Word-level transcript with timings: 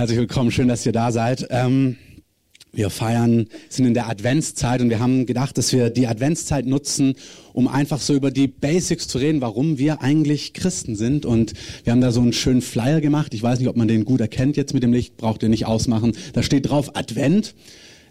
Herzlich 0.00 0.18
willkommen, 0.18 0.50
schön, 0.50 0.66
dass 0.66 0.86
ihr 0.86 0.92
da 0.92 1.12
seid. 1.12 1.46
Ähm, 1.50 1.98
wir 2.72 2.88
feiern, 2.88 3.48
sind 3.68 3.84
in 3.84 3.92
der 3.92 4.08
Adventszeit 4.08 4.80
und 4.80 4.88
wir 4.88 4.98
haben 4.98 5.26
gedacht, 5.26 5.58
dass 5.58 5.74
wir 5.74 5.90
die 5.90 6.06
Adventszeit 6.06 6.64
nutzen, 6.64 7.16
um 7.52 7.68
einfach 7.68 8.00
so 8.00 8.14
über 8.14 8.30
die 8.30 8.48
Basics 8.48 9.08
zu 9.08 9.18
reden, 9.18 9.42
warum 9.42 9.76
wir 9.76 10.00
eigentlich 10.00 10.54
Christen 10.54 10.96
sind. 10.96 11.26
Und 11.26 11.52
wir 11.84 11.90
haben 11.90 12.00
da 12.00 12.12
so 12.12 12.22
einen 12.22 12.32
schönen 12.32 12.62
Flyer 12.62 13.02
gemacht. 13.02 13.34
Ich 13.34 13.42
weiß 13.42 13.58
nicht, 13.58 13.68
ob 13.68 13.76
man 13.76 13.88
den 13.88 14.06
gut 14.06 14.22
erkennt 14.22 14.56
jetzt 14.56 14.72
mit 14.72 14.82
dem 14.82 14.94
Licht, 14.94 15.18
braucht 15.18 15.42
ihr 15.42 15.50
nicht 15.50 15.66
ausmachen. 15.66 16.16
Da 16.32 16.42
steht 16.42 16.70
drauf 16.70 16.96
Advent 16.96 17.54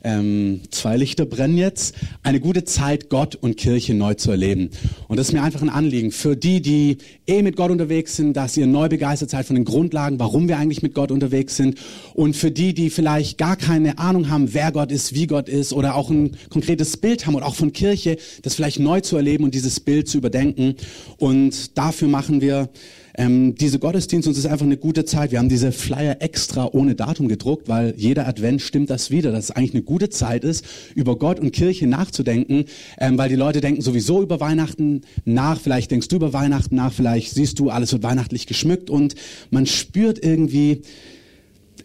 ähm, 0.04 0.62
zwei 0.72 0.98
Lichter 0.98 1.26
brennen 1.26 1.58
jetzt, 1.58 1.96
eine 2.24 2.40
gute 2.40 2.64
Zeit, 2.64 3.10
Gott 3.10 3.36
und 3.36 3.58
Kirche 3.58 3.94
neu 3.94 4.14
zu 4.14 4.32
erleben. 4.32 4.70
Und 5.08 5.18
das 5.18 5.28
ist 5.28 5.34
mir 5.34 5.44
einfach 5.44 5.62
ein 5.62 5.70
Anliegen 5.70 6.12
für 6.12 6.36
die, 6.36 6.62
die 6.62 6.98
eh 7.28 7.42
mit 7.42 7.56
Gott 7.56 7.72
unterwegs 7.72 8.16
sind, 8.16 8.36
dass 8.36 8.58
ihr 8.58 8.68
neu 8.68 8.90
begeistert 8.90 9.30
seid 9.30 9.46
von 9.46 9.56
den 9.56 9.66
Grundlagen, 9.66 10.20
warum 10.20 10.48
wir 10.48 10.58
eigentlich 10.58 10.82
mit 10.82 10.94
Gott 10.94 11.12
unterwegs 11.12 11.56
sind. 11.56 11.78
Und 12.14 12.36
für 12.36 12.52
die, 12.52 12.74
die 12.74 12.90
vielleicht 12.90 13.38
gar 13.38 13.56
keine 13.56 14.00
Ahnung 14.00 14.30
haben, 14.30 14.54
wer 14.54 14.72
Gott 14.72 14.92
ist, 14.92 15.14
wie 15.14 15.28
Gott 15.28 15.50
ist 15.50 15.74
oder 15.74 15.96
auch 15.96 16.10
ein 16.10 16.38
konkretes 16.50 16.98
Bild 16.98 17.26
haben 17.26 17.36
oder 17.36 17.46
auch 17.46 17.56
von 17.56 17.74
Kirche, 17.74 18.18
das 18.42 18.56
vielleicht 18.56 18.80
neu 18.80 19.02
zu 19.02 19.18
erleben 19.18 19.44
und 19.44 19.54
dieses 19.54 19.80
Bild 19.80 20.08
zu 20.08 20.18
überdenken. 20.18 20.76
Und 21.18 21.78
dafür 21.78 22.08
machen 22.08 22.42
wir 22.42 22.70
ähm, 23.18 23.56
diese 23.56 23.80
Gottesdienste, 23.80 24.30
uns 24.30 24.38
ist 24.38 24.46
einfach 24.46 24.66
eine 24.66 24.78
gute 24.78 25.06
Zeit. 25.06 25.32
Wir 25.32 25.40
haben 25.40 25.50
diese 25.50 25.72
Flyer 25.72 26.18
extra 26.20 26.70
ohne 26.72 26.96
Datum 26.96 27.28
gedruckt, 27.28 27.68
weil 27.68 27.94
jeder 27.98 28.28
Advent 28.28 28.62
stimmt 28.62 28.90
das 28.90 29.12
wieder, 29.12 29.32
dass 29.32 29.46
es 29.46 29.52
eigentlich 29.52 29.74
eine 29.74 29.84
gute 29.84 30.10
Zeit 30.10 30.44
ist, 30.44 30.66
über 30.96 31.18
Gott 31.18 31.40
und 31.40 31.52
Kirche 31.52 31.88
nachzudenken, 31.88 32.66
ähm, 33.00 33.18
weil 33.18 33.30
die 33.30 33.36
Leute 33.36 33.62
denken 33.62 33.82
sowieso 33.82 34.22
über 34.22 34.40
Weihnachten 34.40 35.02
nach, 35.26 35.60
vielleicht 35.60 35.92
denkst 35.92 36.08
du 36.08 36.18
über 36.18 36.34
Weihnachten 36.34 36.76
nach, 36.76 36.94
vielleicht 36.94 37.34
siehst 37.34 37.60
du, 37.60 37.70
alles 37.70 37.92
wird 37.92 38.04
weihnachtlich 38.04 38.48
geschmückt 38.48 38.90
und 38.90 39.16
man 39.52 39.66
spürt 39.66 40.24
irgendwie, 40.24 40.82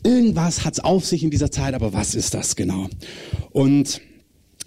irgendwas 0.04 0.64
hat's 0.64 0.80
auf 0.80 1.04
sich 1.04 1.24
in 1.24 1.30
dieser 1.30 1.50
Zeit, 1.50 1.74
aber 1.74 1.92
was 1.92 2.14
ist 2.14 2.34
das 2.34 2.56
genau? 2.56 2.88
Und 3.50 4.00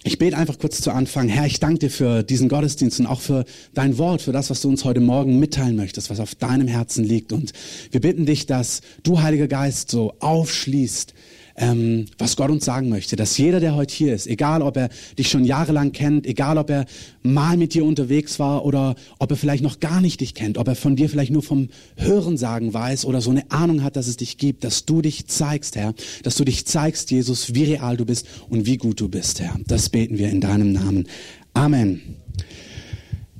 ich 0.07 0.17
bete 0.17 0.37
einfach 0.37 0.57
kurz 0.57 0.81
zu 0.81 0.91
Anfang. 0.91 1.27
Herr, 1.27 1.45
ich 1.45 1.59
danke 1.59 1.79
dir 1.79 1.89
für 1.89 2.23
diesen 2.23 2.47
Gottesdienst 2.47 2.99
und 3.01 3.07
auch 3.07 3.19
für 3.19 3.43
dein 3.73 3.97
Wort, 3.97 4.21
für 4.21 4.31
das, 4.31 4.49
was 4.49 4.61
du 4.61 4.69
uns 4.69 4.85
heute 4.85 5.01
Morgen 5.01 5.37
mitteilen 5.37 5.75
möchtest, 5.75 6.09
was 6.09 6.21
auf 6.21 6.33
deinem 6.33 6.67
Herzen 6.67 7.03
liegt. 7.03 7.33
Und 7.33 7.51
wir 7.91 7.99
bitten 7.99 8.25
dich, 8.25 8.45
dass 8.45 8.81
du, 9.03 9.21
Heiliger 9.21 9.47
Geist, 9.47 9.91
so 9.91 10.13
aufschließt, 10.19 11.13
ähm, 11.57 12.05
was 12.17 12.35
Gott 12.35 12.51
uns 12.51 12.63
sagen 12.63 12.89
möchte. 12.89 13.15
Dass 13.15 13.37
jeder, 13.37 13.59
der 13.59 13.75
heute 13.75 13.93
hier 13.93 14.13
ist, 14.13 14.27
egal 14.27 14.61
ob 14.61 14.77
er 14.77 14.89
dich 15.17 15.29
schon 15.29 15.43
jahrelang 15.43 15.91
kennt, 15.91 16.25
egal 16.27 16.57
ob 16.57 16.69
er 16.69 16.85
mal 17.23 17.57
mit 17.57 17.73
dir 17.73 17.83
unterwegs 17.83 18.39
war 18.39 18.63
oder 18.63 18.95
ob 19.19 19.31
er 19.31 19.37
vielleicht 19.37 19.63
noch 19.63 19.79
gar 19.79 19.99
nicht 19.99 20.21
dich 20.21 20.35
kennt, 20.35 20.57
ob 20.57 20.67
er 20.67 20.75
von 20.75 20.95
dir 20.95 21.09
vielleicht 21.09 21.31
nur 21.31 21.43
vom 21.43 21.69
Hörensagen 21.97 22.73
weiß 22.73 23.05
oder 23.05 23.21
so 23.21 23.31
eine 23.31 23.51
Ahnung 23.51 23.83
hat, 23.83 23.95
dass 23.95 24.07
es 24.07 24.17
dich 24.17 24.37
gibt, 24.37 24.63
dass 24.63 24.85
du 24.85 25.01
dich 25.01 25.27
zeigst, 25.27 25.75
Herr, 25.75 25.93
dass 26.23 26.35
du 26.35 26.45
dich 26.45 26.65
zeigst, 26.65 27.11
Jesus, 27.11 27.55
wie 27.55 27.63
real 27.63 27.97
du 27.97 28.05
bist 28.05 28.27
und 28.49 28.65
wie 28.65 28.77
gut 28.77 29.01
du 29.01 29.09
bist, 29.09 29.39
Herr. 29.39 29.55
Das 29.67 29.89
beten 29.89 30.17
wir 30.17 30.29
in 30.29 30.41
deinem 30.41 30.71
Namen. 30.71 31.07
Amen. 31.53 32.01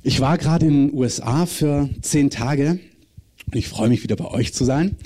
Ich 0.02 0.20
war 0.20 0.38
gerade 0.38 0.66
in 0.66 0.88
den 0.88 0.94
USA 0.96 1.46
für 1.46 1.88
zehn 2.02 2.30
Tage 2.30 2.80
und 3.46 3.56
ich 3.56 3.68
freue 3.68 3.88
mich 3.88 4.02
wieder 4.02 4.16
bei 4.16 4.26
euch 4.26 4.52
zu 4.52 4.64
sein. 4.64 4.96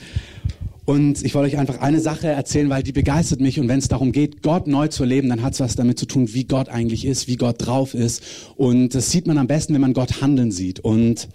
Und 0.85 1.25
ich 1.25 1.35
wollte 1.35 1.55
euch 1.55 1.59
einfach 1.59 1.81
eine 1.81 2.01
Sache 2.01 2.27
erzählen, 2.29 2.69
weil 2.69 2.83
die 2.83 2.93
begeistert 2.93 3.41
mich. 3.41 3.61
Und 3.61 3.69
wenn 3.69 3.79
es 3.79 3.89
darum 3.89 4.11
geht, 4.11 4.43
Gott 4.43 4.67
neu 4.67 4.89
zu 4.89 5.05
erleben, 5.05 5.29
dann 5.29 5.43
hat 5.43 5.55
es 5.55 5.61
was 5.61 5.77
damit 5.77 5.99
zu 5.99 6.07
tun, 6.07 6.35
wie 6.35 6.45
Gott 6.45 6.69
eigentlich 6.69 7.05
ist, 7.05 7.29
wie 7.29 7.37
Gott 7.37 7.57
drauf 7.59 7.95
ist. 7.95 8.23
Und 8.57 8.95
das 8.95 9.11
sieht 9.11 9.27
man 9.27 9.39
am 9.39 9.47
besten, 9.47 9.75
wenn 9.75 9.81
man 9.81 9.93
Gott 9.93 10.21
handeln 10.21 10.51
sieht. 10.51 10.81
Und 10.81 11.29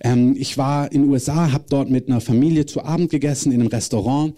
ähm, 0.00 0.36
ich 0.38 0.56
war 0.56 0.92
in 0.92 1.02
den 1.02 1.10
USA, 1.10 1.52
habe 1.52 1.64
dort 1.68 1.90
mit 1.90 2.08
einer 2.08 2.20
Familie 2.20 2.66
zu 2.66 2.84
Abend 2.84 3.10
gegessen 3.10 3.50
in 3.50 3.60
einem 3.60 3.68
Restaurant 3.68 4.34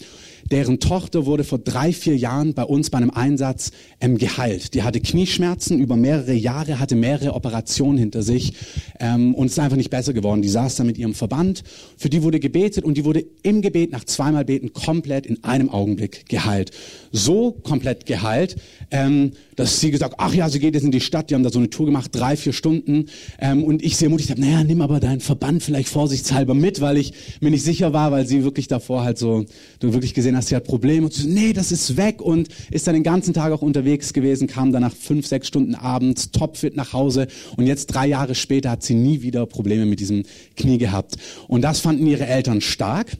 deren 0.51 0.79
Tochter 0.79 1.25
wurde 1.25 1.43
vor 1.43 1.59
drei, 1.59 1.93
vier 1.93 2.17
Jahren 2.17 2.53
bei 2.53 2.63
uns 2.63 2.89
bei 2.89 2.97
einem 2.97 3.11
Einsatz 3.11 3.71
ähm, 4.01 4.17
geheilt. 4.17 4.73
Die 4.73 4.83
hatte 4.83 4.99
Knieschmerzen 4.99 5.79
über 5.79 5.95
mehrere 5.95 6.33
Jahre, 6.33 6.79
hatte 6.79 6.95
mehrere 6.95 7.33
Operationen 7.33 7.97
hinter 7.97 8.23
sich 8.23 8.53
ähm, 8.99 9.35
und 9.35 9.47
ist 9.47 9.59
einfach 9.59 9.77
nicht 9.77 9.89
besser 9.89 10.13
geworden. 10.13 10.41
Die 10.41 10.49
saß 10.49 10.75
da 10.75 10.83
mit 10.83 10.97
ihrem 10.97 11.13
Verband. 11.13 11.63
Für 11.97 12.09
die 12.09 12.23
wurde 12.23 12.39
gebetet 12.39 12.83
und 12.83 12.97
die 12.97 13.05
wurde 13.05 13.25
im 13.43 13.61
Gebet 13.61 13.91
nach 13.91 14.03
zweimal 14.03 14.45
Beten 14.45 14.73
komplett 14.73 15.25
in 15.25 15.43
einem 15.43 15.69
Augenblick 15.69 16.27
geheilt. 16.27 16.71
So 17.11 17.51
komplett 17.51 18.05
geheilt, 18.05 18.55
ähm, 18.91 19.31
dass 19.55 19.79
sie 19.79 19.91
gesagt, 19.91 20.15
ach 20.17 20.33
ja, 20.33 20.49
sie 20.49 20.59
geht 20.59 20.73
jetzt 20.73 20.83
in 20.83 20.91
die 20.91 21.01
Stadt. 21.01 21.29
Die 21.29 21.35
haben 21.35 21.43
da 21.43 21.49
so 21.49 21.59
eine 21.59 21.69
Tour 21.69 21.85
gemacht, 21.85 22.11
drei, 22.13 22.37
vier 22.37 22.53
Stunden. 22.53 23.07
Ähm, 23.39 23.63
und 23.63 23.83
ich 23.83 23.97
sie 23.97 24.05
ermutigt 24.05 24.29
habe, 24.29 24.41
naja, 24.41 24.63
nimm 24.63 24.81
aber 24.81 24.99
deinen 24.99 25.19
Verband 25.19 25.63
vielleicht 25.63 25.89
vorsichtshalber 25.89 26.53
mit, 26.53 26.81
weil 26.81 26.97
ich 26.97 27.13
mir 27.41 27.51
nicht 27.51 27.63
sicher 27.63 27.93
war, 27.93 28.11
weil 28.11 28.25
sie 28.25 28.43
wirklich 28.43 28.67
davor 28.67 29.03
halt 29.03 29.17
so, 29.17 29.45
du 29.79 29.93
wirklich 29.93 30.13
gesehen 30.13 30.35
hast, 30.35 30.38
sie 30.47 30.55
hat 30.55 30.63
Probleme. 30.63 31.05
Und 31.05 31.13
sie 31.13 31.23
so, 31.23 31.29
nee, 31.29 31.53
das 31.53 31.71
ist 31.71 31.97
weg. 31.97 32.21
Und 32.21 32.49
ist 32.71 32.87
dann 32.87 32.93
den 32.93 33.03
ganzen 33.03 33.33
Tag 33.33 33.51
auch 33.51 33.61
unterwegs 33.61 34.13
gewesen, 34.13 34.47
kam 34.47 34.71
dann 34.71 34.81
nach 34.81 34.95
fünf, 34.95 35.27
sechs 35.27 35.47
Stunden 35.47 35.75
abends 35.75 36.31
topfit 36.31 36.75
nach 36.75 36.93
Hause. 36.93 37.27
Und 37.57 37.67
jetzt 37.67 37.87
drei 37.87 38.07
Jahre 38.07 38.35
später 38.35 38.71
hat 38.71 38.83
sie 38.83 38.95
nie 38.95 39.21
wieder 39.21 39.45
Probleme 39.45 39.85
mit 39.85 39.99
diesem 39.99 40.23
Knie 40.55 40.77
gehabt. 40.77 41.15
Und 41.47 41.61
das 41.61 41.79
fanden 41.79 42.05
ihre 42.07 42.25
Eltern 42.25 42.61
stark. 42.61 43.17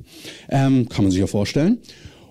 Ähm, 0.50 0.90
kann 0.90 1.04
man 1.04 1.12
sich 1.12 1.20
ja 1.20 1.28
vorstellen. 1.28 1.80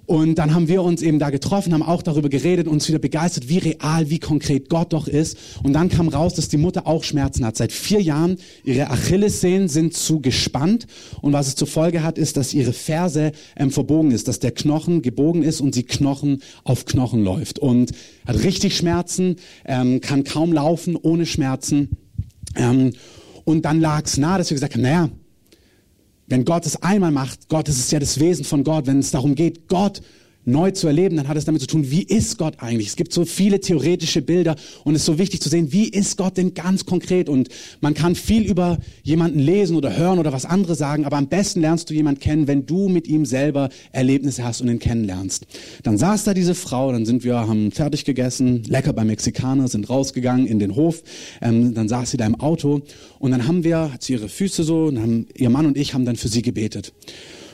Und 0.08 0.36
dann 0.36 0.54
haben 0.54 0.68
wir 0.68 0.82
uns 0.82 1.02
eben 1.02 1.18
da 1.18 1.28
getroffen, 1.28 1.74
haben 1.74 1.82
auch 1.82 2.02
darüber 2.02 2.30
geredet, 2.30 2.66
uns 2.66 2.88
wieder 2.88 2.98
begeistert, 2.98 3.50
wie 3.50 3.58
real, 3.58 4.08
wie 4.08 4.18
konkret 4.18 4.70
Gott 4.70 4.94
doch 4.94 5.06
ist. 5.06 5.36
Und 5.62 5.74
dann 5.74 5.90
kam 5.90 6.08
raus, 6.08 6.32
dass 6.32 6.48
die 6.48 6.56
Mutter 6.56 6.86
auch 6.86 7.04
Schmerzen 7.04 7.44
hat. 7.44 7.58
Seit 7.58 7.72
vier 7.72 8.00
Jahren, 8.00 8.38
ihre 8.64 8.88
Achillessehnen 8.88 9.68
sind 9.68 9.92
zu 9.92 10.20
gespannt. 10.20 10.86
Und 11.20 11.34
was 11.34 11.48
es 11.48 11.56
zur 11.56 11.68
Folge 11.68 12.02
hat, 12.02 12.16
ist, 12.16 12.38
dass 12.38 12.54
ihre 12.54 12.72
Ferse 12.72 13.32
ähm, 13.54 13.70
verbogen 13.70 14.10
ist, 14.10 14.28
dass 14.28 14.38
der 14.38 14.52
Knochen 14.52 15.02
gebogen 15.02 15.42
ist 15.42 15.60
und 15.60 15.74
sie 15.74 15.82
Knochen 15.82 16.40
auf 16.64 16.86
Knochen 16.86 17.22
läuft. 17.22 17.58
Und 17.58 17.92
hat 18.26 18.42
richtig 18.42 18.78
Schmerzen, 18.78 19.36
ähm, 19.66 20.00
kann 20.00 20.24
kaum 20.24 20.54
laufen 20.54 20.96
ohne 20.96 21.26
Schmerzen. 21.26 21.98
Ähm, 22.56 22.94
und 23.44 23.66
dann 23.66 23.78
lag 23.78 24.06
es 24.06 24.16
nahe, 24.16 24.38
dass 24.38 24.48
wir 24.48 24.54
gesagt 24.54 24.72
haben, 24.72 24.80
naja, 24.80 25.10
wenn 26.28 26.44
Gott 26.44 26.66
es 26.66 26.82
einmal 26.82 27.10
macht, 27.10 27.48
Gott, 27.48 27.68
das 27.68 27.78
ist 27.78 27.90
ja 27.90 27.98
das 27.98 28.20
Wesen 28.20 28.44
von 28.44 28.64
Gott, 28.64 28.86
wenn 28.86 28.98
es 28.98 29.10
darum 29.10 29.34
geht, 29.34 29.68
Gott 29.68 30.02
neu 30.48 30.70
zu 30.70 30.86
erleben, 30.86 31.16
dann 31.16 31.28
hat 31.28 31.36
es 31.36 31.44
damit 31.44 31.60
zu 31.60 31.66
tun, 31.66 31.90
wie 31.90 32.02
ist 32.02 32.38
Gott 32.38 32.54
eigentlich? 32.58 32.88
Es 32.88 32.96
gibt 32.96 33.12
so 33.12 33.24
viele 33.24 33.60
theoretische 33.60 34.22
Bilder 34.22 34.56
und 34.84 34.94
es 34.94 35.02
ist 35.02 35.06
so 35.06 35.18
wichtig 35.18 35.40
zu 35.40 35.48
sehen, 35.48 35.72
wie 35.72 35.88
ist 35.88 36.16
Gott 36.16 36.36
denn 36.36 36.54
ganz 36.54 36.86
konkret? 36.86 37.28
Und 37.28 37.48
man 37.80 37.94
kann 37.94 38.14
viel 38.14 38.42
über 38.44 38.78
jemanden 39.02 39.38
lesen 39.38 39.76
oder 39.76 39.96
hören 39.96 40.18
oder 40.18 40.32
was 40.32 40.44
andere 40.44 40.74
sagen, 40.74 41.04
aber 41.04 41.16
am 41.16 41.28
besten 41.28 41.60
lernst 41.60 41.90
du 41.90 41.94
jemanden 41.94 42.20
kennen, 42.20 42.48
wenn 42.48 42.66
du 42.66 42.88
mit 42.88 43.06
ihm 43.06 43.26
selber 43.26 43.68
Erlebnisse 43.92 44.44
hast 44.44 44.60
und 44.60 44.68
ihn 44.68 44.78
kennenlernst. 44.78 45.46
Dann 45.82 45.98
saß 45.98 46.24
da 46.24 46.34
diese 46.34 46.54
Frau, 46.54 46.92
dann 46.92 47.04
sind 47.04 47.24
wir, 47.24 47.36
haben 47.36 47.70
fertig 47.70 48.04
gegessen, 48.04 48.62
lecker 48.64 48.92
beim 48.92 49.08
Mexikaner, 49.08 49.68
sind 49.68 49.90
rausgegangen 49.90 50.46
in 50.46 50.58
den 50.58 50.74
Hof, 50.74 51.02
ähm, 51.42 51.74
dann 51.74 51.88
saß 51.88 52.10
sie 52.10 52.16
da 52.16 52.26
im 52.26 52.40
Auto 52.40 52.82
und 53.18 53.30
dann 53.30 53.46
haben 53.46 53.64
wir, 53.64 53.92
hat 53.92 54.02
sie 54.02 54.14
ihre 54.14 54.28
Füße 54.28 54.64
so, 54.64 54.86
und 54.86 54.98
haben, 55.00 55.26
ihr 55.36 55.50
Mann 55.50 55.66
und 55.66 55.76
ich 55.76 55.94
haben 55.94 56.04
dann 56.04 56.16
für 56.16 56.28
sie 56.28 56.42
gebetet. 56.42 56.92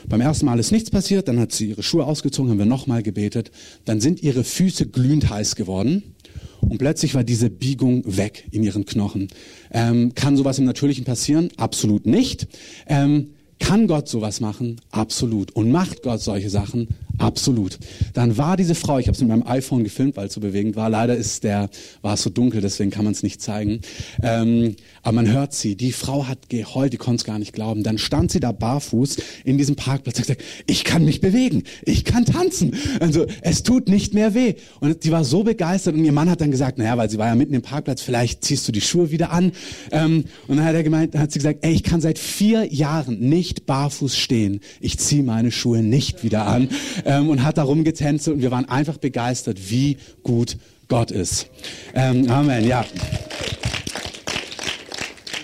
Beim 0.07 0.21
ersten 0.21 0.45
Mal 0.45 0.59
ist 0.59 0.71
nichts 0.71 0.91
passiert, 0.91 1.27
dann 1.27 1.39
hat 1.39 1.51
sie 1.51 1.69
ihre 1.69 1.83
Schuhe 1.83 2.05
ausgezogen, 2.05 2.51
haben 2.51 2.59
wir 2.59 2.65
nochmal 2.65 3.03
gebetet. 3.03 3.51
Dann 3.85 4.01
sind 4.01 4.21
ihre 4.21 4.43
Füße 4.43 4.87
glühend 4.87 5.29
heiß 5.29 5.55
geworden 5.55 6.15
und 6.61 6.77
plötzlich 6.77 7.15
war 7.15 7.23
diese 7.23 7.49
Biegung 7.49 8.03
weg 8.05 8.47
in 8.51 8.63
ihren 8.63 8.85
Knochen. 8.85 9.27
Ähm, 9.71 10.13
kann 10.15 10.37
sowas 10.37 10.59
im 10.59 10.65
Natürlichen 10.65 11.05
passieren? 11.05 11.49
Absolut 11.57 12.05
nicht. 12.05 12.47
Ähm, 12.87 13.31
kann 13.59 13.87
Gott 13.87 14.07
sowas 14.07 14.41
machen? 14.41 14.81
Absolut. 14.91 15.51
Und 15.51 15.71
macht 15.71 16.03
Gott 16.03 16.21
solche 16.21 16.49
Sachen? 16.49 16.89
Absolut. 17.17 17.79
Dann 18.13 18.37
war 18.37 18.57
diese 18.57 18.75
Frau, 18.75 18.99
ich 18.99 19.07
habe 19.07 19.15
es 19.15 19.21
mit 19.21 19.29
meinem 19.29 19.47
iPhone 19.47 19.83
gefilmt, 19.83 20.17
weil 20.17 20.27
es 20.27 20.33
so 20.33 20.41
bewegend 20.41 20.75
war. 20.75 20.89
Leider 20.89 21.15
ist 21.15 21.43
der, 21.43 21.69
war 22.01 22.15
es 22.15 22.23
so 22.23 22.29
dunkel, 22.29 22.61
deswegen 22.61 22.91
kann 22.91 23.05
man 23.05 23.13
es 23.13 23.23
nicht 23.23 23.41
zeigen. 23.41 23.81
Ähm, 24.21 24.75
aber 25.03 25.15
man 25.15 25.31
hört 25.31 25.53
sie. 25.53 25.75
Die 25.75 25.91
Frau 25.91 26.27
hat 26.27 26.49
geheult, 26.49 26.93
die 26.93 26.97
konnte 26.97 27.21
es 27.21 27.23
gar 27.23 27.39
nicht 27.39 27.53
glauben. 27.53 27.83
Dann 27.83 27.97
stand 27.97 28.31
sie 28.31 28.39
da 28.39 28.51
barfuß 28.51 29.17
in 29.43 29.57
diesem 29.57 29.75
Parkplatz 29.75 30.17
und 30.17 30.23
gesagt, 30.23 30.43
ich 30.65 30.83
kann 30.83 31.05
mich 31.05 31.21
bewegen, 31.21 31.63
ich 31.83 32.05
kann 32.05 32.25
tanzen. 32.25 32.75
Also 32.99 33.25
es 33.41 33.63
tut 33.63 33.87
nicht 33.87 34.13
mehr 34.13 34.33
weh. 34.33 34.55
Und 34.79 35.03
die 35.03 35.11
war 35.11 35.23
so 35.23 35.43
begeistert 35.43 35.95
und 35.95 36.03
ihr 36.03 36.11
Mann 36.11 36.29
hat 36.29 36.41
dann 36.41 36.51
gesagt, 36.51 36.77
naja, 36.77 36.97
weil 36.97 37.09
sie 37.09 37.17
war 37.17 37.27
ja 37.27 37.35
mitten 37.35 37.53
im 37.53 37.61
Parkplatz, 37.61 38.01
vielleicht 38.01 38.43
ziehst 38.43 38.67
du 38.67 38.71
die 38.71 38.81
Schuhe 38.81 39.11
wieder 39.11 39.31
an. 39.31 39.51
Ähm, 39.91 40.25
und 40.47 40.57
dann 40.57 40.65
hat 40.65 40.75
er 40.75 40.83
gemeint, 40.83 41.15
hat 41.15 41.31
sie 41.31 41.39
gesagt, 41.39 41.59
ey, 41.61 41.73
ich 41.73 41.83
kann 41.83 42.01
seit 42.01 42.19
vier 42.19 42.73
Jahren 42.73 43.19
nicht 43.19 43.65
barfuß 43.65 44.17
stehen. 44.17 44.59
Ich 44.81 44.97
ziehe 44.97 45.23
meine 45.23 45.51
Schuhe 45.51 45.81
nicht 45.81 46.23
wieder 46.23 46.47
an 46.47 46.69
ähm, 47.05 47.29
und 47.29 47.43
hat 47.43 47.57
da 47.57 47.63
rumgetänzelt 47.63 48.35
und 48.37 48.41
wir 48.41 48.51
waren 48.51 48.67
einfach 48.67 48.97
begeistert, 48.97 49.69
wie 49.69 49.97
gut 50.23 50.57
Gott 50.87 51.11
ist. 51.11 51.47
Ähm, 51.93 52.29
Amen, 52.29 52.67
ja. 52.67 52.85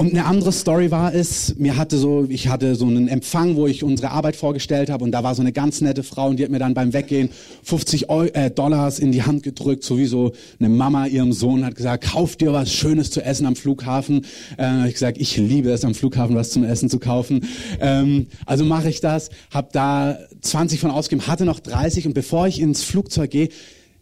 Und 0.02 0.14
eine 0.14 0.26
andere 0.26 0.52
Story 0.52 0.90
war 0.90 1.14
es, 1.14 1.54
mir 1.60 1.78
hatte 1.78 1.96
so, 1.96 2.26
ich 2.28 2.48
hatte 2.48 2.74
so 2.74 2.88
einen 2.88 3.08
Empfang, 3.08 3.56
wo 3.56 3.68
ich 3.68 3.84
unsere 3.84 4.10
Arbeit 4.10 4.36
vorgestellt 4.36 4.90
habe 4.90 5.04
und 5.04 5.12
da 5.12 5.24
war 5.24 5.36
so 5.36 5.44
eine 5.44 5.52
ganz 5.52 5.80
nette 5.80 6.02
Frau 6.02 6.30
und 6.30 6.38
die 6.38 6.44
hat 6.44 6.50
mir 6.50 6.58
dann 6.58 6.74
beim 6.74 6.92
Weggehen 6.92 7.30
50 7.62 8.10
Euro, 8.10 8.26
äh, 8.34 8.50
Dollars 8.50 8.98
in 8.98 9.12
die 9.12 9.22
Hand 9.22 9.44
gedrückt, 9.44 9.84
sowieso 9.84 10.32
eine 10.60 10.70
Mama 10.70 11.06
ihrem 11.06 11.34
Sohn 11.34 11.64
hat 11.64 11.76
gesagt, 11.76 12.06
kauf 12.06 12.36
dir 12.36 12.52
was 12.52 12.74
Schönes 12.74 13.12
zu 13.12 13.22
essen 13.22 13.46
am 13.46 13.56
Flughafen. 13.56 14.26
Äh, 14.58 14.88
ich 14.88 14.94
gesagt, 14.94 15.20
ich 15.20 15.38
liebe 15.38 15.70
es 15.70 15.86
am 15.86 15.94
Flughafen 15.94 16.36
was 16.36 16.50
zum 16.50 16.64
Essen 16.64 16.90
zu 16.90 16.98
kaufen. 16.98 17.46
Ähm, 17.80 18.26
also 18.48 18.66
mache 18.66 18.90
ich 18.90 19.02
das, 19.02 19.30
habe 19.52 19.68
da 19.72 20.18
20 20.42 20.80
von 20.80 20.90
ausgegeben, 20.90 21.28
hatte 21.28 21.46
noch 21.46 21.60
30 21.60 22.08
und 22.08 22.14
bevor 22.16 22.48
ich 22.48 22.60
ins 22.60 22.84
Flugzeug 22.84 23.30
gehe, 23.30 23.50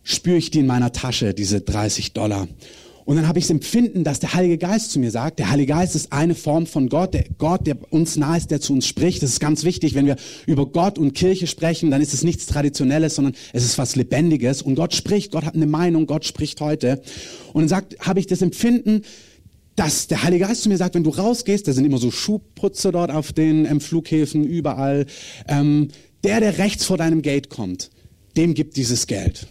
spüre 0.04 0.38
ich 0.38 0.50
die 0.50 0.60
in 0.60 0.66
meiner 0.66 0.94
Tasche, 0.94 1.34
diese 1.34 1.60
30 1.60 2.14
Dollar. 2.14 2.48
Und 3.10 3.16
dann 3.16 3.28
habe 3.28 3.40
ich 3.40 3.46
das 3.46 3.50
Empfinden, 3.50 4.04
dass 4.04 4.20
der 4.20 4.36
Heilige 4.36 4.60
Geist 4.60 4.92
zu 4.92 5.00
mir 5.00 5.10
sagt, 5.10 5.40
der 5.40 5.50
Heilige 5.50 5.74
Geist 5.74 5.96
ist 5.96 6.14
eine 6.14 6.36
Form 6.36 6.68
von 6.68 6.90
Gott, 6.90 7.16
der 7.16 7.26
Gott, 7.40 7.66
der 7.66 7.76
uns 7.92 8.18
nahe 8.18 8.38
ist, 8.38 8.52
der 8.52 8.62
zu 8.62 8.72
uns 8.72 8.86
spricht. 8.86 9.24
Das 9.24 9.32
ist 9.32 9.40
ganz 9.40 9.64
wichtig, 9.64 9.96
wenn 9.96 10.06
wir 10.06 10.16
über 10.46 10.68
Gott 10.68 11.00
und 11.00 11.16
Kirche 11.16 11.48
sprechen, 11.48 11.90
dann 11.90 12.04
ist 12.04 12.14
es 12.14 12.24
nichts 12.24 12.46
Traditionelles, 12.46 13.16
sondern 13.16 13.34
es 13.52 13.66
ist 13.66 13.80
was 13.80 13.96
Lebendiges. 13.96 14.62
Und 14.62 14.76
Gott 14.76 14.94
spricht, 14.94 15.32
Gott 15.32 15.44
hat 15.44 15.56
eine 15.56 15.66
Meinung, 15.66 16.06
Gott 16.06 16.24
spricht 16.24 16.62
heute. 16.62 17.02
Und 17.52 17.64
dann 17.64 17.70
sagt, 17.70 18.00
habe 18.00 18.20
ich 18.20 18.28
das 18.28 18.44
Empfinden, 18.44 19.02
dass 19.76 20.06
der 20.06 20.22
Heilige 20.22 20.46
Geist 20.46 20.62
zu 20.62 20.70
mir 20.70 20.78
sagt, 20.78 20.94
wenn 20.94 21.04
du 21.04 21.10
rausgehst, 21.10 21.68
da 21.68 21.74
sind 21.74 21.86
immer 21.86 21.98
so 21.98 22.12
Schuhputze 22.12 22.92
dort 22.92 23.10
auf 23.10 23.34
den 23.34 23.66
ähm, 23.66 23.82
Flughäfen, 23.82 24.44
überall, 24.44 25.08
ähm, 25.48 25.88
der, 26.24 26.42
der 26.42 26.60
rechts 26.60 26.86
vor 26.86 26.98
deinem 26.98 27.24
Gate 27.24 27.50
kommt, 27.50 27.90
dem 28.38 28.54
gibt 28.54 28.78
dieses 28.78 29.08
Geld. 29.08 29.48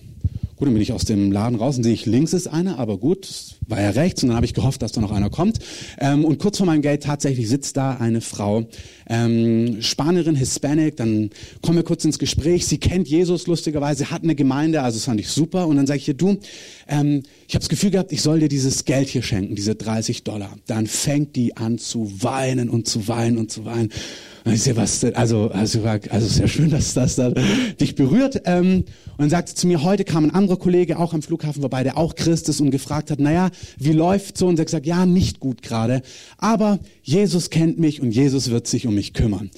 Gut, 0.59 0.67
dann 0.67 0.75
bin 0.75 0.83
ich 0.83 0.93
aus 0.93 1.05
dem 1.05 1.31
Laden 1.31 1.57
raus 1.57 1.77
und 1.77 1.85
sehe 1.85 1.95
ich, 1.95 2.05
links 2.05 2.33
ist 2.33 2.49
einer, 2.49 2.81
aber 2.81 2.99
gut, 2.99 3.58
war 3.69 3.81
ja 3.81 3.91
rechts 3.91 4.23
und 4.23 4.31
dann 4.31 4.37
habe 4.37 4.47
ich 4.47 4.55
gehofft, 4.55 4.82
dass 4.82 4.93
da 4.93 5.00
noch 5.00 5.12
einer 5.12 5.31
kommt. 5.31 5.59
Ähm, 5.99 6.25
und 6.25 6.38
kurz 6.38 6.56
vor 6.56 6.67
meinem 6.67 6.82
Gate 6.82 7.03
tatsächlich 7.03 7.49
sitzt 7.49 7.76
da 7.76 7.97
eine 7.97 8.20
Frau, 8.20 8.67
ähm, 9.09 9.81
Spanierin, 9.81 10.35
Hispanic, 10.35 10.97
dann 10.97 11.31
kommen 11.62 11.76
wir 11.76 11.85
kurz 11.85 12.05
ins 12.05 12.19
Gespräch. 12.19 12.67
Sie 12.67 12.79
kennt 12.79 13.09
Jesus 13.09 13.47
lustigerweise, 13.47 14.11
hat 14.11 14.23
eine 14.23 14.35
Gemeinde, 14.35 14.82
also 14.82 14.97
das 14.97 15.05
fand 15.05 15.20
ich 15.20 15.29
super. 15.29 15.67
Und 15.67 15.76
dann 15.76 15.87
sage 15.87 15.99
ich 15.99 16.09
ihr, 16.09 16.15
du, 16.15 16.38
ähm, 16.88 17.23
ich 17.47 17.55
habe 17.55 17.61
das 17.61 17.69
Gefühl 17.69 17.91
gehabt, 17.91 18.12
ich 18.12 18.23
soll 18.23 18.41
dir 18.41 18.49
dieses 18.49 18.85
Geld 18.85 19.09
hier 19.09 19.23
schenken, 19.23 19.55
diese 19.55 19.75
30 19.75 20.25
Dollar. 20.25 20.56
Dann 20.67 20.87
fängt 20.87 21.37
die 21.37 21.56
an 21.56 21.79
zu 21.79 22.11
weinen 22.23 22.71
und 22.71 22.88
zu 22.88 23.06
weinen 23.09 23.38
und 23.38 23.50
zu 23.50 23.64
weinen. 23.64 23.91
Und 24.44 24.55
ich 24.55 24.62
sehe, 24.62 24.76
was, 24.76 25.05
also, 25.05 25.50
also, 25.50 25.82
also 25.82 26.26
sehr 26.26 26.49
schön, 26.49 26.71
dass 26.71 26.94
das 26.94 27.17
da 27.17 27.32
dich 27.81 27.94
berührt. 27.94 28.43
Ähm, 28.47 28.85
und 29.19 29.19
dann 29.19 29.31
sagte 29.31 29.55
zu 29.55 29.67
mir, 29.67 29.82
heute 29.82 30.05
kam 30.05 30.25
ein 30.25 30.31
anderer 30.31 30.56
Kollege 30.56 30.99
auch 30.99 31.12
am 31.12 31.23
Flughafen 31.23 31.61
vorbei, 31.61 31.82
der 31.82 31.99
auch 31.99 32.14
Christ 32.14 32.49
ist 32.49 32.61
und 32.61 32.71
gefragt 32.71 33.11
hat, 33.11 33.19
naja, 33.19 33.50
wie 33.79 33.93
läuft 33.93 34.39
so? 34.39 34.47
Und 34.47 34.59
er 34.59 34.63
hat 34.63 34.67
gesagt, 34.67 34.87
ja, 34.87 35.07
nicht 35.07 35.41
gut 35.41 35.63
gerade. 35.63 36.03
Aber 36.37 36.79
Jesus 37.03 37.51
kennt 37.51 37.79
mich 37.79 38.01
und 38.01 38.13
Jesus 38.13 38.51
wird 38.51 38.67
sich 38.67 38.87
um 38.87 38.95
mich 38.95 39.15
kümmern. 39.15 39.51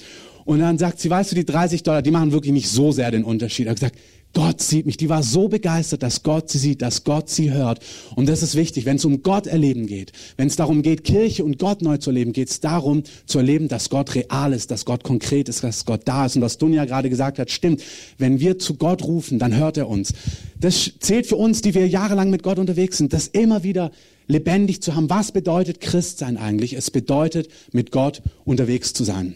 Und 0.45 0.59
dann 0.59 0.77
sagt 0.77 0.99
sie, 0.99 1.09
weißt 1.09 1.31
du, 1.31 1.35
die 1.35 1.45
30 1.45 1.83
Dollar, 1.83 2.01
die 2.01 2.11
machen 2.11 2.31
wirklich 2.31 2.53
nicht 2.53 2.69
so 2.69 2.91
sehr 2.91 3.11
den 3.11 3.23
Unterschied. 3.23 3.67
Er 3.67 3.75
hat 3.75 3.93
Gott 4.33 4.61
sieht 4.61 4.85
mich. 4.85 4.97
Die 4.97 5.09
war 5.09 5.23
so 5.23 5.49
begeistert, 5.49 6.03
dass 6.03 6.23
Gott 6.23 6.49
sie 6.49 6.57
sieht, 6.57 6.81
dass 6.81 7.03
Gott 7.03 7.29
sie 7.29 7.51
hört. 7.51 7.79
Und 8.15 8.29
das 8.29 8.43
ist 8.43 8.55
wichtig. 8.55 8.85
Wenn 8.85 8.95
es 8.95 9.05
um 9.05 9.23
Gott 9.23 9.45
erleben 9.45 9.87
geht, 9.87 10.13
wenn 10.37 10.47
es 10.47 10.55
darum 10.55 10.81
geht, 10.81 11.03
Kirche 11.03 11.43
und 11.43 11.59
Gott 11.59 11.81
neu 11.81 11.97
zu 11.97 12.11
erleben, 12.11 12.31
geht 12.31 12.49
es 12.49 12.59
darum 12.61 13.03
zu 13.25 13.39
erleben, 13.39 13.67
dass 13.67 13.89
Gott 13.89 14.15
real 14.15 14.53
ist, 14.53 14.71
dass 14.71 14.85
Gott 14.85 15.03
konkret 15.03 15.49
ist, 15.49 15.63
dass 15.63 15.85
Gott 15.85 16.01
da 16.05 16.25
ist. 16.25 16.37
Und 16.37 16.41
was 16.41 16.57
Dunja 16.57 16.85
gerade 16.85 17.09
gesagt 17.09 17.39
hat, 17.39 17.51
stimmt. 17.51 17.83
Wenn 18.17 18.39
wir 18.39 18.57
zu 18.57 18.75
Gott 18.75 19.03
rufen, 19.03 19.37
dann 19.37 19.55
hört 19.55 19.77
er 19.77 19.89
uns. 19.89 20.13
Das 20.59 20.91
zählt 20.99 21.27
für 21.27 21.35
uns, 21.35 21.61
die 21.61 21.73
wir 21.73 21.87
jahrelang 21.87 22.29
mit 22.29 22.43
Gott 22.43 22.59
unterwegs 22.59 22.97
sind, 22.97 23.11
das 23.13 23.27
immer 23.27 23.63
wieder 23.63 23.91
lebendig 24.27 24.81
zu 24.81 24.95
haben. 24.95 25.09
Was 25.09 25.33
bedeutet 25.33 25.81
Christsein 25.81 26.37
eigentlich? 26.37 26.73
Es 26.73 26.89
bedeutet, 26.89 27.49
mit 27.73 27.91
Gott 27.91 28.21
unterwegs 28.45 28.93
zu 28.93 29.03
sein. 29.03 29.35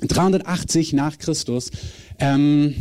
380 0.00 0.94
nach 0.94 1.18
Christus. 1.18 1.70
Ähm, 2.18 2.74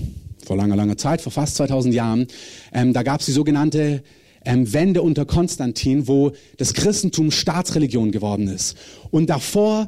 vor 0.51 0.57
langer, 0.57 0.75
langer 0.75 0.97
Zeit, 0.97 1.21
vor 1.21 1.31
fast 1.31 1.55
2000 1.55 1.95
Jahren, 1.95 2.27
ähm, 2.73 2.91
da 2.91 3.03
gab 3.03 3.21
es 3.21 3.25
die 3.25 3.31
sogenannte 3.31 4.03
ähm, 4.43 4.73
Wende 4.73 5.01
unter 5.01 5.23
Konstantin, 5.23 6.09
wo 6.09 6.33
das 6.57 6.73
Christentum 6.73 7.31
Staatsreligion 7.31 8.11
geworden 8.11 8.49
ist. 8.49 8.75
Und 9.11 9.29
davor 9.29 9.87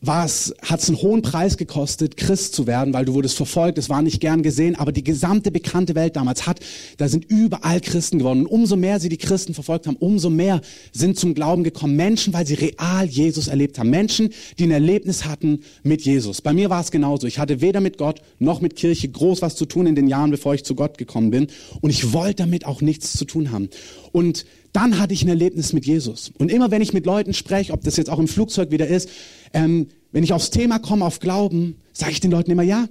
war 0.00 0.24
es, 0.24 0.54
hat 0.62 0.80
es 0.80 0.88
einen 0.88 1.02
hohen 1.02 1.22
Preis 1.22 1.56
gekostet, 1.56 2.16
Christ 2.16 2.54
zu 2.54 2.66
werden, 2.66 2.94
weil 2.94 3.04
du 3.04 3.14
wurdest 3.14 3.36
verfolgt, 3.36 3.78
es 3.78 3.88
war 3.88 4.00
nicht 4.00 4.20
gern 4.20 4.42
gesehen, 4.42 4.76
aber 4.76 4.92
die 4.92 5.02
gesamte 5.02 5.50
bekannte 5.50 5.96
Welt 5.96 6.14
damals 6.14 6.46
hat, 6.46 6.60
da 6.98 7.08
sind 7.08 7.24
überall 7.28 7.80
Christen 7.80 8.18
geworden. 8.18 8.40
Und 8.40 8.46
umso 8.46 8.76
mehr 8.76 9.00
sie 9.00 9.08
die 9.08 9.16
Christen 9.16 9.54
verfolgt 9.54 9.88
haben, 9.88 9.96
umso 9.96 10.30
mehr 10.30 10.60
sind 10.92 11.18
zum 11.18 11.34
Glauben 11.34 11.64
gekommen 11.64 11.96
Menschen, 11.96 12.32
weil 12.32 12.46
sie 12.46 12.54
real 12.54 13.06
Jesus 13.06 13.48
erlebt 13.48 13.78
haben. 13.78 13.90
Menschen, 13.90 14.30
die 14.58 14.64
ein 14.64 14.70
Erlebnis 14.70 15.24
hatten 15.24 15.62
mit 15.82 16.02
Jesus. 16.02 16.42
Bei 16.42 16.52
mir 16.52 16.70
war 16.70 16.80
es 16.80 16.92
genauso. 16.92 17.26
Ich 17.26 17.40
hatte 17.40 17.60
weder 17.60 17.80
mit 17.80 17.98
Gott 17.98 18.22
noch 18.38 18.60
mit 18.60 18.76
Kirche 18.76 19.08
groß 19.08 19.42
was 19.42 19.56
zu 19.56 19.66
tun 19.66 19.86
in 19.86 19.96
den 19.96 20.06
Jahren, 20.06 20.30
bevor 20.30 20.54
ich 20.54 20.64
zu 20.64 20.76
Gott 20.76 20.96
gekommen 20.96 21.30
bin. 21.30 21.48
Und 21.80 21.90
ich 21.90 22.12
wollte 22.12 22.44
damit 22.44 22.66
auch 22.66 22.80
nichts 22.82 23.14
zu 23.14 23.24
tun 23.24 23.50
haben. 23.50 23.68
Und 24.12 24.44
dann 24.72 24.98
hatte 24.98 25.14
ich 25.14 25.22
ein 25.22 25.28
Erlebnis 25.28 25.72
mit 25.72 25.86
Jesus. 25.86 26.32
Und 26.38 26.50
immer 26.50 26.70
wenn 26.70 26.82
ich 26.82 26.92
mit 26.92 27.06
Leuten 27.06 27.34
spreche, 27.34 27.72
ob 27.72 27.82
das 27.82 27.96
jetzt 27.96 28.10
auch 28.10 28.18
im 28.18 28.28
Flugzeug 28.28 28.70
wieder 28.70 28.86
ist, 28.86 29.08
ähm, 29.52 29.88
wenn 30.12 30.24
ich 30.24 30.32
aufs 30.32 30.50
Thema 30.50 30.78
komme, 30.78 31.04
auf 31.04 31.20
Glauben, 31.20 31.76
sage 31.92 32.12
ich 32.12 32.20
den 32.20 32.30
Leuten 32.30 32.50
immer, 32.50 32.62
ja, 32.62 32.86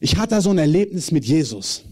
ich 0.00 0.16
hatte 0.16 0.36
da 0.36 0.40
so 0.40 0.50
ein 0.50 0.58
Erlebnis 0.58 1.10
mit 1.10 1.24
Jesus. 1.24 1.84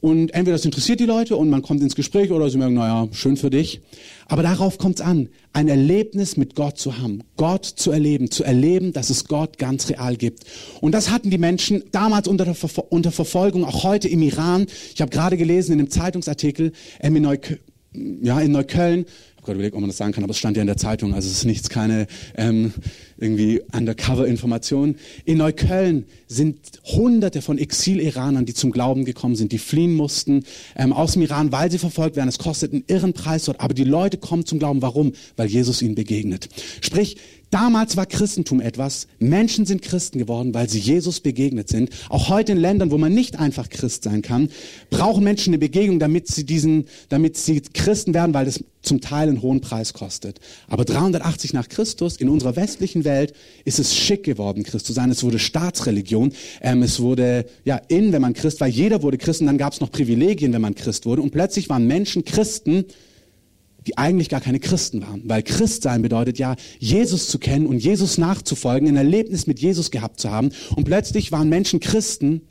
Und 0.00 0.32
entweder 0.32 0.56
das 0.56 0.64
interessiert 0.64 1.00
die 1.00 1.06
Leute 1.06 1.36
und 1.36 1.50
man 1.50 1.62
kommt 1.62 1.82
ins 1.82 1.96
Gespräch 1.96 2.30
oder 2.30 2.48
sie 2.48 2.58
merken, 2.58 2.74
naja, 2.74 3.08
schön 3.12 3.36
für 3.36 3.50
dich. 3.50 3.80
Aber 4.28 4.42
darauf 4.42 4.78
kommt 4.78 5.00
es 5.00 5.04
an, 5.04 5.28
ein 5.52 5.66
Erlebnis 5.66 6.36
mit 6.36 6.54
Gott 6.54 6.78
zu 6.78 6.98
haben, 6.98 7.24
Gott 7.36 7.64
zu 7.64 7.90
erleben, 7.90 8.30
zu 8.30 8.44
erleben, 8.44 8.92
dass 8.92 9.10
es 9.10 9.24
Gott 9.24 9.58
ganz 9.58 9.88
real 9.88 10.16
gibt. 10.16 10.44
Und 10.80 10.92
das 10.92 11.10
hatten 11.10 11.30
die 11.30 11.38
Menschen 11.38 11.82
damals 11.90 12.28
unter, 12.28 12.54
Ver 12.54 12.92
unter 12.92 13.10
Verfolgung, 13.10 13.64
auch 13.64 13.82
heute 13.82 14.06
im 14.06 14.22
Iran. 14.22 14.66
Ich 14.94 15.00
habe 15.00 15.10
gerade 15.10 15.36
gelesen 15.36 15.72
in 15.72 15.80
einem 15.80 15.90
Zeitungsartikel 15.90 16.72
ähm, 17.00 17.16
in, 17.16 17.22
Neu 17.24 17.38
ja, 18.22 18.40
in 18.40 18.52
Neukölln, 18.52 19.04
gerade 19.42 19.54
überlegt, 19.54 19.74
ob 19.74 19.80
man 19.80 19.90
das 19.90 19.96
sagen 19.96 20.12
kann, 20.12 20.24
aber 20.24 20.32
es 20.32 20.38
stand 20.38 20.56
ja 20.56 20.62
in 20.62 20.66
der 20.66 20.76
Zeitung, 20.76 21.14
also 21.14 21.28
es 21.28 21.38
ist 21.38 21.44
nichts, 21.44 21.68
keine 21.68 22.06
ähm, 22.36 22.72
irgendwie 23.18 23.60
Undercover-Information. 23.72 24.96
In 25.24 25.38
Neukölln 25.38 26.04
sind 26.26 26.58
Hunderte 26.84 27.42
von 27.42 27.58
Exil-Iranern, 27.58 28.46
die 28.46 28.54
zum 28.54 28.70
Glauben 28.70 29.04
gekommen 29.04 29.36
sind, 29.36 29.52
die 29.52 29.58
fliehen 29.58 29.94
mussten 29.94 30.44
ähm, 30.76 30.92
aus 30.92 31.12
dem 31.12 31.22
Iran, 31.22 31.52
weil 31.52 31.70
sie 31.70 31.78
verfolgt 31.78 32.16
werden. 32.16 32.28
Es 32.28 32.38
kostet 32.38 32.72
einen 32.72 32.84
irren 32.86 33.12
Preis 33.12 33.44
dort, 33.44 33.60
aber 33.60 33.74
die 33.74 33.84
Leute 33.84 34.18
kommen 34.18 34.46
zum 34.46 34.58
Glauben. 34.58 34.82
Warum? 34.82 35.12
Weil 35.36 35.48
Jesus 35.48 35.82
ihnen 35.82 35.94
begegnet. 35.94 36.48
Sprich, 36.80 37.16
Damals 37.50 37.96
war 37.96 38.04
Christentum 38.04 38.60
etwas. 38.60 39.06
Menschen 39.18 39.64
sind 39.64 39.80
Christen 39.80 40.18
geworden, 40.18 40.52
weil 40.52 40.68
sie 40.68 40.78
Jesus 40.78 41.20
begegnet 41.20 41.68
sind. 41.68 41.90
Auch 42.10 42.28
heute 42.28 42.52
in 42.52 42.58
Ländern, 42.58 42.90
wo 42.90 42.98
man 42.98 43.14
nicht 43.14 43.38
einfach 43.38 43.70
Christ 43.70 44.04
sein 44.04 44.20
kann, 44.20 44.50
brauchen 44.90 45.24
Menschen 45.24 45.50
eine 45.50 45.58
Begegnung, 45.58 45.98
damit 45.98 46.28
sie 46.28 46.44
diesen, 46.44 46.84
damit 47.08 47.38
sie 47.38 47.62
Christen 47.62 48.12
werden, 48.12 48.34
weil 48.34 48.44
das 48.44 48.62
zum 48.82 49.00
Teil 49.00 49.28
einen 49.28 49.40
hohen 49.40 49.62
Preis 49.62 49.94
kostet. 49.94 50.40
Aber 50.68 50.84
380 50.84 51.54
nach 51.54 51.68
Christus 51.68 52.16
in 52.16 52.28
unserer 52.28 52.54
westlichen 52.56 53.04
Welt 53.04 53.07
ist 53.64 53.78
es 53.78 53.94
schick 53.94 54.24
geworden, 54.24 54.62
Christ 54.62 54.86
zu 54.86 54.92
sein. 54.92 55.10
Es 55.10 55.22
wurde 55.22 55.38
Staatsreligion. 55.38 56.32
Ähm, 56.60 56.82
es 56.82 57.00
wurde 57.00 57.46
ja 57.64 57.76
in, 57.88 58.12
wenn 58.12 58.22
man 58.22 58.34
Christ 58.34 58.60
war. 58.60 58.68
Jeder 58.68 59.02
wurde 59.02 59.18
Christ. 59.18 59.40
Und 59.40 59.46
dann 59.46 59.58
gab 59.58 59.72
es 59.72 59.80
noch 59.80 59.90
Privilegien, 59.90 60.52
wenn 60.52 60.62
man 60.62 60.74
Christ 60.74 61.06
wurde. 61.06 61.22
Und 61.22 61.30
plötzlich 61.30 61.68
waren 61.68 61.86
Menschen 61.86 62.24
Christen, 62.24 62.84
die 63.86 63.96
eigentlich 63.96 64.28
gar 64.28 64.40
keine 64.40 64.60
Christen 64.60 65.02
waren. 65.02 65.22
Weil 65.24 65.42
Christsein 65.42 66.02
bedeutet 66.02 66.38
ja, 66.38 66.56
Jesus 66.78 67.28
zu 67.28 67.38
kennen 67.38 67.66
und 67.66 67.78
Jesus 67.78 68.18
nachzufolgen, 68.18 68.88
ein 68.88 68.96
Erlebnis 68.96 69.46
mit 69.46 69.60
Jesus 69.60 69.90
gehabt 69.90 70.20
zu 70.20 70.30
haben. 70.30 70.50
Und 70.76 70.84
plötzlich 70.84 71.32
waren 71.32 71.48
Menschen 71.48 71.80
Christen, 71.80 72.42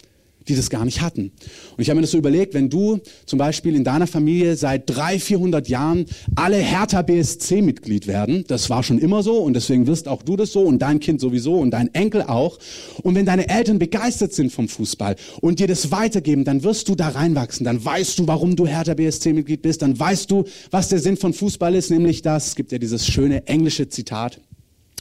die 0.48 0.56
das 0.56 0.70
gar 0.70 0.86
nicht 0.86 1.02
hatten. 1.02 1.32
Und 1.76 1.82
ich 1.82 1.90
habe 1.90 1.98
mir 1.98 2.02
das 2.02 2.12
so 2.12 2.18
überlegt, 2.18 2.54
wenn 2.54 2.70
du 2.70 3.00
zum 3.26 3.40
Beispiel 3.40 3.76
in 3.76 3.84
deiner 3.84 4.08
Familie 4.08 4.56
seit 4.56 4.90
300, 4.90 5.22
400 5.22 5.70
Jahren 5.70 6.06
alle 6.36 6.58
Hertha 6.58 7.02
BSC-Mitglied 7.02 8.08
werden, 8.08 8.44
das 8.48 8.70
war 8.70 8.84
schon 8.84 9.00
immer 9.00 9.24
so 9.24 9.38
und 9.38 9.54
deswegen 9.54 9.88
wirst 9.88 10.08
auch 10.08 10.24
du 10.24 10.36
das 10.36 10.52
so 10.52 10.62
und 10.62 10.80
dein 10.80 11.00
Kind 11.00 11.22
sowieso 11.22 11.58
und 11.58 11.72
dein 11.72 11.94
Enkel 11.94 12.24
auch. 12.24 12.60
Und 13.04 13.16
wenn 13.16 13.26
deine 13.26 13.50
Eltern 13.50 13.80
begeistert 13.80 14.34
sind 14.34 14.52
vom 14.52 14.68
Fußball 14.68 15.16
und 15.42 15.60
dir 15.60 15.68
das 15.68 15.92
weitergeben, 15.92 16.44
dann 16.44 16.64
wirst 16.64 16.90
du 16.90 16.96
da 16.96 17.10
reinwachsen, 17.10 17.66
dann 17.66 17.84
weißt 17.84 18.20
du, 18.20 18.28
warum 18.28 18.56
du 18.56 18.68
Hertha 18.68 18.94
BSC-Mitglied 18.94 19.62
bist, 19.62 19.82
dann 19.82 20.00
weißt 20.00 20.32
du, 20.32 20.46
was 20.72 20.90
der 20.90 21.00
Sinn 21.00 21.18
von 21.18 21.34
Fußball 21.34 21.76
ist, 21.76 21.92
nämlich 21.92 22.22
das, 22.22 22.48
es 22.48 22.56
gibt 22.56 22.72
ja 22.72 22.78
dieses 22.78 23.08
schöne 23.08 23.48
englische 23.48 23.90
Zitat, 23.90 24.40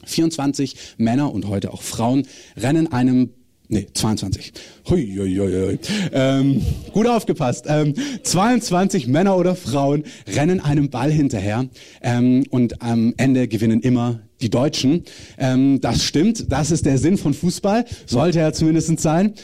24 0.05 0.77
Männer 0.99 1.33
und 1.33 1.49
heute 1.49 1.73
auch 1.73 1.83
Frauen 1.83 2.27
rennen 2.57 2.93
einem 2.93 3.31
Nee, 3.69 3.87
22. 3.93 4.53
Hui, 4.89 5.17
hui, 5.17 5.37
hui, 5.37 5.53
hui. 5.53 5.79
Ähm, 6.13 6.63
gut 6.93 7.09
aufgepasst. 7.09 7.65
Ähm, 7.69 7.95
22 8.23 9.09
Männer 9.09 9.37
oder 9.37 9.57
Frauen 9.57 10.05
rennen 10.29 10.61
einem 10.61 10.89
Ball 10.89 11.11
hinterher 11.11 11.67
ähm, 12.01 12.45
und 12.51 12.81
am 12.81 13.15
Ende 13.17 13.49
gewinnen 13.49 13.81
immer 13.81 14.21
die 14.41 14.51
Deutschen. 14.51 15.05
Ähm, 15.39 15.81
das 15.81 16.05
stimmt, 16.05 16.53
das 16.53 16.71
ist 16.71 16.87
der 16.87 16.99
Sinn 16.99 17.19
von 17.19 17.35
Fußball, 17.35 17.87
sollte 18.07 18.39
ja 18.39 18.53
zumindest 18.53 19.01
sein. 19.01 19.35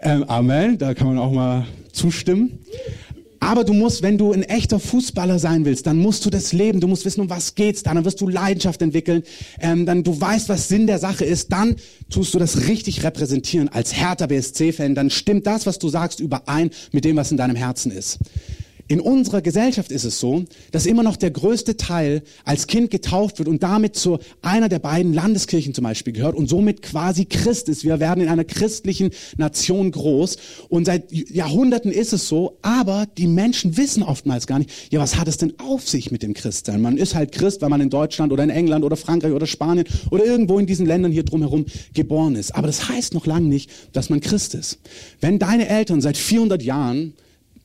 Ähm, 0.00 0.24
Amen, 0.24 0.78
da 0.78 0.94
kann 0.94 1.06
man 1.06 1.18
auch 1.18 1.32
mal 1.32 1.66
zustimmen. 1.92 2.58
Aber 3.40 3.64
du 3.64 3.72
musst, 3.72 4.02
wenn 4.02 4.18
du 4.18 4.32
ein 4.32 4.42
echter 4.42 4.80
Fußballer 4.80 5.38
sein 5.38 5.64
willst, 5.64 5.86
dann 5.86 5.98
musst 5.98 6.24
du 6.26 6.30
das 6.30 6.52
leben. 6.52 6.80
Du 6.80 6.88
musst 6.88 7.04
wissen, 7.04 7.20
um 7.20 7.30
was 7.30 7.54
geht's 7.54 7.82
da. 7.82 7.94
Dann 7.94 8.04
wirst 8.04 8.20
du 8.20 8.28
Leidenschaft 8.28 8.82
entwickeln. 8.82 9.22
Ähm, 9.60 9.86
dann 9.86 10.02
du 10.02 10.20
weißt, 10.20 10.48
was 10.48 10.68
Sinn 10.68 10.86
der 10.86 10.98
Sache 10.98 11.24
ist. 11.24 11.52
Dann 11.52 11.76
tust 12.10 12.34
du 12.34 12.38
das 12.38 12.68
richtig 12.68 13.04
repräsentieren 13.04 13.68
als 13.68 13.94
Hertha 13.94 14.26
BSC-Fan. 14.26 14.94
Dann 14.94 15.10
stimmt 15.10 15.46
das, 15.46 15.66
was 15.66 15.78
du 15.78 15.88
sagst, 15.88 16.20
überein 16.20 16.70
mit 16.92 17.04
dem, 17.04 17.16
was 17.16 17.30
in 17.30 17.36
deinem 17.36 17.56
Herzen 17.56 17.92
ist. 17.92 18.18
In 18.90 19.00
unserer 19.00 19.42
Gesellschaft 19.42 19.92
ist 19.92 20.04
es 20.04 20.18
so, 20.18 20.44
dass 20.72 20.86
immer 20.86 21.02
noch 21.02 21.16
der 21.16 21.30
größte 21.30 21.76
Teil 21.76 22.22
als 22.46 22.66
Kind 22.66 22.90
getauft 22.90 23.38
wird 23.38 23.46
und 23.46 23.62
damit 23.62 23.96
zu 23.96 24.18
einer 24.40 24.70
der 24.70 24.78
beiden 24.78 25.12
Landeskirchen 25.12 25.74
zum 25.74 25.84
Beispiel 25.84 26.14
gehört 26.14 26.34
und 26.34 26.48
somit 26.48 26.80
quasi 26.80 27.26
Christ 27.26 27.68
ist. 27.68 27.84
Wir 27.84 28.00
werden 28.00 28.22
in 28.22 28.30
einer 28.30 28.44
christlichen 28.44 29.10
Nation 29.36 29.90
groß 29.90 30.38
und 30.70 30.86
seit 30.86 31.12
Jahrhunderten 31.12 31.92
ist 31.92 32.14
es 32.14 32.28
so, 32.28 32.56
aber 32.62 33.06
die 33.18 33.26
Menschen 33.26 33.76
wissen 33.76 34.02
oftmals 34.02 34.46
gar 34.46 34.58
nicht, 34.58 34.70
ja, 34.90 35.00
was 35.00 35.16
hat 35.16 35.28
es 35.28 35.36
denn 35.36 35.52
auf 35.58 35.86
sich 35.86 36.10
mit 36.10 36.22
dem 36.22 36.32
Christsein? 36.32 36.80
Man 36.80 36.96
ist 36.96 37.14
halt 37.14 37.32
Christ, 37.32 37.60
weil 37.60 37.68
man 37.68 37.82
in 37.82 37.90
Deutschland 37.90 38.32
oder 38.32 38.42
in 38.42 38.50
England 38.50 38.86
oder 38.86 38.96
Frankreich 38.96 39.32
oder 39.32 39.46
Spanien 39.46 39.86
oder 40.10 40.24
irgendwo 40.24 40.58
in 40.58 40.66
diesen 40.66 40.86
Ländern 40.86 41.12
hier 41.12 41.24
drumherum 41.24 41.66
geboren 41.92 42.36
ist. 42.36 42.54
Aber 42.54 42.66
das 42.66 42.88
heißt 42.88 43.12
noch 43.12 43.26
lange 43.26 43.48
nicht, 43.48 43.70
dass 43.92 44.08
man 44.08 44.20
Christ 44.20 44.54
ist. 44.54 44.78
Wenn 45.20 45.38
deine 45.38 45.68
Eltern 45.68 46.00
seit 46.00 46.16
400 46.16 46.62
Jahren 46.62 47.12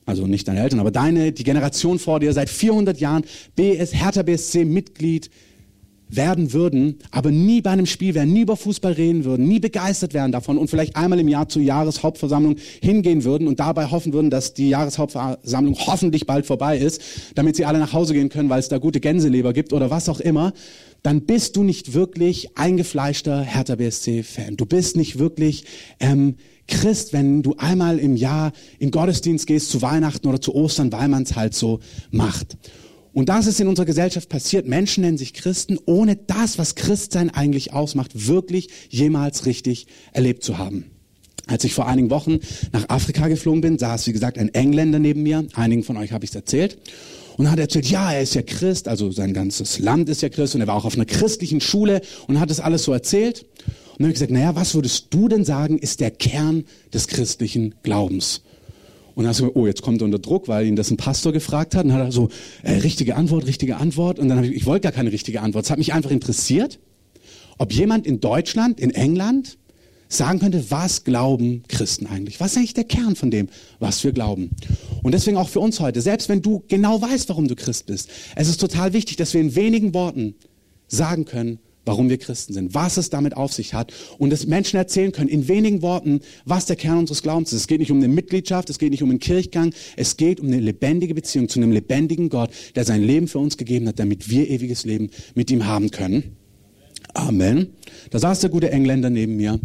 also 0.06 0.26
nicht 0.26 0.48
deine 0.48 0.60
Eltern, 0.60 0.80
aber 0.80 0.90
deine, 0.90 1.32
die 1.32 1.44
Generation 1.44 1.98
vor 1.98 2.20
dir 2.20 2.32
seit 2.32 2.50
400 2.50 2.98
Jahren 3.00 3.24
BS, 3.56 3.94
Hertha 3.94 4.22
BSC 4.22 4.64
Mitglied 4.64 5.30
werden 6.08 6.52
würden, 6.52 6.98
aber 7.10 7.30
nie 7.30 7.60
bei 7.62 7.70
einem 7.70 7.86
Spiel 7.86 8.14
wären, 8.14 8.32
nie 8.32 8.42
über 8.42 8.56
Fußball 8.56 8.92
reden 8.92 9.24
würden, 9.24 9.48
nie 9.48 9.58
begeistert 9.58 10.14
wären 10.14 10.32
davon 10.32 10.58
und 10.58 10.68
vielleicht 10.68 10.96
einmal 10.96 11.18
im 11.18 11.28
Jahr 11.28 11.48
zur 11.48 11.62
Jahreshauptversammlung 11.62 12.56
hingehen 12.80 13.24
würden 13.24 13.48
und 13.48 13.58
dabei 13.60 13.86
hoffen 13.86 14.12
würden, 14.12 14.30
dass 14.30 14.54
die 14.54 14.68
Jahreshauptversammlung 14.68 15.76
hoffentlich 15.86 16.26
bald 16.26 16.46
vorbei 16.46 16.78
ist, 16.78 17.02
damit 17.34 17.56
sie 17.56 17.64
alle 17.64 17.78
nach 17.78 17.92
Hause 17.92 18.14
gehen 18.14 18.28
können, 18.28 18.50
weil 18.50 18.60
es 18.60 18.68
da 18.68 18.78
gute 18.78 19.00
Gänseleber 19.00 19.52
gibt 19.52 19.72
oder 19.72 19.90
was 19.90 20.08
auch 20.08 20.20
immer, 20.20 20.52
dann 21.02 21.22
bist 21.22 21.56
du 21.56 21.64
nicht 21.64 21.94
wirklich 21.94 22.56
eingefleischter 22.56 23.42
Hertha 23.42 23.76
BSC-Fan. 23.76 24.56
Du 24.56 24.66
bist 24.66 24.96
nicht 24.96 25.18
wirklich 25.18 25.64
ähm, 26.00 26.36
Christ, 26.66 27.12
wenn 27.12 27.42
du 27.42 27.54
einmal 27.58 27.98
im 27.98 28.16
Jahr 28.16 28.52
in 28.78 28.90
Gottesdienst 28.90 29.46
gehst, 29.46 29.70
zu 29.70 29.82
Weihnachten 29.82 30.26
oder 30.26 30.40
zu 30.40 30.54
Ostern, 30.54 30.92
weil 30.92 31.08
man 31.08 31.24
es 31.24 31.36
halt 31.36 31.54
so 31.54 31.80
macht. 32.10 32.56
Und 33.12 33.28
das 33.28 33.46
ist 33.46 33.60
in 33.60 33.68
unserer 33.68 33.86
Gesellschaft 33.86 34.28
passiert. 34.28 34.66
Menschen 34.66 35.02
nennen 35.02 35.18
sich 35.18 35.34
Christen, 35.34 35.78
ohne 35.86 36.16
das, 36.16 36.58
was 36.58 36.74
Christsein 36.74 37.30
eigentlich 37.30 37.72
ausmacht, 37.72 38.26
wirklich 38.26 38.70
jemals 38.90 39.46
richtig 39.46 39.86
erlebt 40.12 40.42
zu 40.42 40.58
haben. 40.58 40.86
Als 41.46 41.62
ich 41.64 41.74
vor 41.74 41.86
einigen 41.86 42.10
Wochen 42.10 42.40
nach 42.72 42.88
Afrika 42.88 43.28
geflogen 43.28 43.60
bin, 43.60 43.78
saß, 43.78 44.06
wie 44.06 44.12
gesagt, 44.12 44.38
ein 44.38 44.52
Engländer 44.54 44.98
neben 44.98 45.22
mir. 45.22 45.46
Einigen 45.54 45.84
von 45.84 45.96
euch 45.96 46.12
habe 46.12 46.24
ich 46.24 46.30
es 46.30 46.36
erzählt. 46.36 46.78
Und 47.36 47.50
hat 47.50 47.58
erzählt, 47.58 47.86
ja, 47.86 48.12
er 48.12 48.22
ist 48.22 48.34
ja 48.34 48.42
Christ, 48.42 48.86
also 48.86 49.10
sein 49.10 49.34
ganzes 49.34 49.78
Land 49.80 50.08
ist 50.08 50.22
ja 50.22 50.28
Christ 50.28 50.54
und 50.54 50.60
er 50.60 50.66
war 50.68 50.76
auch 50.76 50.84
auf 50.84 50.94
einer 50.94 51.04
christlichen 51.04 51.60
Schule 51.60 52.00
und 52.28 52.38
hat 52.38 52.50
das 52.50 52.60
alles 52.60 52.84
so 52.84 52.92
erzählt. 52.92 53.44
Und 53.66 54.00
dann 54.00 54.06
habe 54.06 54.10
ich 54.10 54.14
gesagt, 54.14 54.30
naja, 54.30 54.54
was 54.54 54.74
würdest 54.74 55.06
du 55.10 55.28
denn 55.28 55.44
sagen, 55.44 55.78
ist 55.78 56.00
der 56.00 56.10
Kern 56.10 56.64
des 56.92 57.08
christlichen 57.08 57.74
Glaubens? 57.82 58.42
Und 59.14 59.24
dann 59.24 59.30
hast 59.30 59.40
du 59.40 59.44
gesagt, 59.44 59.56
oh, 59.56 59.66
jetzt 59.66 59.82
kommt 59.82 60.02
er 60.02 60.06
unter 60.06 60.18
Druck, 60.18 60.48
weil 60.48 60.66
ihn 60.66 60.76
das 60.76 60.90
ein 60.90 60.96
Pastor 60.96 61.32
gefragt 61.32 61.74
hat. 61.74 61.84
Und 61.84 61.90
dann 61.90 61.98
hat 61.98 62.08
er 62.08 62.12
so, 62.12 62.28
äh, 62.62 62.72
richtige 62.72 63.16
Antwort, 63.16 63.46
richtige 63.46 63.76
Antwort. 63.76 64.18
Und 64.18 64.28
dann 64.28 64.38
habe 64.38 64.48
ich, 64.48 64.54
ich 64.54 64.66
wollte 64.66 64.82
gar 64.82 64.92
keine 64.92 65.12
richtige 65.12 65.40
Antwort. 65.40 65.64
Es 65.64 65.70
hat 65.70 65.78
mich 65.78 65.92
einfach 65.92 66.10
interessiert, 66.10 66.80
ob 67.58 67.72
jemand 67.72 68.06
in 68.06 68.20
Deutschland, 68.20 68.80
in 68.80 68.90
England 68.90 69.56
sagen 70.08 70.38
könnte, 70.38 70.70
was 70.70 71.04
glauben 71.04 71.62
Christen 71.68 72.06
eigentlich? 72.06 72.40
Was 72.40 72.52
ist 72.52 72.58
eigentlich 72.58 72.74
der 72.74 72.84
Kern 72.84 73.16
von 73.16 73.30
dem, 73.30 73.48
was 73.78 74.02
wir 74.04 74.12
glauben? 74.12 74.50
Und 75.02 75.12
deswegen 75.12 75.36
auch 75.36 75.48
für 75.48 75.60
uns 75.60 75.80
heute, 75.80 76.00
selbst 76.00 76.28
wenn 76.28 76.42
du 76.42 76.62
genau 76.68 77.00
weißt, 77.00 77.28
warum 77.28 77.48
du 77.48 77.56
Christ 77.56 77.86
bist, 77.86 78.08
es 78.36 78.48
ist 78.48 78.60
total 78.60 78.92
wichtig, 78.92 79.16
dass 79.16 79.34
wir 79.34 79.40
in 79.40 79.54
wenigen 79.54 79.94
Worten 79.94 80.34
sagen 80.88 81.24
können, 81.24 81.58
warum 81.84 82.08
wir 82.08 82.18
Christen 82.18 82.52
sind, 82.52 82.74
was 82.74 82.96
es 82.96 83.10
damit 83.10 83.36
auf 83.36 83.52
sich 83.52 83.74
hat 83.74 83.92
und 84.18 84.30
dass 84.30 84.46
Menschen 84.46 84.76
erzählen 84.76 85.12
können 85.12 85.28
in 85.28 85.48
wenigen 85.48 85.82
Worten, 85.82 86.20
was 86.44 86.66
der 86.66 86.76
Kern 86.76 86.98
unseres 86.98 87.22
Glaubens 87.22 87.52
ist. 87.52 87.62
Es 87.62 87.66
geht 87.66 87.80
nicht 87.80 87.90
um 87.90 87.98
eine 87.98 88.08
Mitgliedschaft, 88.08 88.70
es 88.70 88.78
geht 88.78 88.90
nicht 88.90 89.02
um 89.02 89.10
einen 89.10 89.18
Kirchgang, 89.18 89.74
es 89.96 90.16
geht 90.16 90.40
um 90.40 90.46
eine 90.46 90.60
lebendige 90.60 91.14
Beziehung 91.14 91.48
zu 91.48 91.58
einem 91.58 91.72
lebendigen 91.72 92.28
Gott, 92.28 92.50
der 92.74 92.84
sein 92.84 93.02
Leben 93.02 93.28
für 93.28 93.38
uns 93.38 93.56
gegeben 93.56 93.88
hat, 93.88 93.98
damit 93.98 94.30
wir 94.30 94.48
ewiges 94.48 94.84
Leben 94.84 95.10
mit 95.34 95.50
ihm 95.50 95.66
haben 95.66 95.90
können. 95.90 96.36
Amen. 97.14 97.68
Da 98.10 98.18
saß 98.18 98.40
der 98.40 98.50
gute 98.50 98.70
Engländer 98.70 99.08
neben 99.08 99.36
mir 99.36 99.58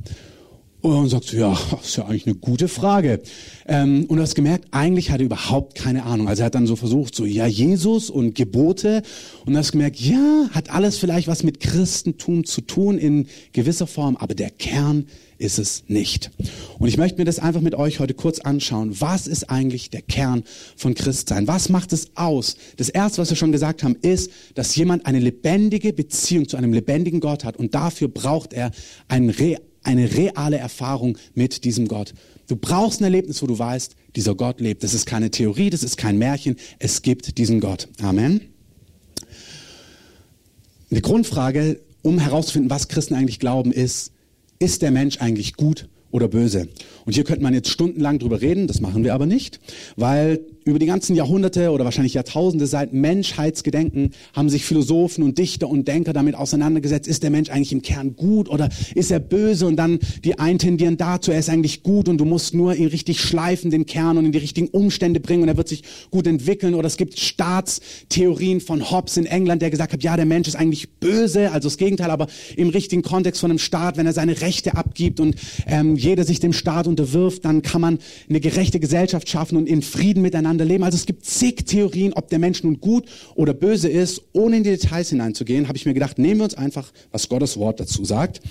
und 0.82 1.10
sagt, 1.10 1.34
ja, 1.34 1.58
ist 1.84 1.98
ja 1.98 2.06
eigentlich 2.06 2.26
eine 2.26 2.36
gute 2.36 2.68
Frage. 2.68 3.22
Ähm, 3.68 4.06
und 4.06 4.18
du 4.18 4.24
hast 4.24 4.36
gemerkt, 4.36 4.66
eigentlich 4.72 5.12
hat 5.12 5.20
er 5.20 5.26
überhaupt 5.26 5.76
keine 5.76 6.04
Ahnung. 6.04 6.28
Also 6.28 6.42
er 6.42 6.48
hat 6.48 6.56
dann 6.56 6.68
so 6.68 6.76
versucht, 6.76 7.16
so, 7.16 7.26
ja, 7.26 7.46
Jesus 7.46 8.10
und 8.10 8.34
Gebote. 8.36 9.04
Und 9.46 9.54
du 9.54 9.60
hast 9.60 9.72
gemerkt, 9.74 10.00
ja, 10.00 10.50
hat 10.52 10.70
alles 10.70 10.98
vielleicht 10.98 11.28
was 11.28 11.44
mit 11.44 11.60
Christentum 11.60 12.46
zu 12.46 12.62
tun 12.62 12.98
in 12.98 13.28
gewisser 13.52 13.88
Form, 13.88 14.16
aber 14.16 14.36
der 14.36 14.50
Kern 14.52 15.08
ist 15.38 15.58
es 15.58 15.84
nicht. 15.88 16.32
Und 16.80 16.90
ich 16.90 16.98
möchte 16.98 17.18
mir 17.18 17.26
das 17.26 17.40
einfach 17.40 17.62
mit 17.62 17.74
euch 17.74 18.00
heute 18.00 18.14
kurz 18.14 18.40
anschauen. 18.40 19.00
Was 19.00 19.26
ist 19.26 19.50
eigentlich 19.50 19.90
der 19.90 20.02
Kern 20.02 20.44
von 20.76 20.96
Christsein? 20.96 21.48
Was 21.48 21.70
macht 21.70 21.94
es 21.94 22.12
aus? 22.16 22.58
Das 22.76 22.90
erste, 22.90 23.22
was 23.22 23.30
wir 23.30 23.38
schon 23.38 23.54
gesagt 23.54 23.84
haben, 23.84 23.96
ist, 24.02 24.32
dass 24.56 24.76
jemand 24.76 25.06
eine 25.06 25.20
lebendige 25.20 25.94
Beziehung 25.94 26.48
zu 26.48 26.58
einem 26.58 26.74
lebendigen 26.74 27.22
Gott 27.22 27.46
hat. 27.46 27.56
Und 27.56 27.74
dafür 27.74 28.10
braucht 28.10 28.52
er 28.54 28.72
einen 29.08 29.30
realen 29.30 29.69
eine 29.84 30.14
reale 30.14 30.58
Erfahrung 30.58 31.18
mit 31.34 31.64
diesem 31.64 31.88
Gott. 31.88 32.14
Du 32.48 32.56
brauchst 32.56 33.02
ein 33.02 33.06
Erlebnis, 33.06 33.42
wo 33.42 33.48
du 33.48 33.58
weißt, 33.58 33.96
dieser 34.16 34.36
Gott 34.36 34.60
lebt. 34.60 34.84
Das 34.84 34.94
ist 34.94 35.06
keine 35.06 35.32
Theorie, 35.32 35.70
das 35.70 35.84
ist 35.84 35.98
kein 35.98 36.18
Märchen. 36.18 36.56
Es 36.80 37.02
gibt 37.02 37.38
diesen 37.38 37.60
Gott. 37.60 37.88
Amen. 38.02 38.42
Eine 40.92 41.02
Grundfrage, 41.02 41.80
um 42.02 42.20
herauszufinden, 42.20 42.72
was 42.72 42.88
Christen 42.88 43.14
eigentlich 43.14 43.40
glauben, 43.40 43.72
ist, 43.72 44.12
ist 44.58 44.82
der 44.82 44.92
Mensch 44.92 45.20
eigentlich 45.20 45.56
gut 45.56 45.88
oder 46.12 46.28
böse? 46.28 46.68
Und 47.06 47.14
hier 47.14 47.24
könnte 47.24 47.44
man 47.44 47.54
jetzt 47.54 47.70
stundenlang 47.70 48.18
drüber 48.20 48.42
reden, 48.42 48.68
das 48.68 48.82
machen 48.82 49.04
wir 49.04 49.14
aber 49.14 49.28
nicht, 49.28 49.60
weil 49.96 50.40
über 50.70 50.80
die 50.80 50.86
ganzen 50.86 51.16
Jahrhunderte 51.16 51.72
oder 51.72 51.86
wahrscheinlich 51.86 52.14
Jahrtausende 52.14 52.68
seit 52.68 52.94
Menschheitsgedenken 52.94 54.12
haben 54.34 54.50
sich 54.50 54.66
Philosophen 54.66 55.24
und 55.24 55.38
Dichter 55.38 55.68
und 55.68 55.88
Denker 55.88 56.14
damit 56.14 56.36
auseinandergesetzt, 56.36 57.08
ist 57.08 57.24
der 57.24 57.30
Mensch 57.30 57.50
eigentlich 57.50 57.72
im 57.72 57.82
Kern 57.82 58.16
gut 58.16 58.50
oder 58.50 58.70
ist 58.96 59.12
er 59.12 59.20
böse? 59.20 59.66
Und 59.66 59.76
dann 59.76 60.00
die 60.24 60.38
einen 60.40 60.60
tendieren 60.60 60.98
dazu, 60.98 61.32
er 61.32 61.40
ist 61.40 61.50
eigentlich 61.50 61.84
gut 61.84 62.08
und 62.08 62.18
du 62.18 62.26
musst 62.26 62.54
nur 62.54 62.76
ihn 62.76 62.88
richtig 62.88 63.20
schleifen, 63.20 63.72
den 63.72 63.86
Kern 63.86 64.18
und 64.18 64.26
in 64.26 64.32
die 64.32 64.38
richtigen 64.38 64.68
Umstände 64.68 65.20
bringen 65.20 65.44
und 65.44 65.50
er 65.50 65.58
wird 65.58 65.68
sich 65.68 65.84
gut 66.12 66.28
entwickeln. 66.28 66.76
Oder 66.76 66.88
es 66.88 66.98
gibt 66.98 67.20
Staatstheorien 67.20 68.62
von 68.62 68.92
Hobbes 68.92 69.18
in 69.18 69.26
England, 69.26 69.62
der 69.62 69.70
gesagt 69.70 69.94
hat, 69.94 70.04
ja, 70.04 70.16
der 70.16 70.26
Mensch 70.26 70.48
ist 70.48 70.56
eigentlich 70.56 70.90
böse, 71.00 71.52
also 71.52 71.68
das 71.68 71.78
Gegenteil, 71.78 72.12
aber 72.12 72.28
im 72.56 72.70
richtigen 72.70 73.02
Kontext 73.02 73.42
von 73.42 73.50
einem 73.50 73.60
Staat, 73.60 73.98
wenn 73.98 74.06
er 74.06 74.14
seine 74.14 74.42
Rechte 74.42 74.76
abgibt 74.76 75.20
und 75.20 75.36
ähm, 75.68 75.96
jeder 75.96 76.24
sich 76.24 76.40
dem 76.40 76.54
Staat 76.54 76.88
unterwirft, 76.88 77.46
dann 77.46 77.62
kann 77.62 77.82
man 77.82 78.00
eine 78.30 78.40
gerechte 78.40 78.80
Gesellschaft 78.80 79.30
schaffen 79.30 79.58
und 79.58 79.68
in 79.68 79.82
Frieden 79.82 80.22
miteinander 80.22 80.59
miteinander 80.60 80.66
leben. 80.66 80.84
Also 80.84 80.96
es 80.96 81.06
gibt 81.06 81.26
zig 81.26 81.66
Theorien, 81.66 82.14
ob 82.14 82.30
der 82.30 82.40
Mensch 82.40 82.64
nun 82.64 82.80
gut 82.80 83.06
oder 83.36 83.54
böse 83.54 83.90
ist. 83.90 84.22
Ohne 84.34 84.58
in 84.58 84.64
die 84.64 84.72
Details 84.72 85.10
hineinzugehen, 85.10 85.68
habe 85.68 85.78
ich 85.78 85.86
mir 85.86 85.94
gedacht, 85.94 86.20
nehmen 86.20 86.40
wir 86.40 86.46
uns 86.46 86.56
einfach, 86.56 86.92
was 87.12 87.30
Gottes 87.30 87.58
Wort 87.58 87.80
dazu 87.80 88.06
sagt. 88.06 88.42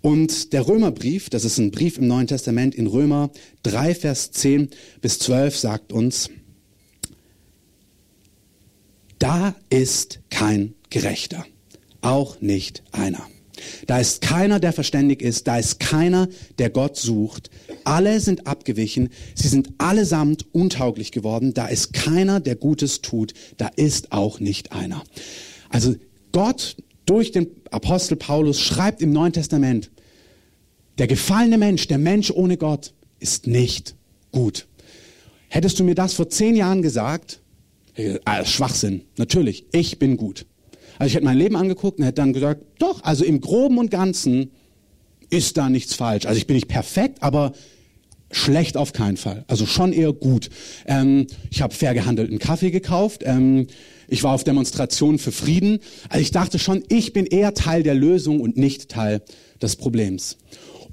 Und 0.00 0.52
der 0.52 0.68
Römerbrief, 0.68 1.30
das 1.30 1.44
ist 1.44 1.58
ein 1.58 1.70
Brief 1.70 1.98
im 1.98 2.06
Neuen 2.06 2.26
Testament 2.26 2.74
in 2.74 2.86
Römer 2.86 3.30
3, 3.62 3.94
Vers 3.94 4.30
10 4.32 4.68
bis 5.00 5.18
12, 5.18 5.56
sagt 5.56 5.92
uns, 5.92 6.30
da 9.18 9.54
ist 9.70 10.20
kein 10.28 10.74
Gerechter, 10.90 11.46
auch 12.02 12.40
nicht 12.42 12.82
einer. 12.92 13.26
Da 13.86 13.98
ist 13.98 14.20
keiner, 14.20 14.60
der 14.60 14.72
verständig 14.72 15.22
ist. 15.22 15.46
Da 15.46 15.58
ist 15.58 15.80
keiner, 15.80 16.28
der 16.58 16.70
Gott 16.70 16.96
sucht. 16.96 17.50
Alle 17.84 18.20
sind 18.20 18.46
abgewichen. 18.46 19.10
Sie 19.34 19.48
sind 19.48 19.70
allesamt 19.78 20.46
untauglich 20.52 21.12
geworden. 21.12 21.54
Da 21.54 21.66
ist 21.66 21.92
keiner, 21.92 22.40
der 22.40 22.56
Gutes 22.56 23.02
tut. 23.02 23.34
Da 23.56 23.68
ist 23.68 24.12
auch 24.12 24.40
nicht 24.40 24.72
einer. 24.72 25.02
Also 25.68 25.94
Gott 26.32 26.76
durch 27.06 27.32
den 27.32 27.48
Apostel 27.70 28.16
Paulus 28.16 28.60
schreibt 28.60 29.02
im 29.02 29.12
Neuen 29.12 29.32
Testament, 29.32 29.90
der 30.98 31.06
gefallene 31.06 31.58
Mensch, 31.58 31.86
der 31.88 31.98
Mensch 31.98 32.30
ohne 32.30 32.56
Gott, 32.56 32.94
ist 33.18 33.46
nicht 33.46 33.94
gut. 34.32 34.66
Hättest 35.48 35.78
du 35.78 35.84
mir 35.84 35.94
das 35.94 36.14
vor 36.14 36.28
zehn 36.28 36.56
Jahren 36.56 36.82
gesagt, 36.82 37.40
äh, 37.94 38.18
Schwachsinn, 38.44 39.02
natürlich, 39.16 39.66
ich 39.72 39.98
bin 39.98 40.16
gut. 40.16 40.46
Also 40.98 41.08
ich 41.08 41.14
hätte 41.14 41.24
mein 41.24 41.38
Leben 41.38 41.56
angeguckt 41.56 41.98
und 41.98 42.04
hätte 42.04 42.22
dann 42.22 42.32
gesagt, 42.32 42.62
doch, 42.78 43.02
also 43.02 43.24
im 43.24 43.40
groben 43.40 43.78
und 43.78 43.90
ganzen 43.90 44.50
ist 45.30 45.56
da 45.56 45.68
nichts 45.68 45.94
falsch. 45.94 46.26
Also 46.26 46.38
ich 46.38 46.46
bin 46.46 46.54
nicht 46.54 46.68
perfekt, 46.68 47.22
aber 47.22 47.52
schlecht 48.30 48.76
auf 48.76 48.92
keinen 48.92 49.16
Fall. 49.16 49.44
Also 49.48 49.66
schon 49.66 49.92
eher 49.92 50.12
gut. 50.12 50.50
Ähm, 50.86 51.26
ich 51.50 51.62
habe 51.62 51.74
fair 51.74 51.94
gehandelten 51.94 52.38
Kaffee 52.38 52.70
gekauft. 52.70 53.22
Ähm, 53.24 53.66
ich 54.08 54.22
war 54.22 54.34
auf 54.34 54.44
Demonstrationen 54.44 55.18
für 55.18 55.32
Frieden. 55.32 55.78
Also 56.08 56.20
ich 56.20 56.30
dachte 56.30 56.58
schon, 56.58 56.84
ich 56.88 57.12
bin 57.12 57.26
eher 57.26 57.54
Teil 57.54 57.82
der 57.82 57.94
Lösung 57.94 58.40
und 58.40 58.56
nicht 58.56 58.88
Teil 58.88 59.22
des 59.62 59.76
Problems. 59.76 60.36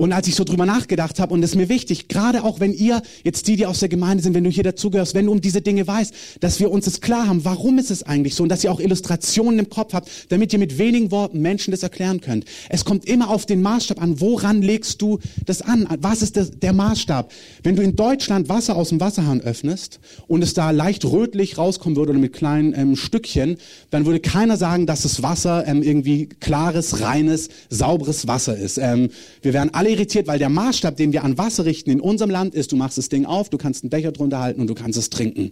Und 0.01 0.13
als 0.13 0.27
ich 0.27 0.33
so 0.33 0.43
drüber 0.43 0.65
nachgedacht 0.65 1.19
habe, 1.19 1.31
und 1.31 1.43
es 1.43 1.51
ist 1.51 1.55
mir 1.57 1.69
wichtig, 1.69 2.07
gerade 2.07 2.43
auch 2.43 2.59
wenn 2.59 2.73
ihr, 2.73 3.03
jetzt 3.23 3.47
die, 3.47 3.55
die 3.55 3.67
aus 3.67 3.81
der 3.81 3.89
Gemeinde 3.89 4.23
sind, 4.23 4.33
wenn 4.33 4.43
du 4.43 4.49
hier 4.49 4.63
dazugehörst, 4.63 5.13
wenn 5.13 5.27
du 5.27 5.31
um 5.31 5.41
diese 5.41 5.61
Dinge 5.61 5.85
weißt, 5.85 6.11
dass 6.39 6.59
wir 6.59 6.71
uns 6.71 6.85
das 6.85 7.01
klar 7.01 7.27
haben, 7.27 7.45
warum 7.45 7.77
ist 7.77 7.91
es 7.91 8.01
eigentlich 8.01 8.33
so 8.33 8.41
und 8.41 8.49
dass 8.49 8.63
ihr 8.63 8.71
auch 8.71 8.79
Illustrationen 8.79 9.59
im 9.59 9.69
Kopf 9.69 9.93
habt, 9.93 10.09
damit 10.29 10.53
ihr 10.53 10.57
mit 10.57 10.79
wenigen 10.79 11.11
Worten 11.11 11.39
Menschen 11.39 11.69
das 11.69 11.83
erklären 11.83 12.19
könnt. 12.19 12.45
Es 12.69 12.83
kommt 12.83 13.05
immer 13.05 13.29
auf 13.29 13.45
den 13.45 13.61
Maßstab 13.61 14.01
an, 14.01 14.19
woran 14.19 14.63
legst 14.63 15.03
du 15.03 15.19
das 15.45 15.61
an? 15.61 15.87
Was 15.99 16.23
ist 16.23 16.35
das, 16.35 16.49
der 16.49 16.73
Maßstab? 16.73 17.31
Wenn 17.61 17.75
du 17.75 17.83
in 17.83 17.95
Deutschland 17.95 18.49
Wasser 18.49 18.77
aus 18.77 18.89
dem 18.89 18.99
Wasserhahn 18.99 19.41
öffnest 19.41 19.99
und 20.27 20.43
es 20.43 20.55
da 20.55 20.71
leicht 20.71 21.05
rötlich 21.05 21.59
rauskommen 21.59 21.95
würde 21.95 22.13
oder 22.13 22.19
mit 22.19 22.33
kleinen 22.33 22.73
ähm, 22.75 22.95
Stückchen, 22.95 23.57
dann 23.91 24.07
würde 24.07 24.19
keiner 24.19 24.57
sagen, 24.57 24.87
dass 24.87 25.03
das 25.03 25.21
Wasser 25.21 25.67
ähm, 25.67 25.83
irgendwie 25.83 26.25
klares, 26.39 27.01
reines, 27.01 27.49
sauberes 27.69 28.25
Wasser 28.27 28.57
ist. 28.57 28.79
Ähm, 28.79 29.09
wir 29.43 29.53
wären 29.53 29.71
alle 29.75 29.90
irritiert, 29.91 30.27
weil 30.27 30.39
der 30.39 30.49
Maßstab, 30.49 30.95
den 30.95 31.11
wir 31.11 31.23
an 31.23 31.37
Wasser 31.37 31.65
richten 31.65 31.91
in 31.91 32.01
unserem 32.01 32.31
Land 32.31 32.55
ist, 32.55 32.71
du 32.71 32.75
machst 32.75 32.97
das 32.97 33.09
Ding 33.09 33.25
auf, 33.25 33.49
du 33.49 33.57
kannst 33.57 33.83
einen 33.83 33.89
Becher 33.89 34.11
drunter 34.11 34.39
halten 34.39 34.61
und 34.61 34.67
du 34.67 34.73
kannst 34.73 34.97
es 34.97 35.09
trinken. 35.09 35.51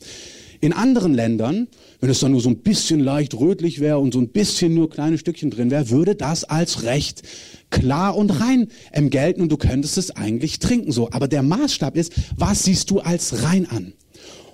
In 0.61 0.73
anderen 0.73 1.13
Ländern, 1.13 1.67
wenn 2.01 2.09
es 2.09 2.19
dann 2.19 2.31
nur 2.31 2.41
so 2.41 2.49
ein 2.49 2.57
bisschen 2.57 2.99
leicht 2.99 3.33
rötlich 3.33 3.79
wäre 3.79 3.99
und 3.99 4.13
so 4.13 4.19
ein 4.19 4.29
bisschen 4.29 4.73
nur 4.73 4.89
kleine 4.89 5.17
Stückchen 5.17 5.51
drin 5.51 5.71
wäre, 5.71 5.89
würde 5.89 6.15
das 6.15 6.43
als 6.43 6.83
recht 6.83 7.23
klar 7.69 8.17
und 8.17 8.41
rein 8.41 8.67
ähm, 8.91 9.09
gelten 9.09 9.41
und 9.41 9.51
du 9.51 9.57
könntest 9.57 9.97
es 9.97 10.11
eigentlich 10.11 10.59
trinken 10.59 10.91
so. 10.91 11.09
Aber 11.11 11.29
der 11.29 11.43
Maßstab 11.43 11.95
ist, 11.95 12.13
was 12.35 12.63
siehst 12.63 12.89
du 12.91 12.99
als 12.99 13.43
rein 13.43 13.67
an? 13.69 13.93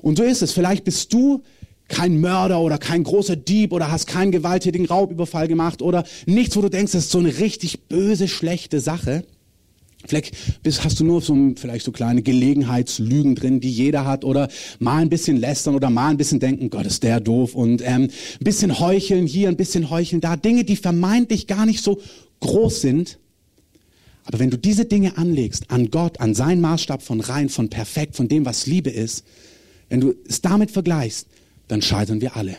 Und 0.02 0.18
so 0.18 0.24
ist 0.24 0.44
es. 0.44 0.52
Vielleicht 0.52 0.84
bist 0.84 1.12
du 1.12 1.42
kein 1.88 2.20
Mörder 2.20 2.62
oder 2.62 2.78
kein 2.78 3.04
großer 3.04 3.36
Dieb 3.36 3.72
oder 3.72 3.92
hast 3.92 4.08
keinen 4.08 4.32
gewalttätigen 4.32 4.86
Raubüberfall 4.86 5.48
gemacht 5.48 5.82
oder 5.82 6.04
nichts, 6.26 6.56
wo 6.56 6.62
du 6.62 6.70
denkst, 6.70 6.94
das 6.94 7.06
ist 7.06 7.12
so 7.12 7.20
eine 7.20 7.38
richtig 7.40 7.88
böse, 7.88 8.28
schlechte 8.28 8.80
Sache. 8.80 9.24
Vielleicht 10.08 10.62
bist, 10.64 10.84
hast 10.84 11.00
du 11.00 11.04
nur 11.04 11.22
so, 11.22 11.36
vielleicht 11.56 11.86
so 11.86 11.92
kleine 11.92 12.22
Gelegenheitslügen 12.22 13.36
drin, 13.36 13.60
die 13.60 13.72
jeder 13.72 14.06
hat, 14.06 14.24
oder 14.24 14.50
mal 14.80 15.02
ein 15.02 15.10
bisschen 15.10 15.38
lästern 15.38 15.76
oder 15.76 15.90
mal 15.90 16.10
ein 16.10 16.18
bisschen 16.18 16.40
denken, 16.40 16.70
Gott 16.70 16.86
ist 16.86 17.04
der 17.04 17.20
doof 17.20 17.56
und 17.56 17.82
ähm, 17.82 18.04
ein 18.04 18.44
bisschen 18.44 18.80
heucheln 18.80 19.28
hier, 19.28 19.50
ein 19.50 19.58
bisschen 19.58 19.90
heucheln 19.90 20.22
da. 20.22 20.36
Dinge, 20.36 20.64
die 20.64 20.76
vermeintlich 20.76 21.48
gar 21.48 21.66
nicht 21.66 21.84
so 21.84 22.00
groß 22.40 22.82
sind. 22.82 23.20
Aber 24.26 24.40
wenn 24.40 24.50
du 24.50 24.58
diese 24.58 24.86
Dinge 24.86 25.18
anlegst 25.18 25.70
an 25.70 25.92
Gott, 25.92 26.20
an 26.20 26.34
seinen 26.34 26.62
Maßstab 26.62 27.04
von 27.04 27.22
rein, 27.22 27.50
von 27.50 27.70
perfekt, 27.70 28.16
von 28.16 28.28
dem, 28.28 28.46
was 28.46 28.66
Liebe 28.66 28.90
ist, 28.90 29.24
wenn 29.90 30.02
du 30.02 30.16
es 30.28 30.42
damit 30.42 30.72
vergleichst, 30.72 31.28
dann 31.68 31.82
scheitern 31.82 32.22
wir 32.22 32.36
alle. 32.36 32.58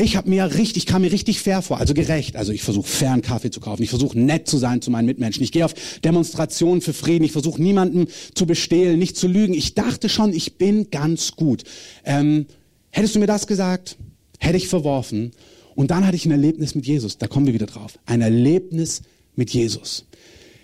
Ich 0.00 0.14
habe 0.14 0.30
mir 0.30 0.54
richtig, 0.54 0.86
kam 0.86 1.02
mir 1.02 1.10
richtig 1.10 1.40
fair 1.40 1.60
vor, 1.60 1.78
also 1.78 1.92
gerecht. 1.92 2.36
Also 2.36 2.52
ich 2.52 2.62
versuche 2.62 2.86
fair 2.86 3.12
einen 3.12 3.22
Kaffee 3.22 3.50
zu 3.50 3.58
kaufen. 3.58 3.82
Ich 3.82 3.90
versuche 3.90 4.16
nett 4.16 4.46
zu 4.46 4.56
sein 4.56 4.80
zu 4.80 4.92
meinen 4.92 5.06
Mitmenschen. 5.06 5.42
Ich 5.42 5.50
gehe 5.50 5.64
auf 5.64 5.74
Demonstrationen 6.04 6.80
für 6.80 6.92
Frieden. 6.92 7.24
Ich 7.24 7.32
versuche 7.32 7.60
niemanden 7.60 8.06
zu 8.32 8.46
bestehlen, 8.46 9.00
nicht 9.00 9.16
zu 9.16 9.26
lügen. 9.26 9.54
Ich 9.54 9.74
dachte 9.74 10.08
schon, 10.08 10.32
ich 10.32 10.56
bin 10.56 10.90
ganz 10.90 11.32
gut. 11.32 11.64
Ähm, 12.04 12.46
hättest 12.90 13.16
du 13.16 13.18
mir 13.18 13.26
das 13.26 13.48
gesagt, 13.48 13.96
hätte 14.38 14.56
ich 14.56 14.68
verworfen. 14.68 15.32
Und 15.74 15.90
dann 15.90 16.06
hatte 16.06 16.14
ich 16.14 16.26
ein 16.26 16.30
Erlebnis 16.30 16.76
mit 16.76 16.86
Jesus. 16.86 17.18
Da 17.18 17.26
kommen 17.26 17.46
wir 17.46 17.54
wieder 17.54 17.66
drauf. 17.66 17.98
Ein 18.06 18.20
Erlebnis 18.20 19.02
mit 19.34 19.50
Jesus. 19.50 20.06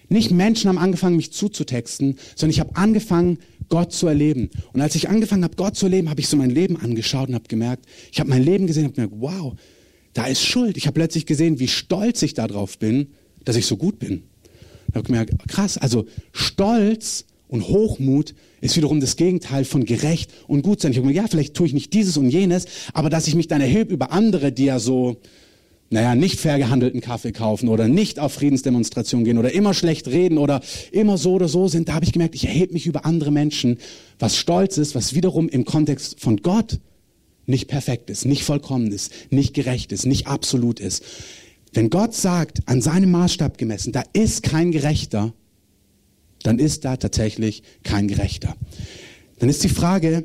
Nicht 0.09 0.31
Menschen 0.31 0.69
haben 0.69 0.79
angefangen, 0.79 1.17
mich 1.17 1.33
zuzutexten, 1.33 2.21
sondern 2.37 2.51
ich 2.51 2.61
habe 2.61 2.77
angefangen, 2.77 3.39
Gott 3.69 3.93
zu 3.93 4.07
erleben. 4.07 4.51
Und 4.73 4.81
als 4.81 4.95
ich 4.95 5.09
angefangen 5.09 5.45
habe, 5.45 5.57
Gott 5.57 5.77
zu 5.77 5.87
erleben, 5.87 6.11
habe 6.11 6.21
ich 6.21 6.29
so 6.29 6.37
mein 6.37 6.51
Leben 6.51 6.77
angeschaut 6.77 7.29
und 7.29 7.35
habe 7.35 7.49
gemerkt, 7.49 7.87
ich 8.13 8.21
habe 8.21 8.31
mein 8.31 8.43
Leben 8.43 8.67
gesehen 8.67 8.85
und 8.85 8.99
habe 8.99 9.09
gemerkt, 9.09 9.15
wow, 9.21 9.55
da 10.13 10.27
ist 10.27 10.43
Schuld. 10.43 10.77
Ich 10.77 10.87
habe 10.87 10.95
plötzlich 10.95 11.27
gesehen, 11.27 11.59
wie 11.59 11.69
stolz 11.69 12.23
ich 12.23 12.35
darauf 12.35 12.79
bin, 12.79 13.09
dass 13.45 13.57
ich 13.57 13.67
so 13.67 13.77
gut 13.77 13.99
bin. 13.99 14.25
Ich 14.89 14.95
habe 14.95 15.07
gemerkt, 15.07 15.35
krass, 15.49 15.77
also 15.77 16.07
Stolz 16.33 17.25
und 17.49 17.69
Hochmut 17.69 18.35
ist 18.61 18.77
wiederum 18.77 19.01
das 19.01 19.17
Gegenteil 19.17 19.65
von 19.65 19.85
gerecht 19.85 20.31
und 20.47 20.63
gut 20.63 20.81
sein. 20.81 20.93
Ich 20.93 20.99
habe 20.99 21.09
gemerkt, 21.09 21.25
ja, 21.25 21.31
vielleicht 21.31 21.55
tue 21.55 21.67
ich 21.67 21.75
nicht 21.75 21.93
dieses 21.93 22.17
und 22.17 22.31
jenes, 22.31 22.67
aber 22.93 23.11
dass 23.11 23.27
ich 23.27 23.35
mich 23.35 23.49
dann 23.49 23.61
erhebe 23.61 23.93
über 23.93 24.13
andere, 24.13 24.53
die 24.53 24.67
ja 24.67 24.79
so 24.79 25.17
naja, 25.95 26.17
nicht 26.17 26.41
fair 26.41 26.59
gehandelten 26.59 27.01
Kaffee 27.01 27.31
kaufen 27.31 27.69
oder 27.69 27.87
nicht 27.87 28.19
auf 28.19 28.33
Friedensdemonstrationen 28.33 29.25
gehen 29.25 29.39
oder 29.39 29.53
immer 29.53 29.75
schlecht 29.75 30.09
reden 30.09 30.39
oder 30.39 30.61
immer 30.91 31.19
so 31.19 31.35
oder 31.35 31.47
so 31.47 31.69
sind, 31.69 31.89
da 31.89 31.95
habe 31.95 32.05
ich 32.05 32.13
gemerkt, 32.13 32.35
ich 32.35 32.47
erhebe 32.47 32.73
mich 32.73 32.87
über 32.87 33.07
andere 33.07 33.31
Menschen, 33.31 33.79
was 34.19 34.37
stolz 34.37 34.77
ist, 34.77 34.97
was 34.97 35.15
wiederum 35.15 35.49
im 35.49 35.65
Kontext 35.65 36.19
von 36.19 36.39
Gott 36.39 36.81
nicht 37.47 37.69
perfekt 37.69 38.11
ist, 38.11 38.25
nicht 38.25 38.43
vollkommen 38.43 38.91
ist, 38.91 39.13
nicht 39.31 39.55
gerecht 39.55 39.93
ist, 39.93 40.05
nicht 40.05 40.27
absolut 40.27 40.81
ist. 40.81 41.05
Wenn 41.73 41.91
Gott 41.91 42.13
sagt, 42.13 42.67
an 42.67 42.83
seinem 42.83 43.13
Maßstab 43.13 43.57
gemessen, 43.57 43.93
da 43.93 44.03
ist 44.13 44.43
kein 44.43 44.73
Gerechter, 44.73 45.33
dann 46.43 46.59
ist 46.59 46.85
da 46.85 46.97
tatsächlich 46.97 47.63
kein 47.85 48.09
Gerechter. 48.09 48.57
Dann 49.39 49.49
ist 49.49 49.63
die 49.63 49.69
Frage, 49.69 50.25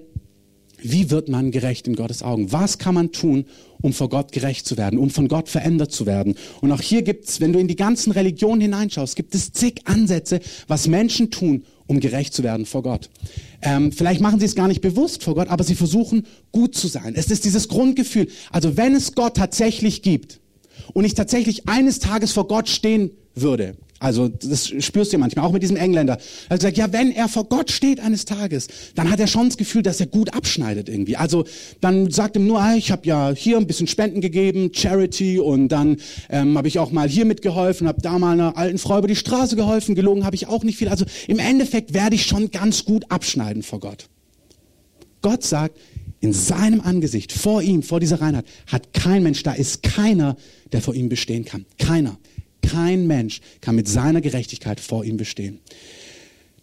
wie 0.82 1.10
wird 1.10 1.30
man 1.30 1.52
gerecht 1.52 1.88
in 1.88 1.96
Gottes 1.96 2.24
Augen? 2.24 2.52
Was 2.52 2.78
kann 2.78 2.96
man 2.96 3.12
tun, 3.12 3.46
um 3.82 3.94
vor 3.94 4.10
Gott 4.10 4.32
gerecht 4.32 4.66
zu 4.66 4.78
werden, 4.78 5.00
um 5.00 5.10
von 5.10 5.28
Gott 5.28 5.50
verändert 5.50 5.92
zu 5.92 6.06
werden? 6.06 6.36
Und 6.62 6.72
auch 6.72 6.82
hier 6.82 7.02
gibt's, 7.02 7.42
wenn 7.42 7.54
du 7.54 7.60
in 7.60 7.68
die 7.68 7.76
ganzen 7.76 8.12
Religionen 8.12 8.62
hineinschaust, 8.62 9.16
gibt 9.16 9.36
es 9.36 9.52
zig 9.52 9.82
Ansätze, 9.86 10.40
was 10.68 10.88
Menschen 10.88 11.32
tun, 11.32 11.64
um 11.88 12.00
gerecht 12.00 12.34
zu 12.34 12.44
werden 12.44 12.66
vor 12.66 12.84
Gott. 12.84 13.10
Ähm, 13.62 13.92
vielleicht 13.92 14.22
machen 14.22 14.40
sie 14.40 14.46
es 14.46 14.56
gar 14.56 14.68
nicht 14.68 14.82
bewusst 14.82 15.24
vor 15.24 15.36
Gott, 15.36 15.50
aber 15.50 15.64
sie 15.64 15.76
versuchen 15.76 16.26
gut 16.52 16.76
zu 16.76 16.88
sein. 16.88 17.14
Es 17.16 17.32
ist 17.32 17.46
dieses 17.46 17.68
Grundgefühl. 17.68 18.28
Also 18.52 18.78
wenn 18.78 18.96
es 18.96 19.16
Gott 19.16 19.36
tatsächlich 19.38 20.02
gibt 20.02 20.40
und 20.94 21.06
ich 21.06 21.14
tatsächlich 21.16 21.68
eines 21.68 22.00
Tages 22.00 22.32
vor 22.32 22.48
Gott 22.48 22.70
stehen 22.70 23.12
würde, 23.36 23.76
also 24.00 24.30
das 24.30 24.68
spürst 24.68 25.12
du 25.12 25.18
ja 25.18 25.20
manchmal, 25.20 25.46
auch 25.46 25.52
mit 25.52 25.62
diesem 25.62 25.76
Engländer. 25.76 26.18
Er 26.48 26.58
gesagt, 26.58 26.78
ja, 26.78 26.92
wenn 26.94 27.12
er 27.12 27.28
vor 27.28 27.44
Gott 27.46 27.70
steht 27.70 28.00
eines 28.00 28.26
Tages, 28.26 28.68
dann 28.96 29.12
hat 29.12 29.20
er 29.20 29.28
schon 29.28 29.50
das 29.50 29.58
Gefühl, 29.58 29.84
dass 29.84 30.00
er 30.00 30.08
gut 30.08 30.34
abschneidet 30.34 30.88
irgendwie. 30.88 31.18
Also 31.18 31.46
dann 31.82 32.10
sagt 32.10 32.38
ihm 32.38 32.48
nur, 32.48 32.62
ah, 32.62 32.76
ich 32.76 32.92
habe 32.92 33.06
ja 33.06 33.32
hier 33.36 33.58
ein 33.58 33.68
bisschen 33.68 33.88
Spenden 33.88 34.22
gegeben, 34.22 34.72
Charity, 34.74 35.40
und 35.40 35.70
dann 35.70 35.98
ähm, 36.30 36.58
habe 36.58 36.68
ich 36.68 36.80
auch 36.80 36.92
mal 36.92 37.10
hier 37.10 37.26
mitgeholfen, 37.26 37.88
habe 37.88 38.02
da 38.02 38.18
mal 38.18 38.34
einer 38.34 38.58
alten 38.58 38.78
Frau 38.78 38.98
über 39.00 39.08
die 39.08 39.16
Straße 39.16 39.56
geholfen, 39.56 39.96
gelogen 39.96 40.26
habe 40.26 40.36
ich 40.36 40.48
auch 40.48 40.64
nicht 40.64 40.78
viel. 40.78 40.88
Also 40.88 41.06
im 41.28 41.40
Endeffekt 41.40 41.94
werde 41.94 42.16
ich 42.16 42.26
schon 42.26 42.52
ganz 42.52 42.86
gut 42.86 43.06
abschneiden 43.10 43.64
vor 43.64 43.82
Gott. 43.82 44.08
Gott 45.22 45.44
sagt, 45.44 45.78
in 46.22 46.34
seinem 46.34 46.82
Angesicht, 46.82 47.32
vor 47.32 47.62
ihm, 47.62 47.84
vor 47.84 48.00
dieser 48.00 48.22
Reinheit, 48.22 48.46
hat 48.68 48.94
kein 48.94 49.24
Mensch, 49.24 49.44
da 49.44 49.54
ist 49.54 49.84
keiner, 49.84 50.36
der 50.72 50.82
vor 50.82 50.94
ihm 50.94 51.10
bestehen 51.10 51.46
kann. 51.46 51.66
Keiner. 51.78 52.18
Kein 52.72 53.08
Mensch 53.08 53.42
kann 53.62 53.76
mit 53.76 53.88
seiner 53.88 54.22
Gerechtigkeit 54.22 54.80
vor 54.80 55.04
ihm 55.04 55.18
bestehen. 55.18 55.60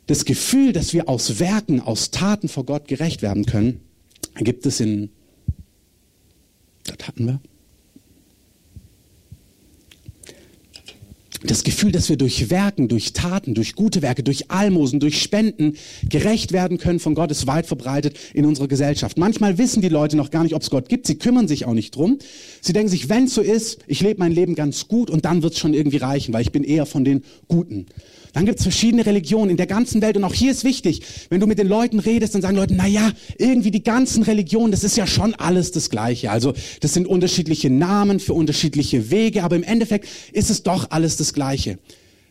Das 0.07 0.25
Gefühl, 0.25 0.73
dass 0.73 0.92
wir 0.92 1.09
aus 1.09 1.40
Werken, 1.40 1.81
aus 1.81 2.11
Taten 2.12 2.49
vor 2.49 2.64
Gott 2.64 2.87
gerecht 2.87 3.23
werden 3.23 3.45
können, 3.45 3.81
gibt 4.37 4.66
es 4.66 4.79
in, 4.79 5.11
das 6.85 7.09
hatten 7.09 7.27
wir, 7.27 7.40
das 11.44 11.64
Gefühl, 11.64 11.92
dass 11.92 12.09
wir 12.09 12.16
durch 12.16 12.51
Werken, 12.51 12.88
durch 12.88 13.12
Taten, 13.12 13.55
durch 13.55 13.75
gute 13.75 14.03
Werke, 14.03 14.22
durch 14.22 14.51
Almosen, 14.51 15.01
durch 15.01 15.20
Spenden 15.20 15.77
gerecht 16.09 16.53
werden 16.53 16.79
können 16.79 17.01
von 17.01 17.14
Gott, 17.14 17.31
ist 17.31 17.46
weit 17.46 17.66
verbreitet 17.66 18.16
in 18.35 18.46
unserer 18.46 18.68
Gesellschaft. 18.68 19.18
Manchmal 19.18 19.59
wissen 19.59 19.83
die 19.83 19.88
Leute 19.88 20.16
noch 20.16 20.31
gar 20.31 20.42
nicht, 20.42 20.55
ob 20.55 20.62
es 20.62 20.70
Gott 20.70 20.88
gibt. 20.88 21.07
Sie 21.07 21.16
kümmern 21.16 21.49
sich 21.49 21.64
auch 21.66 21.75
nicht 21.75 21.94
drum. 21.94 22.18
Sie 22.61 22.72
denken 22.72 22.88
sich, 22.88 23.09
wenn 23.09 23.25
es 23.25 23.35
so 23.35 23.40
ist, 23.40 23.79
ich 23.87 24.01
lebe 24.01 24.20
mein 24.20 24.33
Leben 24.33 24.55
ganz 24.55 24.88
gut 24.88 25.11
und 25.11 25.25
dann 25.25 25.42
wird 25.42 25.55
es 25.55 25.59
schon 25.59 25.75
irgendwie 25.75 25.99
reichen, 25.99 26.33
weil 26.33 26.42
ich 26.42 26.53
bin 26.53 26.64
eher 26.64 26.87
von 26.87 27.05
den 27.05 27.22
Guten. 27.49 27.87
Dann 28.37 28.44
gibt 28.44 28.59
es 28.59 28.64
verschiedene 28.64 29.07
Religionen 29.07 29.53
in 29.53 29.57
der 29.57 29.66
ganzen 29.66 30.03
Welt 30.03 30.14
und 30.14 30.22
auch 30.22 30.35
hier 30.35 30.51
ist 30.51 30.62
wichtig, 30.62 31.01
wenn 31.31 31.40
du 31.40 31.46
mit 31.46 31.59
den 31.59 31.66
Leuten 31.66 31.99
redest, 31.99 32.35
dann 32.35 32.42
sagen 32.42 32.55
Leute, 32.55 32.75
na 32.75 32.87
ja, 32.87 33.12
irgendwie 33.38 33.70
die 33.70 33.83
ganzen 33.83 34.22
Religionen, 34.25 34.72
das 34.72 34.85
ist 34.85 34.94
ja 34.94 35.07
schon 35.07 35.35
alles 35.37 35.72
das 35.72 35.88
Gleiche. 35.88 36.31
Also 36.31 36.53
das 36.81 36.92
sind 36.92 37.07
unterschiedliche 37.07 37.70
Namen 37.70 38.20
für 38.20 38.35
unterschiedliche 38.35 39.11
Wege, 39.11 39.42
aber 39.42 39.57
im 39.57 39.62
Endeffekt 39.62 40.07
ist 40.35 40.51
es 40.51 40.62
doch 40.62 40.90
alles 40.90 41.16
das 41.16 41.33
Gleiche. 41.33 41.79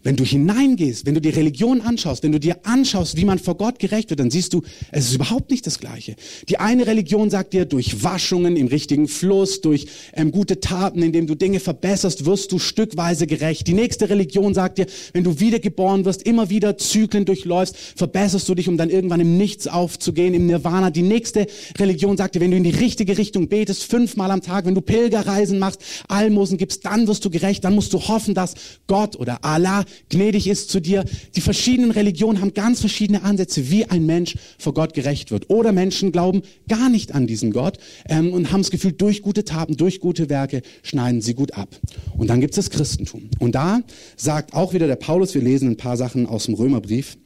Wenn 0.05 0.15
du 0.15 0.23
hineingehst, 0.23 1.07
wenn 1.07 1.15
du 1.15 1.19
die 1.19 1.31
Religion 1.31 1.81
anschaust, 1.81 2.21
wenn 2.21 2.31
du 2.31 2.39
dir 2.39 2.57
anschaust, 2.61 3.17
wie 3.17 3.25
man 3.25 3.39
vor 3.39 3.57
Gott 3.57 3.79
gerecht 3.79 4.11
wird, 4.11 4.19
dann 4.19 4.29
siehst 4.29 4.53
du, 4.53 4.61
es 4.91 5.07
ist 5.07 5.15
überhaupt 5.15 5.49
nicht 5.49 5.65
das 5.65 5.79
Gleiche. 5.79 6.15
Die 6.47 6.59
eine 6.59 6.85
Religion 6.85 7.31
sagt 7.31 7.53
dir, 7.53 7.65
durch 7.65 8.03
Waschungen 8.03 8.55
im 8.55 8.67
richtigen 8.67 9.07
Fluss, 9.07 9.61
durch 9.61 9.87
ähm, 10.13 10.31
gute 10.31 10.59
Taten, 10.59 11.01
indem 11.01 11.25
du 11.25 11.33
Dinge 11.33 11.59
verbesserst, 11.59 12.27
wirst 12.27 12.51
du 12.51 12.59
stückweise 12.59 13.25
gerecht. 13.25 13.65
Die 13.65 13.73
nächste 13.73 14.07
Religion 14.07 14.53
sagt 14.53 14.77
dir, 14.77 14.85
wenn 15.13 15.23
du 15.23 15.39
wiedergeboren 15.39 16.05
wirst, 16.05 16.21
immer 16.21 16.51
wieder 16.51 16.77
Zyklen 16.77 17.25
durchläufst, 17.25 17.75
verbesserst 17.95 18.47
du 18.47 18.53
dich, 18.53 18.69
um 18.69 18.77
dann 18.77 18.91
irgendwann 18.91 19.21
im 19.21 19.37
Nichts 19.37 19.65
aufzugehen, 19.65 20.35
im 20.35 20.45
Nirvana. 20.45 20.91
Die 20.91 21.01
nächste 21.01 21.47
Religion 21.79 22.15
sagt 22.15 22.35
dir, 22.35 22.41
wenn 22.41 22.51
du 22.51 22.57
in 22.57 22.63
die 22.63 22.69
richtige 22.69 23.17
Richtung 23.17 23.47
betest, 23.47 23.85
fünfmal 23.85 24.29
am 24.29 24.43
Tag, 24.43 24.67
wenn 24.67 24.75
du 24.75 24.81
Pilgerreisen 24.81 25.57
machst, 25.57 25.81
Almosen 26.07 26.59
gibst, 26.59 26.85
dann 26.85 27.07
wirst 27.07 27.25
du 27.25 27.31
gerecht, 27.31 27.63
dann 27.63 27.73
musst 27.73 27.91
du 27.91 27.99
hoffen, 27.99 28.35
dass 28.35 28.53
Gott 28.85 29.15
oder 29.15 29.43
Allah 29.43 29.83
gnädig 30.09 30.47
ist 30.47 30.69
zu 30.69 30.79
dir. 30.79 31.05
Die 31.35 31.41
verschiedenen 31.41 31.91
Religionen 31.91 32.41
haben 32.41 32.53
ganz 32.53 32.79
verschiedene 32.79 33.23
Ansätze, 33.23 33.69
wie 33.69 33.85
ein 33.85 34.05
Mensch 34.05 34.35
vor 34.57 34.73
Gott 34.73 34.93
gerecht 34.93 35.31
wird. 35.31 35.49
Oder 35.49 35.71
Menschen 35.71 36.11
glauben 36.11 36.41
gar 36.67 36.89
nicht 36.89 37.13
an 37.13 37.27
diesen 37.27 37.51
Gott 37.51 37.77
ähm, 38.07 38.33
und 38.33 38.51
haben 38.51 38.61
das 38.61 38.71
Gefühl, 38.71 38.91
durch 38.93 39.21
gute 39.21 39.43
Taten, 39.43 39.77
durch 39.77 39.99
gute 39.99 40.29
Werke 40.29 40.61
schneiden 40.83 41.21
sie 41.21 41.33
gut 41.33 41.53
ab. 41.53 41.69
Und 42.17 42.29
dann 42.29 42.41
gibt 42.41 42.57
es 42.57 42.65
das 42.65 42.69
Christentum. 42.69 43.29
Und 43.39 43.55
da 43.55 43.81
sagt 44.15 44.53
auch 44.53 44.73
wieder 44.73 44.87
der 44.87 44.95
Paulus, 44.95 45.33
wir 45.33 45.41
lesen 45.41 45.69
ein 45.69 45.77
paar 45.77 45.97
Sachen 45.97 46.25
aus 46.27 46.45
dem 46.45 46.55
Römerbrief, 46.55 47.17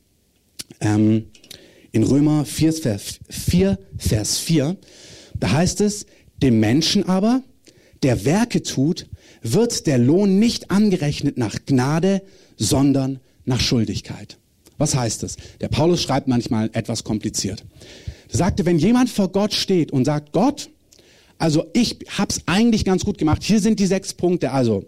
ähm, 0.82 1.26
in 1.92 2.04
Römer 2.04 2.46
4 2.46 2.74
Vers, 2.74 3.20
4, 3.30 3.80
Vers 3.98 4.38
4, 4.38 4.78
da 5.40 5.52
heißt 5.52 5.82
es, 5.82 6.06
dem 6.42 6.60
Menschen 6.60 7.08
aber, 7.08 7.42
der 8.04 8.26
Werke 8.26 8.62
tut, 8.62 9.08
wird 9.42 9.88
der 9.88 9.98
Lohn 9.98 10.40
nicht 10.40 10.72
angerechnet 10.72 11.38
nach 11.38 11.58
Gnade, 11.66 12.22
sondern 12.60 13.20
nach 13.46 13.60
Schuldigkeit. 13.60 14.38
Was 14.78 14.96
heißt 14.96 15.24
das? 15.24 15.38
Der 15.60 15.70
Paulus 15.70 16.04
schreibt 16.04 16.28
manchmal 16.28 16.70
etwas 16.74 17.04
kompliziert. 17.04 17.66
Er 18.30 18.38
sagte, 18.38 18.66
wenn 18.66 18.78
jemand 18.78 19.10
vor 19.10 19.30
Gott 19.30 19.54
steht 19.54 19.92
und 19.92 20.06
sagt, 20.06 20.34
Gott, 20.34 20.70
also 21.40 21.66
ich 21.74 21.98
hab's 22.18 22.42
eigentlich 22.46 22.86
ganz 22.86 23.04
gut 23.04 23.18
gemacht. 23.18 23.42
Hier 23.42 23.60
sind 23.60 23.80
die 23.80 23.88
sechs 23.88 24.14
Punkte. 24.14 24.52
Also 24.52 24.86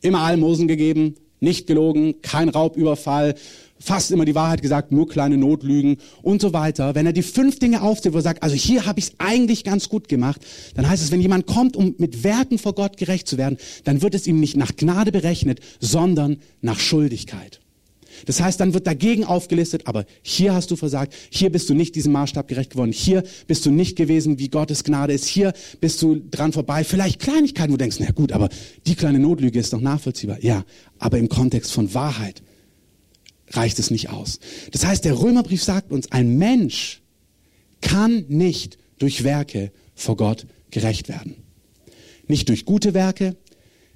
immer 0.00 0.20
Almosen 0.20 0.66
gegeben, 0.66 1.14
nicht 1.38 1.66
gelogen, 1.66 2.20
kein 2.22 2.48
Raubüberfall, 2.48 3.34
fast 3.82 4.10
immer 4.10 4.24
die 4.24 4.34
Wahrheit 4.34 4.62
gesagt, 4.62 4.92
nur 4.92 5.08
kleine 5.08 5.36
Notlügen 5.36 5.96
und 6.22 6.40
so 6.40 6.52
weiter. 6.52 6.94
Wenn 6.94 7.06
er 7.06 7.12
die 7.12 7.22
fünf 7.22 7.58
Dinge 7.58 7.82
aufzählt, 7.82 8.14
wo 8.14 8.18
er 8.18 8.22
sagt, 8.22 8.42
also 8.42 8.54
hier 8.54 8.86
habe 8.86 9.00
ich 9.00 9.06
es 9.06 9.12
eigentlich 9.18 9.64
ganz 9.64 9.88
gut 9.88 10.08
gemacht, 10.08 10.40
dann 10.74 10.88
heißt 10.88 11.02
es, 11.02 11.10
wenn 11.10 11.20
jemand 11.20 11.46
kommt, 11.46 11.76
um 11.76 11.94
mit 11.98 12.24
Werken 12.24 12.58
vor 12.58 12.74
Gott 12.74 12.96
gerecht 12.96 13.26
zu 13.26 13.38
werden, 13.38 13.58
dann 13.84 14.02
wird 14.02 14.14
es 14.14 14.26
ihm 14.26 14.40
nicht 14.40 14.56
nach 14.56 14.76
Gnade 14.76 15.12
berechnet, 15.12 15.60
sondern 15.80 16.38
nach 16.60 16.78
Schuldigkeit. 16.78 17.60
Das 18.26 18.40
heißt, 18.40 18.60
dann 18.60 18.74
wird 18.74 18.86
dagegen 18.86 19.24
aufgelistet, 19.24 19.86
aber 19.86 20.04
hier 20.22 20.54
hast 20.54 20.70
du 20.70 20.76
versagt, 20.76 21.14
hier 21.30 21.50
bist 21.50 21.68
du 21.68 21.74
nicht 21.74 21.94
diesem 21.94 22.12
Maßstab 22.12 22.46
gerecht 22.46 22.70
geworden, 22.70 22.92
hier 22.92 23.24
bist 23.46 23.66
du 23.66 23.70
nicht 23.70 23.96
gewesen, 23.96 24.38
wie 24.38 24.48
Gottes 24.48 24.84
Gnade 24.84 25.12
ist, 25.12 25.26
hier 25.26 25.52
bist 25.80 26.00
du 26.02 26.20
dran 26.30 26.52
vorbei. 26.52 26.84
Vielleicht 26.84 27.20
Kleinigkeiten, 27.20 27.72
wo 27.72 27.76
du 27.76 27.82
denkst, 27.82 27.96
na 28.00 28.10
gut, 28.10 28.32
aber 28.32 28.48
die 28.86 28.94
kleine 28.94 29.18
Notlüge 29.18 29.58
ist 29.58 29.72
doch 29.72 29.80
nachvollziehbar. 29.80 30.38
Ja, 30.42 30.64
aber 30.98 31.18
im 31.18 31.28
Kontext 31.28 31.72
von 31.72 31.92
Wahrheit 31.94 32.42
reicht 33.52 33.78
es 33.78 33.90
nicht 33.90 34.10
aus. 34.10 34.40
Das 34.70 34.84
heißt, 34.84 35.04
der 35.04 35.18
Römerbrief 35.18 35.62
sagt 35.62 35.92
uns, 35.92 36.10
ein 36.10 36.36
Mensch 36.36 37.02
kann 37.80 38.24
nicht 38.28 38.78
durch 38.98 39.24
Werke 39.24 39.72
vor 39.94 40.16
Gott 40.16 40.46
gerecht 40.70 41.08
werden. 41.08 41.36
Nicht 42.28 42.48
durch 42.48 42.64
gute 42.64 42.94
Werke, 42.94 43.36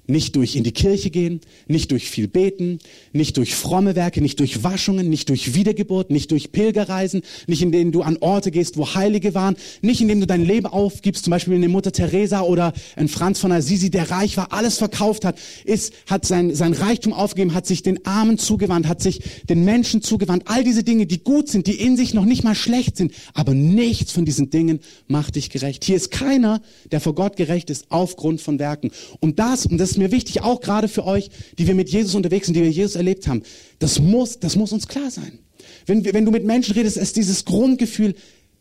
nicht 0.07 0.35
durch 0.35 0.55
in 0.55 0.63
die 0.63 0.71
Kirche 0.71 1.09
gehen, 1.09 1.41
nicht 1.67 1.91
durch 1.91 2.09
viel 2.09 2.27
beten, 2.27 2.79
nicht 3.11 3.37
durch 3.37 3.53
fromme 3.53 3.95
Werke, 3.95 4.21
nicht 4.21 4.39
durch 4.39 4.63
Waschungen, 4.63 5.09
nicht 5.09 5.29
durch 5.29 5.53
Wiedergeburt, 5.53 6.09
nicht 6.09 6.31
durch 6.31 6.51
Pilgerreisen, 6.51 7.21
nicht 7.45 7.61
indem 7.61 7.91
du 7.91 8.01
an 8.01 8.17
Orte 8.21 8.49
gehst, 8.49 8.77
wo 8.77 8.95
Heilige 8.95 9.33
waren, 9.33 9.57
nicht 9.81 10.01
indem 10.01 10.21
du 10.21 10.27
dein 10.27 10.43
Leben 10.43 10.65
aufgibst, 10.65 11.25
zum 11.25 11.31
Beispiel 11.31 11.55
eine 11.55 11.67
Mutter 11.67 11.91
Teresa 11.91 12.41
oder 12.41 12.73
ein 12.95 13.09
Franz 13.09 13.39
von 13.39 13.51
Assisi, 13.51 13.89
der 13.89 14.09
reich 14.09 14.37
war, 14.37 14.53
alles 14.53 14.77
verkauft 14.77 15.25
hat, 15.25 15.37
ist, 15.65 15.93
hat 16.07 16.25
sein, 16.25 16.55
sein 16.55 16.73
Reichtum 16.73 17.11
aufgegeben, 17.11 17.53
hat 17.53 17.67
sich 17.67 17.83
den 17.83 18.05
Armen 18.05 18.37
zugewandt, 18.37 18.87
hat 18.87 19.01
sich 19.01 19.21
den 19.49 19.65
Menschen 19.65 20.01
zugewandt. 20.01 20.43
All 20.45 20.63
diese 20.63 20.83
Dinge, 20.83 21.05
die 21.05 21.23
gut 21.23 21.49
sind, 21.49 21.67
die 21.67 21.75
in 21.75 21.97
sich 21.97 22.13
noch 22.13 22.25
nicht 22.25 22.43
mal 22.43 22.55
schlecht 22.55 22.95
sind, 22.95 23.11
aber 23.33 23.53
nichts 23.53 24.13
von 24.13 24.23
diesen 24.23 24.49
Dingen 24.49 24.79
macht 25.07 25.35
dich 25.35 25.49
gerecht. 25.49 25.83
Hier 25.83 25.97
ist 25.97 26.11
keiner, 26.11 26.61
der 26.91 27.01
vor 27.01 27.13
Gott 27.13 27.35
gerecht 27.35 27.69
ist 27.69 27.87
aufgrund 27.89 28.39
von 28.41 28.57
Werken. 28.59 28.91
Und 29.19 29.39
das, 29.39 29.65
und 29.65 29.77
das 29.77 29.96
ist 29.97 30.03
mir 30.03 30.11
wichtig, 30.11 30.43
auch 30.43 30.61
gerade 30.61 30.87
für 30.87 31.05
euch, 31.05 31.29
die 31.57 31.67
wir 31.67 31.75
mit 31.75 31.89
Jesus 31.89 32.13
unterwegs 32.15 32.45
sind, 32.45 32.55
die 32.55 32.61
wir 32.61 32.69
Jesus 32.69 32.95
erlebt 32.95 33.27
haben. 33.27 33.41
Das 33.79 33.99
muss, 33.99 34.39
das 34.39 34.55
muss 34.55 34.71
uns 34.71 34.87
klar 34.87 35.09
sein. 35.09 35.39
Wenn, 35.85 36.05
wenn 36.05 36.25
du 36.25 36.31
mit 36.31 36.45
Menschen 36.45 36.73
redest, 36.75 36.97
ist 36.97 37.15
dieses 37.15 37.45
Grundgefühl, 37.45 38.15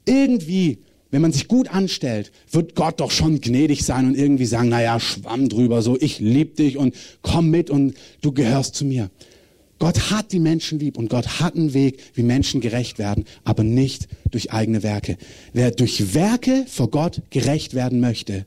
irgendwie, 0.06 0.78
wenn 1.10 1.20
man 1.20 1.32
sich 1.32 1.46
gut 1.46 1.68
anstellt, 1.68 2.32
wird 2.50 2.74
Gott 2.74 3.00
doch 3.00 3.10
schon 3.10 3.40
gnädig 3.40 3.84
sein 3.84 4.06
und 4.06 4.16
irgendwie 4.16 4.46
sagen, 4.46 4.70
naja, 4.70 4.98
schwamm 4.98 5.48
drüber, 5.48 5.82
so, 5.82 5.98
ich 6.00 6.20
lieb 6.20 6.56
dich 6.56 6.78
und 6.78 6.94
komm 7.22 7.50
mit 7.50 7.68
und 7.68 7.94
du 8.22 8.32
gehörst 8.32 8.74
zu 8.74 8.84
mir. 8.84 9.10
Gott 9.78 10.10
hat 10.10 10.32
die 10.32 10.38
Menschen 10.38 10.78
lieb 10.78 10.96
und 10.96 11.10
Gott 11.10 11.40
hat 11.40 11.54
einen 11.54 11.74
Weg, 11.74 12.00
wie 12.14 12.22
Menschen 12.22 12.62
gerecht 12.62 12.98
werden, 12.98 13.26
aber 13.44 13.62
nicht 13.62 14.08
durch 14.30 14.52
eigene 14.52 14.82
Werke. 14.82 15.18
Wer 15.52 15.70
durch 15.70 16.14
Werke 16.14 16.64
vor 16.66 16.90
Gott 16.90 17.20
gerecht 17.28 17.74
werden 17.74 18.00
möchte, 18.00 18.46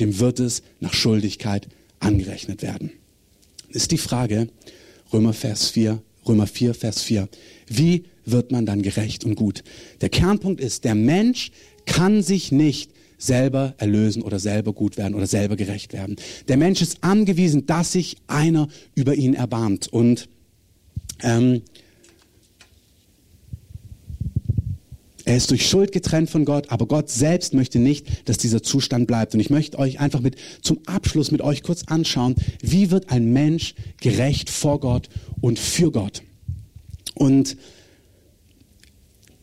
dem 0.00 0.18
wird 0.18 0.40
es 0.40 0.64
nach 0.80 0.92
Schuldigkeit 0.92 1.68
angerechnet 2.00 2.62
werden. 2.62 2.92
Ist 3.68 3.90
die 3.90 3.98
Frage, 3.98 4.48
Römer 5.12 5.32
Vers 5.32 5.68
4, 5.70 6.02
Römer 6.26 6.46
4, 6.46 6.74
Vers 6.74 7.02
4. 7.02 7.28
Wie 7.68 8.04
wird 8.24 8.52
man 8.52 8.66
dann 8.66 8.82
gerecht 8.82 9.24
und 9.24 9.36
gut? 9.36 9.62
Der 10.00 10.08
Kernpunkt 10.08 10.60
ist, 10.60 10.84
der 10.84 10.94
Mensch 10.94 11.50
kann 11.84 12.22
sich 12.22 12.52
nicht 12.52 12.90
selber 13.18 13.74
erlösen 13.78 14.22
oder 14.22 14.38
selber 14.38 14.72
gut 14.72 14.96
werden 14.96 15.14
oder 15.14 15.26
selber 15.26 15.56
gerecht 15.56 15.92
werden. 15.92 16.16
Der 16.48 16.56
Mensch 16.56 16.82
ist 16.82 17.02
angewiesen, 17.02 17.66
dass 17.66 17.92
sich 17.92 18.16
einer 18.26 18.68
über 18.94 19.14
ihn 19.14 19.34
erbarmt. 19.34 19.88
Und 19.88 20.28
ähm, 21.22 21.62
Er 25.26 25.36
ist 25.36 25.50
durch 25.50 25.68
Schuld 25.68 25.90
getrennt 25.90 26.30
von 26.30 26.44
Gott, 26.44 26.70
aber 26.70 26.86
Gott 26.86 27.10
selbst 27.10 27.52
möchte 27.52 27.80
nicht, 27.80 28.28
dass 28.28 28.38
dieser 28.38 28.62
Zustand 28.62 29.08
bleibt. 29.08 29.34
Und 29.34 29.40
ich 29.40 29.50
möchte 29.50 29.76
euch 29.76 29.98
einfach 29.98 30.20
mit 30.20 30.36
zum 30.62 30.78
Abschluss 30.86 31.32
mit 31.32 31.42
euch 31.42 31.64
kurz 31.64 31.82
anschauen, 31.88 32.36
wie 32.62 32.92
wird 32.92 33.10
ein 33.10 33.32
Mensch 33.32 33.74
gerecht 34.00 34.48
vor 34.48 34.78
Gott 34.78 35.08
und 35.40 35.58
für 35.58 35.90
Gott. 35.90 36.22
Und 37.14 37.56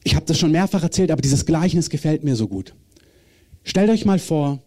ich 0.05 0.15
habe 0.15 0.25
das 0.25 0.39
schon 0.39 0.53
mehrfach 0.53 0.83
erzählt, 0.83 1.11
aber 1.11 1.21
dieses 1.21 1.45
Gleichnis 1.45 1.89
gefällt 1.89 2.23
mir 2.23 2.37
so 2.37 2.47
gut. 2.47 2.73
Stellt 3.65 3.89
euch 3.89 4.05
mal 4.05 4.19
vor, 4.19 4.63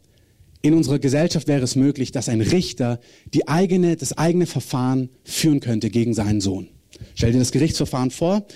in 0.60 0.74
unserer 0.74 0.98
Gesellschaft 0.98 1.48
wäre 1.48 1.62
es 1.62 1.76
möglich, 1.76 2.12
dass 2.12 2.28
ein 2.28 2.42
Richter 2.42 3.00
die 3.32 3.48
eigene, 3.48 3.96
das 3.96 4.18
eigene 4.18 4.44
Verfahren 4.44 5.08
führen 5.24 5.60
könnte 5.60 5.88
gegen 5.88 6.12
seinen 6.12 6.42
Sohn. 6.42 6.68
Stellt 7.14 7.34
dir 7.34 7.38
das 7.38 7.52
Gerichtsverfahren 7.52 8.10
vor. 8.10 8.46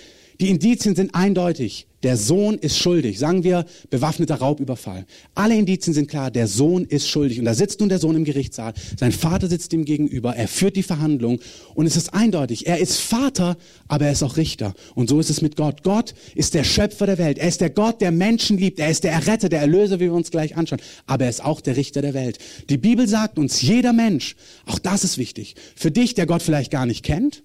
Die 0.41 0.49
Indizien 0.49 0.97
sind 0.97 1.15
eindeutig. 1.15 1.87
Der 2.03 2.17
Sohn 2.17 2.55
ist 2.55 2.79
schuldig. 2.79 3.19
Sagen 3.19 3.45
wir 3.45 3.67
bewaffneter 3.91 4.37
Raubüberfall. 4.37 5.05
Alle 5.35 5.55
Indizien 5.55 5.93
sind 5.93 6.09
klar, 6.09 6.31
der 6.31 6.47
Sohn 6.47 6.87
ist 6.87 7.07
schuldig. 7.09 7.39
Und 7.39 7.45
da 7.45 7.53
sitzt 7.53 7.81
nun 7.81 7.91
der 7.91 7.99
Sohn 7.99 8.17
im 8.17 8.25
Gerichtssaal. 8.25 8.73
Sein 8.99 9.13
Vater 9.13 9.49
sitzt 9.49 9.75
ihm 9.75 9.85
gegenüber. 9.85 10.35
Er 10.35 10.49
führt 10.49 10.77
die 10.77 10.83
Verhandlung. 10.83 11.41
Und 11.75 11.85
es 11.85 11.97
ist 11.97 12.15
eindeutig. 12.15 12.67
Er 12.67 12.79
ist 12.79 12.97
Vater, 12.97 13.59
aber 13.87 14.07
er 14.07 14.13
ist 14.13 14.23
auch 14.23 14.39
Richter. 14.39 14.73
Und 14.95 15.11
so 15.11 15.21
ist 15.21 15.29
es 15.29 15.43
mit 15.43 15.57
Gott. 15.57 15.83
Gott 15.83 16.15
ist 16.35 16.55
der 16.55 16.65
Schöpfer 16.65 17.05
der 17.05 17.19
Welt. 17.19 17.37
Er 17.37 17.49
ist 17.49 17.61
der 17.61 17.69
Gott, 17.69 18.01
der 18.01 18.11
Menschen 18.11 18.57
liebt. 18.57 18.79
Er 18.79 18.91
ist 18.91 19.05
der 19.05 19.13
Erretter, 19.13 19.51
der 19.51 19.61
Erlöser, 19.61 20.01
wie 20.01 20.05
wir 20.05 20.15
uns 20.15 20.31
gleich 20.31 20.57
anschauen. 20.57 20.81
Aber 21.05 21.25
er 21.25 21.31
ist 21.31 21.45
auch 21.45 21.61
der 21.61 21.77
Richter 21.77 22.01
der 22.01 22.15
Welt. 22.15 22.39
Die 22.71 22.79
Bibel 22.79 23.07
sagt 23.07 23.39
uns, 23.39 23.61
jeder 23.61 23.93
Mensch, 23.93 24.37
auch 24.65 24.79
das 24.79 25.05
ist 25.05 25.19
wichtig. 25.19 25.55
Für 25.77 25.91
dich, 25.91 26.15
der 26.15 26.25
Gott 26.25 26.43
vielleicht 26.43 26.71
gar 26.71 26.87
nicht 26.87 27.05
kennt, 27.05 27.43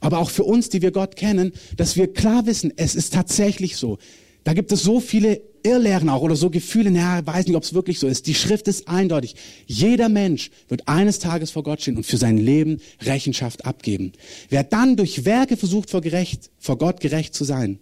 aber 0.00 0.18
auch 0.18 0.30
für 0.30 0.44
uns, 0.44 0.68
die 0.68 0.82
wir 0.82 0.90
Gott 0.90 1.16
kennen, 1.16 1.52
dass 1.76 1.96
wir 1.96 2.12
klar 2.12 2.46
wissen, 2.46 2.72
es 2.76 2.94
ist 2.94 3.14
tatsächlich 3.14 3.76
so. 3.76 3.98
Da 4.44 4.52
gibt 4.52 4.72
es 4.72 4.82
so 4.82 5.00
viele 5.00 5.40
Irrlehren 5.62 6.10
auch 6.10 6.20
oder 6.20 6.36
so 6.36 6.50
Gefühle, 6.50 6.90
naja, 6.90 7.26
weiß 7.26 7.46
nicht, 7.46 7.56
ob 7.56 7.62
es 7.62 7.72
wirklich 7.72 7.98
so 7.98 8.06
ist. 8.06 8.26
Die 8.26 8.34
Schrift 8.34 8.68
ist 8.68 8.86
eindeutig. 8.86 9.34
Jeder 9.66 10.10
Mensch 10.10 10.50
wird 10.68 10.86
eines 10.86 11.18
Tages 11.18 11.50
vor 11.50 11.62
Gott 11.62 11.80
stehen 11.80 11.96
und 11.96 12.04
für 12.04 12.18
sein 12.18 12.36
Leben 12.36 12.80
Rechenschaft 13.00 13.64
abgeben. 13.64 14.12
Wer 14.50 14.62
dann 14.62 14.96
durch 14.96 15.24
Werke 15.24 15.56
versucht, 15.56 15.90
vor, 15.90 16.02
gerecht, 16.02 16.50
vor 16.58 16.76
Gott 16.76 17.00
gerecht 17.00 17.34
zu 17.34 17.44
sein, 17.44 17.78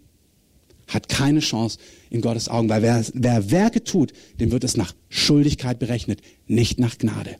hat 0.87 1.09
keine 1.09 1.41
Chance 1.41 1.79
in 2.11 2.21
Gottes 2.21 2.49
Augen, 2.49 2.69
weil 2.69 2.83
wer, 2.83 3.05
wer 3.15 3.51
Werke 3.51 3.83
tut, 3.83 4.13
dem 4.39 4.53
wird 4.53 4.63
es 4.63 4.77
nach 4.77 4.95
Schuldigkeit 5.09 5.81
berechnet, 5.81 6.21
nicht 6.47 6.79
nach 6.79 6.99
Gnade. 6.99 7.37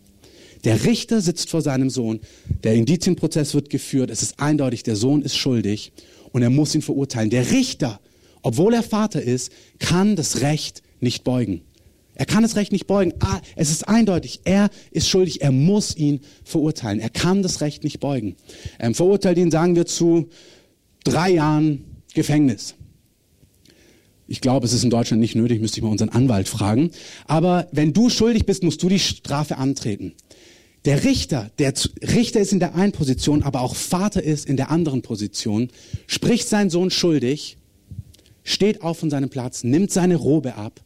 Der 0.65 0.85
Richter 0.85 1.21
sitzt 1.21 1.51
vor 1.51 1.61
seinem 1.61 1.91
Sohn, 1.91 2.21
der 2.63 2.75
Indizienprozess 2.75 3.55
wird 3.55 3.69
geführt, 3.69 4.11
es 4.11 4.23
ist 4.23 4.39
eindeutig, 4.39 4.85
der 4.85 4.97
Sohn 4.97 5.23
ist 5.23 5.37
schuldig 5.37 5.93
und 6.31 6.43
er 6.43 6.51
muss 6.51 6.75
ihn 6.75 6.83
verurteilen. 6.83 7.31
Der 7.31 7.51
Richter, 7.51 8.01
obwohl 8.43 8.75
er 8.75 8.83
Vater 8.83 9.23
ist, 9.23 9.51
kann 9.79 10.15
das 10.15 10.41
Recht 10.41 10.83
nicht 11.01 11.25
beugen. 11.25 11.63
Er 12.15 12.27
kann 12.27 12.43
das 12.43 12.57
Recht 12.57 12.73
nicht 12.73 12.87
beugen. 12.87 13.15
Ah, 13.21 13.41
es 13.57 13.71
ist 13.71 13.89
eindeutig, 13.89 14.41
er 14.45 14.71
ist 14.91 15.09
schuldig, 15.09 15.41
er 15.41 15.51
muss 15.51 15.97
ihn 15.97 16.21
verurteilen. 16.45 17.01
Er 17.01 17.09
kann 17.09 17.43
das 17.43 17.61
Recht 17.61 17.85
nicht 17.85 18.01
beugen. 18.01 18.37
Ähm, 18.79 18.95
verurteilt 18.95 19.39
ihn, 19.39 19.51
sagen 19.51 19.77
wir, 19.77 19.87
zu 19.87 20.29
drei 21.05 21.31
Jahren 21.31 21.85
Gefängnis. 22.15 22.75
Ich 24.29 24.41
glaube, 24.41 24.67
es 24.67 24.73
ist 24.73 24.85
in 24.85 24.91
Deutschland 24.91 25.21
nicht 25.21 25.35
nötig, 25.35 25.61
müsste 25.61 25.79
ich 25.79 25.83
mal 25.83 25.91
unseren 25.91 26.11
Anwalt 26.11 26.49
fragen. 26.49 26.91
Aber 27.27 27.67
wenn 27.73 27.93
du 27.93 28.09
schuldig 28.09 28.47
bist, 28.47 28.63
musst 28.63 28.83
du 28.83 28.89
die 28.89 28.99
Strafe 28.99 29.57
antreten. 29.57 30.15
Der 30.85 31.05
Richter, 31.05 31.51
der 31.59 31.73
Richter 32.03 32.41
ist 32.41 32.53
in 32.53 32.59
der 32.59 32.75
einen 32.75 32.93
Position, 32.93 33.43
aber 33.43 33.61
auch 33.61 33.77
Vater 33.77 34.23
ist 34.23 34.49
in 34.49 34.57
der 34.57 34.71
anderen 34.71 35.03
Position, 35.03 35.69
spricht 36.09 36.49
seinen 36.49 36.71
Sohn 36.71 36.91
schuldig, 36.91 37.57
steht 38.43 38.83
auf 38.83 38.99
von 38.99 39.09
seinem 39.09 39.31
Platz, 39.31 39.63
nimmt 39.63 39.93
seine 39.93 40.17
Robe 40.17 40.57
ab, 40.57 40.81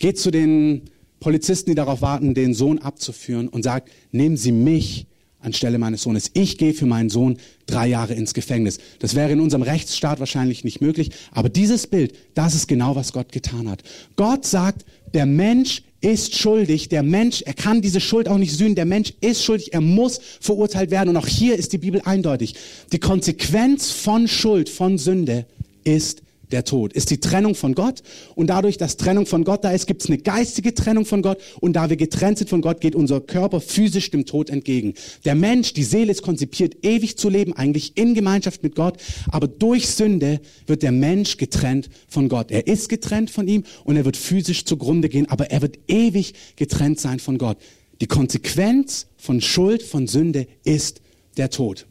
geht 0.00 0.18
zu 0.18 0.32
den 0.32 0.90
Polizisten, 1.20 1.70
die 1.70 1.76
darauf 1.76 2.02
warten, 2.02 2.34
den 2.34 2.54
Sohn 2.54 2.78
abzuführen 2.80 3.48
und 3.48 3.62
sagt, 3.62 3.90
nehmen 4.10 4.36
Sie 4.36 4.52
mich 4.52 5.06
anstelle 5.44 5.78
meines 5.78 6.02
Sohnes. 6.02 6.30
Ich 6.34 6.58
gehe 6.58 6.74
für 6.74 6.86
meinen 6.86 7.10
Sohn 7.10 7.38
drei 7.66 7.86
Jahre 7.86 8.14
ins 8.14 8.34
Gefängnis. 8.34 8.78
Das 8.98 9.14
wäre 9.14 9.30
in 9.30 9.40
unserem 9.40 9.62
Rechtsstaat 9.62 10.18
wahrscheinlich 10.18 10.64
nicht 10.64 10.80
möglich. 10.80 11.10
Aber 11.32 11.48
dieses 11.48 11.86
Bild, 11.86 12.14
das 12.34 12.54
ist 12.54 12.66
genau, 12.66 12.96
was 12.96 13.12
Gott 13.12 13.30
getan 13.30 13.68
hat. 13.68 13.82
Gott 14.16 14.46
sagt, 14.46 14.84
der 15.12 15.26
Mensch 15.26 15.82
ist 16.04 16.36
schuldig. 16.36 16.90
Der 16.90 17.02
Mensch, 17.02 17.42
er 17.42 17.54
kann 17.54 17.80
diese 17.80 18.00
Schuld 18.00 18.28
auch 18.28 18.36
nicht 18.36 18.54
sühnen. 18.56 18.74
Der 18.74 18.84
Mensch 18.84 19.14
ist 19.20 19.42
schuldig. 19.42 19.72
Er 19.72 19.80
muss 19.80 20.20
verurteilt 20.40 20.90
werden. 20.90 21.08
Und 21.08 21.16
auch 21.16 21.26
hier 21.26 21.56
ist 21.56 21.72
die 21.72 21.78
Bibel 21.78 22.02
eindeutig. 22.04 22.54
Die 22.92 22.98
Konsequenz 22.98 23.90
von 23.90 24.28
Schuld, 24.28 24.68
von 24.68 24.98
Sünde 24.98 25.46
ist 25.82 26.22
der 26.50 26.64
Tod, 26.64 26.92
ist 26.92 27.10
die 27.10 27.18
Trennung 27.18 27.54
von 27.54 27.74
Gott. 27.74 28.02
Und 28.34 28.48
dadurch, 28.48 28.76
dass 28.76 28.96
Trennung 28.96 29.26
von 29.26 29.44
Gott 29.44 29.64
da 29.64 29.70
ist, 29.70 29.86
gibt 29.86 30.02
es 30.02 30.08
eine 30.08 30.18
geistige 30.18 30.74
Trennung 30.74 31.04
von 31.04 31.22
Gott. 31.22 31.38
Und 31.60 31.74
da 31.74 31.90
wir 31.90 31.96
getrennt 31.96 32.38
sind 32.38 32.50
von 32.50 32.60
Gott, 32.60 32.80
geht 32.80 32.94
unser 32.94 33.20
Körper 33.20 33.60
physisch 33.60 34.10
dem 34.10 34.26
Tod 34.26 34.50
entgegen. 34.50 34.94
Der 35.24 35.34
Mensch, 35.34 35.72
die 35.72 35.84
Seele 35.84 36.12
ist 36.12 36.22
konzipiert, 36.22 36.84
ewig 36.84 37.18
zu 37.18 37.28
leben, 37.28 37.52
eigentlich 37.52 37.96
in 37.96 38.14
Gemeinschaft 38.14 38.62
mit 38.62 38.74
Gott. 38.74 38.98
Aber 39.28 39.48
durch 39.48 39.88
Sünde 39.88 40.40
wird 40.66 40.82
der 40.82 40.92
Mensch 40.92 41.36
getrennt 41.36 41.88
von 42.08 42.28
Gott. 42.28 42.50
Er 42.50 42.66
ist 42.66 42.88
getrennt 42.88 43.30
von 43.30 43.48
ihm 43.48 43.64
und 43.84 43.96
er 43.96 44.04
wird 44.04 44.16
physisch 44.16 44.64
zugrunde 44.64 45.08
gehen, 45.08 45.28
aber 45.28 45.50
er 45.50 45.62
wird 45.62 45.78
ewig 45.88 46.34
getrennt 46.56 47.00
sein 47.00 47.18
von 47.18 47.38
Gott. 47.38 47.58
Die 48.00 48.06
Konsequenz 48.06 49.06
von 49.16 49.40
Schuld, 49.40 49.82
von 49.82 50.06
Sünde 50.06 50.46
ist 50.64 51.00
der 51.36 51.50
Tod. 51.50 51.86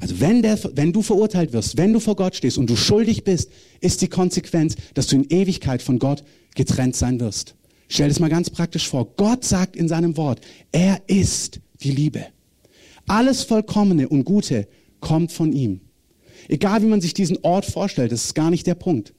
Also 0.00 0.20
wenn, 0.20 0.42
der, 0.42 0.58
wenn 0.74 0.92
du 0.92 1.02
verurteilt 1.02 1.52
wirst, 1.52 1.76
wenn 1.76 1.92
du 1.92 1.98
vor 1.98 2.14
Gott 2.14 2.36
stehst 2.36 2.56
und 2.56 2.70
du 2.70 2.76
schuldig 2.76 3.24
bist, 3.24 3.50
ist 3.80 4.00
die 4.00 4.08
Konsequenz, 4.08 4.76
dass 4.94 5.08
du 5.08 5.16
in 5.16 5.24
Ewigkeit 5.28 5.82
von 5.82 5.98
Gott 5.98 6.22
getrennt 6.54 6.94
sein 6.94 7.18
wirst. 7.18 7.56
Stell 7.88 8.08
das 8.08 8.20
mal 8.20 8.30
ganz 8.30 8.48
praktisch 8.48 8.88
vor. 8.88 9.16
Gott 9.16 9.44
sagt 9.44 9.74
in 9.74 9.88
seinem 9.88 10.16
Wort, 10.16 10.40
er 10.70 11.02
ist 11.08 11.60
die 11.80 11.90
Liebe. 11.90 12.26
Alles 13.08 13.42
Vollkommene 13.42 14.08
und 14.08 14.24
Gute 14.24 14.68
kommt 15.00 15.32
von 15.32 15.52
ihm. 15.52 15.80
Egal 16.48 16.82
wie 16.82 16.86
man 16.86 17.00
sich 17.00 17.14
diesen 17.14 17.38
Ort 17.42 17.66
vorstellt, 17.66 18.12
das 18.12 18.26
ist 18.26 18.34
gar 18.34 18.50
nicht 18.50 18.66
der 18.66 18.76
Punkt. 18.76 19.14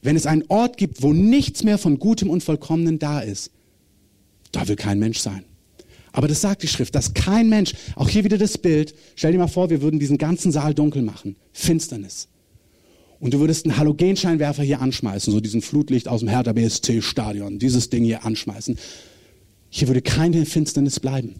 Wenn 0.00 0.16
es 0.16 0.26
einen 0.26 0.44
Ort 0.48 0.78
gibt, 0.78 1.02
wo 1.02 1.12
nichts 1.12 1.62
mehr 1.62 1.78
von 1.78 2.00
Gutem 2.00 2.28
und 2.28 2.42
Vollkommenen 2.42 2.98
da 2.98 3.20
ist, 3.20 3.52
da 4.50 4.66
will 4.66 4.76
kein 4.76 4.98
Mensch 4.98 5.18
sein. 5.18 5.44
Aber 6.12 6.28
das 6.28 6.42
sagt 6.42 6.62
die 6.62 6.68
Schrift, 6.68 6.94
dass 6.94 7.14
kein 7.14 7.48
Mensch, 7.48 7.72
auch 7.96 8.08
hier 8.08 8.24
wieder 8.24 8.38
das 8.38 8.58
Bild, 8.58 8.94
stell 9.16 9.32
dir 9.32 9.38
mal 9.38 9.48
vor, 9.48 9.70
wir 9.70 9.82
würden 9.82 9.98
diesen 9.98 10.18
ganzen 10.18 10.52
Saal 10.52 10.74
dunkel 10.74 11.02
machen, 11.02 11.36
Finsternis. 11.52 12.28
Und 13.18 13.34
du 13.34 13.40
würdest 13.40 13.64
einen 13.64 13.76
Halogenscheinwerfer 13.76 14.62
hier 14.62 14.80
anschmeißen, 14.80 15.32
so 15.32 15.40
diesen 15.40 15.62
Flutlicht 15.62 16.08
aus 16.08 16.20
dem 16.20 16.28
Hertha 16.28 16.52
BSC 16.52 17.00
Stadion, 17.02 17.58
dieses 17.58 17.88
Ding 17.88 18.04
hier 18.04 18.24
anschmeißen. 18.24 18.76
Hier 19.70 19.88
würde 19.88 20.02
keine 20.02 20.44
Finsternis 20.44 21.00
bleiben. 21.00 21.36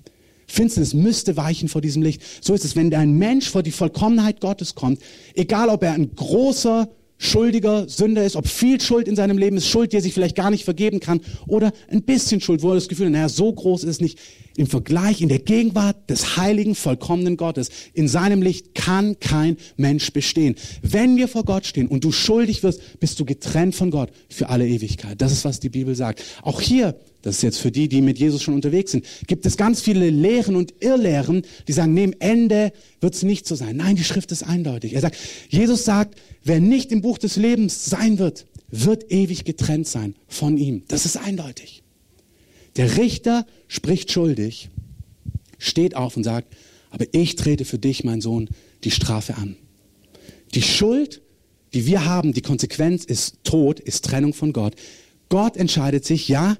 Finsternis 0.46 0.94
müsste 0.94 1.36
weichen 1.36 1.68
vor 1.68 1.80
diesem 1.80 2.02
Licht. 2.02 2.22
So 2.40 2.54
ist 2.54 2.64
es, 2.64 2.76
wenn 2.76 2.94
ein 2.94 3.18
Mensch 3.18 3.50
vor 3.50 3.62
die 3.62 3.72
Vollkommenheit 3.72 4.40
Gottes 4.40 4.74
kommt, 4.74 5.00
egal 5.34 5.68
ob 5.68 5.82
er 5.82 5.92
ein 5.92 6.14
großer, 6.14 6.88
schuldiger 7.22 7.88
Sünder 7.88 8.24
ist, 8.24 8.36
ob 8.36 8.48
viel 8.48 8.80
Schuld 8.80 9.06
in 9.06 9.14
seinem 9.16 9.38
Leben 9.38 9.56
ist, 9.56 9.68
Schuld, 9.68 9.92
die 9.92 9.96
er 9.96 10.02
sich 10.02 10.12
vielleicht 10.12 10.36
gar 10.36 10.50
nicht 10.50 10.64
vergeben 10.64 10.98
kann, 10.98 11.20
oder 11.46 11.72
ein 11.88 12.02
bisschen 12.02 12.40
Schuld, 12.40 12.62
wo 12.62 12.70
er 12.70 12.74
das 12.74 12.88
Gefühl 12.88 13.06
hat, 13.06 13.12
naja, 13.12 13.28
so 13.28 13.52
groß 13.52 13.84
ist 13.84 13.90
es 13.90 14.00
nicht. 14.00 14.18
Im 14.56 14.66
Vergleich, 14.66 15.22
in 15.22 15.28
der 15.28 15.38
Gegenwart 15.38 16.10
des 16.10 16.36
heiligen, 16.36 16.74
vollkommenen 16.74 17.36
Gottes, 17.36 17.70
in 17.94 18.08
seinem 18.08 18.42
Licht 18.42 18.74
kann 18.74 19.18
kein 19.20 19.56
Mensch 19.76 20.12
bestehen. 20.12 20.56
Wenn 20.82 21.16
wir 21.16 21.28
vor 21.28 21.44
Gott 21.44 21.64
stehen 21.64 21.88
und 21.88 22.04
du 22.04 22.12
schuldig 22.12 22.62
wirst, 22.62 23.00
bist 23.00 23.18
du 23.20 23.24
getrennt 23.24 23.74
von 23.74 23.90
Gott 23.90 24.10
für 24.28 24.48
alle 24.50 24.66
Ewigkeit. 24.66 25.22
Das 25.22 25.32
ist, 25.32 25.44
was 25.44 25.60
die 25.60 25.70
Bibel 25.70 25.94
sagt. 25.94 26.22
Auch 26.42 26.60
hier 26.60 26.96
das 27.22 27.36
ist 27.36 27.42
jetzt 27.42 27.58
für 27.58 27.70
die, 27.70 27.88
die 27.88 28.02
mit 28.02 28.18
Jesus 28.18 28.42
schon 28.42 28.54
unterwegs 28.54 28.90
sind, 28.90 29.06
gibt 29.26 29.46
es 29.46 29.56
ganz 29.56 29.80
viele 29.80 30.10
Lehren 30.10 30.56
und 30.56 30.74
Irrlehren, 30.80 31.42
die 31.68 31.72
sagen, 31.72 31.96
im 31.96 32.14
Ende 32.18 32.72
wird 33.00 33.14
es 33.14 33.22
nicht 33.22 33.46
so 33.46 33.54
sein. 33.54 33.76
Nein, 33.76 33.96
die 33.96 34.04
Schrift 34.04 34.32
ist 34.32 34.42
eindeutig. 34.42 34.94
Er 34.94 35.00
sagt, 35.00 35.16
Jesus 35.48 35.84
sagt, 35.84 36.20
wer 36.42 36.60
nicht 36.60 36.90
im 36.90 37.00
Buch 37.00 37.18
des 37.18 37.36
Lebens 37.36 37.84
sein 37.84 38.18
wird, 38.18 38.46
wird 38.70 39.10
ewig 39.12 39.44
getrennt 39.44 39.86
sein 39.86 40.16
von 40.26 40.56
ihm. 40.56 40.82
Das 40.88 41.06
ist 41.06 41.16
eindeutig. 41.16 41.82
Der 42.76 42.96
Richter 42.96 43.46
spricht 43.68 44.10
schuldig, 44.10 44.70
steht 45.58 45.94
auf 45.94 46.16
und 46.16 46.24
sagt, 46.24 46.54
aber 46.90 47.06
ich 47.12 47.36
trete 47.36 47.64
für 47.64 47.78
dich, 47.78 48.02
mein 48.02 48.20
Sohn, 48.20 48.48
die 48.82 48.90
Strafe 48.90 49.36
an. 49.36 49.56
Die 50.54 50.62
Schuld, 50.62 51.22
die 51.72 51.86
wir 51.86 52.04
haben, 52.04 52.32
die 52.32 52.42
Konsequenz 52.42 53.04
ist 53.04 53.36
Tod, 53.44 53.78
ist 53.78 54.04
Trennung 54.04 54.34
von 54.34 54.52
Gott. 54.52 54.74
Gott 55.28 55.56
entscheidet 55.56 56.04
sich, 56.04 56.28
ja, 56.28 56.56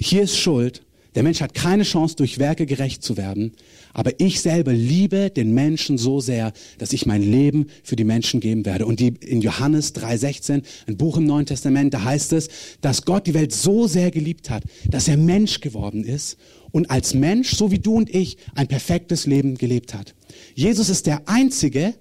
hier 0.00 0.22
ist 0.22 0.36
Schuld. 0.36 0.82
Der 1.14 1.24
Mensch 1.24 1.40
hat 1.40 1.54
keine 1.54 1.82
Chance, 1.82 2.14
durch 2.16 2.38
Werke 2.38 2.66
gerecht 2.66 3.02
zu 3.02 3.16
werden. 3.16 3.52
Aber 3.92 4.20
ich 4.20 4.40
selber 4.40 4.72
liebe 4.72 5.30
den 5.30 5.52
Menschen 5.52 5.98
so 5.98 6.20
sehr, 6.20 6.52
dass 6.78 6.92
ich 6.92 7.04
mein 7.04 7.22
Leben 7.22 7.66
für 7.82 7.96
die 7.96 8.04
Menschen 8.04 8.38
geben 8.38 8.64
werde. 8.64 8.86
Und 8.86 9.00
die, 9.00 9.08
in 9.08 9.40
Johannes 9.40 9.94
3,16, 9.96 10.62
ein 10.86 10.96
Buch 10.96 11.16
im 11.16 11.26
Neuen 11.26 11.46
Testament, 11.46 11.92
da 11.92 12.04
heißt 12.04 12.32
es, 12.32 12.48
dass 12.80 13.04
Gott 13.04 13.26
die 13.26 13.34
Welt 13.34 13.52
so 13.52 13.88
sehr 13.88 14.12
geliebt 14.12 14.50
hat, 14.50 14.62
dass 14.88 15.08
er 15.08 15.16
Mensch 15.16 15.60
geworden 15.60 16.04
ist 16.04 16.38
und 16.70 16.90
als 16.90 17.12
Mensch, 17.12 17.56
so 17.56 17.72
wie 17.72 17.80
du 17.80 17.94
und 17.94 18.14
ich, 18.14 18.36
ein 18.54 18.68
perfektes 18.68 19.26
Leben 19.26 19.58
gelebt 19.58 19.94
hat. 19.94 20.14
Jesus 20.54 20.88
ist 20.88 21.06
der 21.06 21.28
Einzige, 21.28 21.94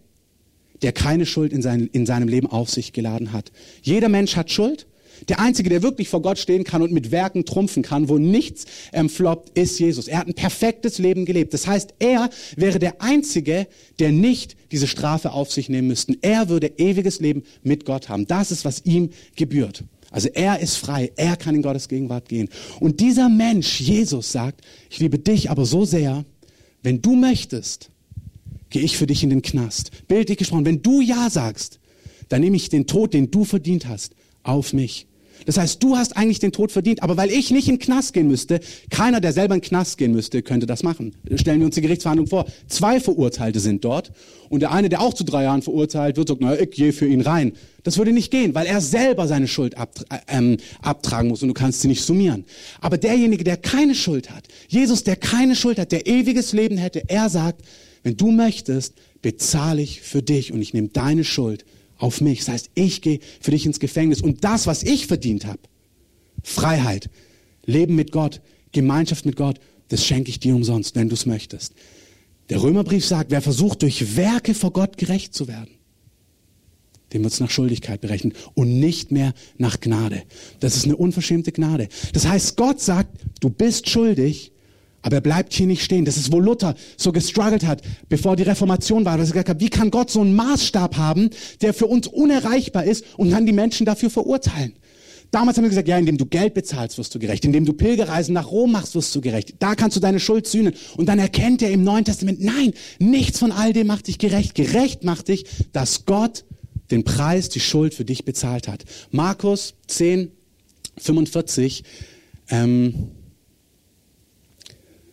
der 0.83 0.91
keine 0.91 1.25
Schuld 1.25 1.51
in, 1.51 1.63
sein, 1.63 1.89
in 1.91 2.05
seinem 2.05 2.27
Leben 2.27 2.47
auf 2.47 2.69
sich 2.69 2.93
geladen 2.93 3.33
hat. 3.33 3.51
Jeder 3.81 4.07
Mensch 4.09 4.35
hat 4.35 4.51
Schuld. 4.51 4.85
Der 5.27 5.39
Einzige, 5.39 5.69
der 5.69 5.83
wirklich 5.83 6.09
vor 6.09 6.21
Gott 6.21 6.39
stehen 6.39 6.63
kann 6.63 6.81
und 6.81 6.91
mit 6.91 7.11
Werken 7.11 7.45
trumpfen 7.45 7.83
kann, 7.83 8.09
wo 8.09 8.17
nichts 8.17 8.65
ähm, 8.93 9.09
floppt, 9.09 9.57
ist 9.57 9.79
Jesus. 9.79 10.07
Er 10.07 10.19
hat 10.19 10.27
ein 10.27 10.33
perfektes 10.33 10.97
Leben 10.97 11.25
gelebt. 11.25 11.53
Das 11.53 11.67
heißt, 11.67 11.95
er 11.99 12.29
wäre 12.55 12.79
der 12.79 13.01
Einzige, 13.01 13.67
der 13.99 14.11
nicht 14.11 14.55
diese 14.71 14.87
Strafe 14.87 15.31
auf 15.31 15.51
sich 15.51 15.69
nehmen 15.69 15.87
müsste. 15.87 16.17
Er 16.21 16.49
würde 16.49 16.73
ewiges 16.77 17.19
Leben 17.19 17.43
mit 17.63 17.85
Gott 17.85 18.09
haben. 18.09 18.27
Das 18.27 18.51
ist, 18.51 18.65
was 18.65 18.85
ihm 18.85 19.09
gebührt. 19.35 19.83
Also 20.11 20.29
er 20.29 20.59
ist 20.59 20.77
frei, 20.77 21.11
er 21.17 21.35
kann 21.35 21.55
in 21.55 21.61
Gottes 21.61 21.87
Gegenwart 21.87 22.29
gehen. 22.29 22.49
Und 22.79 22.99
dieser 22.99 23.29
Mensch, 23.29 23.79
Jesus, 23.79 24.31
sagt, 24.31 24.61
ich 24.89 24.99
liebe 24.99 25.19
dich 25.19 25.51
aber 25.51 25.65
so 25.65 25.85
sehr, 25.85 26.25
wenn 26.81 27.01
du 27.01 27.15
möchtest, 27.15 27.91
gehe 28.69 28.81
ich 28.81 28.97
für 28.97 29.07
dich 29.07 29.23
in 29.23 29.29
den 29.29 29.41
Knast. 29.41 29.91
Bildlich 30.07 30.37
gesprochen, 30.37 30.65
wenn 30.65 30.81
du 30.81 31.01
Ja 31.01 31.29
sagst, 31.29 31.79
dann 32.29 32.41
nehme 32.41 32.55
ich 32.55 32.69
den 32.69 32.87
Tod, 32.87 33.13
den 33.13 33.31
du 33.31 33.43
verdient 33.43 33.87
hast, 33.87 34.15
auf 34.43 34.73
mich. 34.73 35.07
Das 35.45 35.57
heißt, 35.57 35.81
du 35.81 35.95
hast 35.95 36.17
eigentlich 36.17 36.39
den 36.39 36.51
Tod 36.51 36.71
verdient, 36.71 37.03
aber 37.03 37.17
weil 37.17 37.31
ich 37.31 37.51
nicht 37.51 37.67
in 37.67 37.75
den 37.75 37.79
Knast 37.79 38.13
gehen 38.13 38.27
müsste, 38.27 38.59
keiner, 38.89 39.21
der 39.21 39.33
selber 39.33 39.55
in 39.55 39.61
den 39.61 39.67
Knast 39.67 39.97
gehen 39.97 40.11
müsste, 40.11 40.41
könnte 40.41 40.65
das 40.65 40.83
machen. 40.83 41.15
Stellen 41.35 41.59
wir 41.59 41.65
uns 41.65 41.75
die 41.75 41.81
Gerichtsverhandlung 41.81 42.27
vor. 42.27 42.45
Zwei 42.67 42.99
Verurteilte 42.99 43.59
sind 43.59 43.83
dort 43.83 44.11
und 44.49 44.61
der 44.61 44.71
eine, 44.71 44.89
der 44.89 45.01
auch 45.01 45.13
zu 45.13 45.23
drei 45.23 45.43
Jahren 45.43 45.61
verurteilt 45.61 46.17
wird, 46.17 46.27
sagt, 46.27 46.41
na, 46.41 46.59
ich 46.59 46.71
gehe 46.71 46.93
für 46.93 47.07
ihn 47.07 47.21
rein. 47.21 47.53
Das 47.83 47.97
würde 47.97 48.11
nicht 48.11 48.31
gehen, 48.31 48.55
weil 48.55 48.65
er 48.65 48.81
selber 48.81 49.27
seine 49.27 49.47
Schuld 49.47 49.77
abtra 49.77 50.05
ähm, 50.27 50.57
abtragen 50.81 51.29
muss 51.29 51.41
und 51.41 51.47
du 51.47 51.53
kannst 51.53 51.81
sie 51.81 51.87
nicht 51.87 52.03
summieren. 52.03 52.45
Aber 52.81 52.97
derjenige, 52.97 53.43
der 53.43 53.57
keine 53.57 53.95
Schuld 53.95 54.29
hat, 54.31 54.47
Jesus, 54.67 55.03
der 55.03 55.15
keine 55.15 55.55
Schuld 55.55 55.79
hat, 55.79 55.91
der 55.91 56.07
ewiges 56.07 56.53
Leben 56.53 56.77
hätte, 56.77 57.03
er 57.07 57.29
sagt, 57.29 57.61
wenn 58.03 58.17
du 58.17 58.31
möchtest, 58.31 58.95
bezahle 59.21 59.81
ich 59.81 60.01
für 60.01 60.21
dich 60.21 60.53
und 60.53 60.61
ich 60.61 60.73
nehme 60.73 60.89
deine 60.89 61.23
Schuld 61.23 61.65
auf 61.99 62.21
mich. 62.21 62.39
Das 62.39 62.49
heißt, 62.49 62.69
ich 62.73 63.01
gehe 63.01 63.19
für 63.39 63.51
dich 63.51 63.65
ins 63.65 63.79
Gefängnis. 63.79 64.21
Und 64.21 64.43
das, 64.43 64.65
was 64.65 64.83
ich 64.83 65.05
verdient 65.05 65.45
habe, 65.45 65.59
Freiheit, 66.43 67.09
Leben 67.65 67.95
mit 67.95 68.11
Gott, 68.11 68.41
Gemeinschaft 68.71 69.25
mit 69.25 69.35
Gott, 69.35 69.59
das 69.89 70.05
schenke 70.05 70.29
ich 70.29 70.39
dir 70.39 70.55
umsonst, 70.55 70.95
wenn 70.95 71.09
du 71.09 71.15
es 71.15 71.25
möchtest. 71.25 71.73
Der 72.49 72.63
Römerbrief 72.63 73.05
sagt, 73.05 73.29
wer 73.31 73.41
versucht, 73.41 73.83
durch 73.83 74.15
Werke 74.15 74.55
vor 74.55 74.71
Gott 74.71 74.97
gerecht 74.97 75.35
zu 75.35 75.47
werden, 75.47 75.69
dem 77.13 77.23
wird 77.23 77.33
es 77.33 77.39
nach 77.39 77.49
Schuldigkeit 77.49 78.01
berechnet 78.01 78.35
und 78.53 78.79
nicht 78.79 79.11
mehr 79.11 79.33
nach 79.57 79.79
Gnade. 79.79 80.23
Das 80.59 80.75
ist 80.75 80.85
eine 80.85 80.95
unverschämte 80.95 81.51
Gnade. 81.51 81.89
Das 82.13 82.27
heißt, 82.27 82.55
Gott 82.55 82.81
sagt, 82.81 83.21
du 83.39 83.49
bist 83.49 83.89
schuldig, 83.89 84.51
aber 85.01 85.17
er 85.17 85.21
bleibt 85.21 85.53
hier 85.53 85.67
nicht 85.67 85.83
stehen. 85.83 86.05
Das 86.05 86.17
ist, 86.17 86.31
wo 86.31 86.39
Luther 86.39 86.75
so 86.97 87.11
gestruggelt 87.11 87.65
hat, 87.65 87.81
bevor 88.09 88.35
die 88.35 88.43
Reformation 88.43 89.05
war, 89.05 89.17
dass 89.17 89.29
er 89.29 89.33
gesagt 89.33 89.49
hat, 89.49 89.59
wie 89.59 89.69
kann 89.69 89.91
Gott 89.91 90.09
so 90.09 90.21
einen 90.21 90.35
Maßstab 90.35 90.97
haben, 90.97 91.29
der 91.61 91.73
für 91.73 91.87
uns 91.87 92.07
unerreichbar 92.07 92.83
ist 92.83 93.05
und 93.17 93.31
dann 93.31 93.45
die 93.45 93.53
Menschen 93.53 93.85
dafür 93.85 94.09
verurteilen? 94.09 94.73
Damals 95.31 95.57
haben 95.57 95.65
wir 95.65 95.69
gesagt, 95.69 95.87
ja, 95.87 95.97
indem 95.97 96.17
du 96.17 96.25
Geld 96.25 96.55
bezahlst, 96.55 96.97
wirst 96.97 97.13
du 97.13 97.19
gerecht. 97.19 97.45
Indem 97.45 97.63
du 97.63 97.73
Pilgerreisen 97.73 98.33
nach 98.33 98.49
Rom 98.49 98.71
machst, 98.71 98.95
wirst 98.95 99.13
du 99.13 99.21
gerecht. 99.21 99.55
Da 99.59 99.75
kannst 99.75 99.95
du 99.95 100.01
deine 100.01 100.19
Schuld 100.19 100.47
sühnen. 100.47 100.73
Und 100.97 101.05
dann 101.07 101.19
erkennt 101.19 101.61
er 101.61 101.69
im 101.69 101.83
Neuen 101.83 102.03
Testament, 102.03 102.41
nein, 102.41 102.73
nichts 102.97 103.37
von 103.37 103.51
all 103.51 103.71
dem 103.71 103.87
macht 103.87 104.07
dich 104.07 104.17
gerecht. 104.17 104.55
Gerecht 104.55 105.03
macht 105.03 105.27
dich, 105.27 105.45
dass 105.71 106.05
Gott 106.05 106.45
den 106.89 107.03
Preis, 107.03 107.49
die 107.49 107.59
Schuld 107.59 107.93
für 107.93 108.05
dich 108.05 108.25
bezahlt 108.25 108.67
hat. 108.67 108.85
Markus 109.11 109.75
10, 109.87 110.31
45, 110.97 111.83
ähm, 112.49 113.11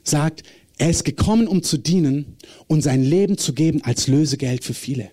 sagt, 0.08 0.42
er 0.78 0.90
ist 0.90 1.04
gekommen, 1.04 1.48
um 1.48 1.62
zu 1.62 1.78
dienen 1.78 2.36
und 2.66 2.82
sein 2.82 3.02
Leben 3.02 3.38
zu 3.38 3.54
geben 3.54 3.82
als 3.82 4.08
Lösegeld 4.08 4.64
für 4.64 4.74
viele. 4.74 5.10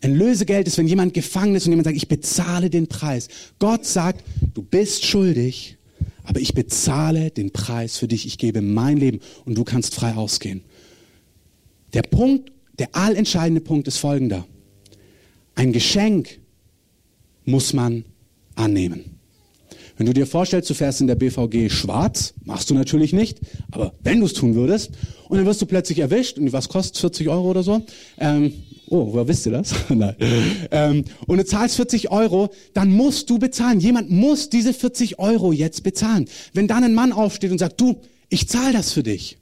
Ein 0.00 0.14
Lösegeld 0.14 0.66
ist, 0.66 0.78
wenn 0.78 0.88
jemand 0.88 1.14
gefangen 1.14 1.54
ist 1.54 1.66
und 1.66 1.72
jemand 1.72 1.84
sagt, 1.84 1.96
ich 1.96 2.08
bezahle 2.08 2.70
den 2.70 2.88
Preis. 2.88 3.28
Gott 3.58 3.84
sagt, 3.84 4.24
du 4.54 4.62
bist 4.62 5.04
schuldig, 5.04 5.76
aber 6.24 6.40
ich 6.40 6.54
bezahle 6.54 7.30
den 7.30 7.52
Preis 7.52 7.98
für 7.98 8.08
dich. 8.08 8.26
Ich 8.26 8.38
gebe 8.38 8.62
mein 8.62 8.96
Leben 8.96 9.20
und 9.44 9.56
du 9.56 9.64
kannst 9.64 9.94
frei 9.94 10.14
ausgehen. 10.14 10.62
Der 11.94 12.02
Punkt, 12.02 12.50
der 12.78 12.94
allentscheidende 12.94 13.60
Punkt 13.60 13.86
ist 13.86 13.98
folgender. 13.98 14.46
Ein 15.54 15.72
Geschenk 15.72 16.40
muss 17.44 17.72
man 17.72 18.04
annehmen. 18.54 19.11
Wenn 19.96 20.06
du 20.06 20.14
dir 20.14 20.26
vorstellst, 20.26 20.70
du 20.70 20.74
fährst 20.74 21.00
in 21.00 21.06
der 21.06 21.14
BVG 21.14 21.70
schwarz, 21.70 22.34
machst 22.44 22.70
du 22.70 22.74
natürlich 22.74 23.12
nicht, 23.12 23.40
aber 23.70 23.92
wenn 24.02 24.20
du 24.20 24.26
es 24.26 24.32
tun 24.32 24.54
würdest, 24.54 24.90
und 25.28 25.38
dann 25.38 25.46
wirst 25.46 25.62
du 25.62 25.66
plötzlich 25.66 25.98
erwischt, 25.98 26.38
und 26.38 26.52
was 26.52 26.68
kostet 26.68 26.98
40 26.98 27.28
Euro 27.28 27.50
oder 27.50 27.62
so? 27.62 27.82
Ähm, 28.18 28.52
oh, 28.88 29.12
woher 29.12 29.28
wisst 29.28 29.46
ihr 29.46 29.52
das? 29.52 29.74
Nein. 29.88 30.14
Ähm, 30.70 31.04
und 31.26 31.38
du 31.38 31.44
zahlst 31.44 31.76
40 31.76 32.10
Euro, 32.10 32.50
dann 32.74 32.90
musst 32.90 33.30
du 33.30 33.38
bezahlen. 33.38 33.80
Jemand 33.80 34.10
muss 34.10 34.50
diese 34.50 34.72
40 34.72 35.18
Euro 35.18 35.52
jetzt 35.52 35.82
bezahlen. 35.82 36.26
Wenn 36.52 36.68
dann 36.68 36.84
ein 36.84 36.94
Mann 36.94 37.12
aufsteht 37.12 37.50
und 37.50 37.58
sagt, 37.58 37.80
du, 37.80 38.00
ich 38.28 38.48
zahle 38.48 38.72
das 38.72 38.92
für 38.92 39.02
dich, 39.02 39.38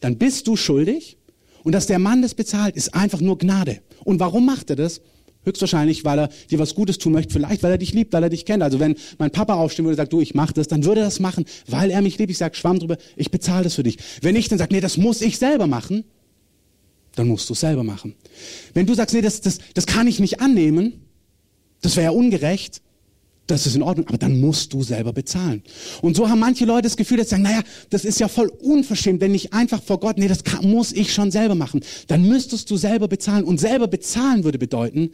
dann 0.00 0.16
bist 0.16 0.46
du 0.46 0.56
schuldig. 0.56 1.16
Und 1.62 1.72
dass 1.72 1.86
der 1.86 1.98
Mann 1.98 2.22
das 2.22 2.34
bezahlt, 2.34 2.74
ist 2.74 2.94
einfach 2.94 3.20
nur 3.20 3.36
Gnade. 3.36 3.80
Und 4.04 4.18
warum 4.18 4.46
macht 4.46 4.70
er 4.70 4.76
das? 4.76 5.02
Höchstwahrscheinlich, 5.44 6.04
weil 6.04 6.18
er 6.18 6.28
dir 6.50 6.58
was 6.58 6.74
Gutes 6.74 6.98
tun 6.98 7.12
möchte, 7.12 7.32
vielleicht 7.32 7.62
weil 7.62 7.72
er 7.72 7.78
dich 7.78 7.92
liebt, 7.92 8.12
weil 8.12 8.22
er 8.22 8.28
dich 8.28 8.44
kennt. 8.44 8.62
Also 8.62 8.78
wenn 8.78 8.94
mein 9.18 9.30
Papa 9.30 9.54
aufstehen 9.54 9.86
würde 9.86 9.94
und 9.94 9.96
sagt, 9.96 10.12
du, 10.12 10.20
ich 10.20 10.34
mach 10.34 10.52
das, 10.52 10.68
dann 10.68 10.84
würde 10.84 11.00
er 11.00 11.06
das 11.06 11.20
machen, 11.20 11.46
weil 11.66 11.90
er 11.90 12.02
mich 12.02 12.18
liebt. 12.18 12.30
Ich 12.30 12.38
sag, 12.38 12.54
schwamm 12.56 12.78
drüber, 12.78 12.98
ich 13.16 13.30
bezahle 13.30 13.64
das 13.64 13.74
für 13.74 13.82
dich. 13.82 13.98
Wenn 14.20 14.36
ich 14.36 14.48
dann 14.48 14.58
sage, 14.58 14.74
nee, 14.74 14.80
das 14.80 14.96
muss 14.96 15.22
ich 15.22 15.38
selber 15.38 15.66
machen, 15.66 16.04
dann 17.14 17.28
musst 17.28 17.48
du 17.48 17.54
es 17.54 17.60
selber 17.60 17.84
machen. 17.84 18.14
Wenn 18.74 18.86
du 18.86 18.94
sagst, 18.94 19.14
nee, 19.14 19.22
das, 19.22 19.40
das, 19.40 19.58
das 19.74 19.86
kann 19.86 20.06
ich 20.06 20.20
nicht 20.20 20.40
annehmen, 20.40 21.04
das 21.80 21.96
wäre 21.96 22.04
ja 22.04 22.10
ungerecht, 22.10 22.82
das 23.50 23.66
ist 23.66 23.76
in 23.76 23.82
Ordnung, 23.82 24.06
aber 24.08 24.18
dann 24.18 24.40
musst 24.40 24.72
du 24.72 24.82
selber 24.82 25.12
bezahlen. 25.12 25.62
Und 26.02 26.16
so 26.16 26.28
haben 26.28 26.38
manche 26.38 26.64
Leute 26.64 26.82
das 26.82 26.96
Gefühl, 26.96 27.18
dass 27.18 27.28
sie 27.28 27.30
sagen, 27.30 27.42
naja, 27.42 27.62
das 27.90 28.04
ist 28.04 28.20
ja 28.20 28.28
voll 28.28 28.48
unverschämt, 28.48 29.20
wenn 29.20 29.34
ich 29.34 29.52
einfach 29.52 29.82
vor 29.82 30.00
Gott, 30.00 30.18
nee, 30.18 30.28
das 30.28 30.44
kann, 30.44 30.68
muss 30.70 30.92
ich 30.92 31.12
schon 31.12 31.30
selber 31.30 31.54
machen. 31.54 31.80
Dann 32.06 32.26
müsstest 32.26 32.70
du 32.70 32.76
selber 32.76 33.08
bezahlen. 33.08 33.44
Und 33.44 33.58
selber 33.58 33.88
bezahlen 33.88 34.44
würde 34.44 34.58
bedeuten, 34.58 35.10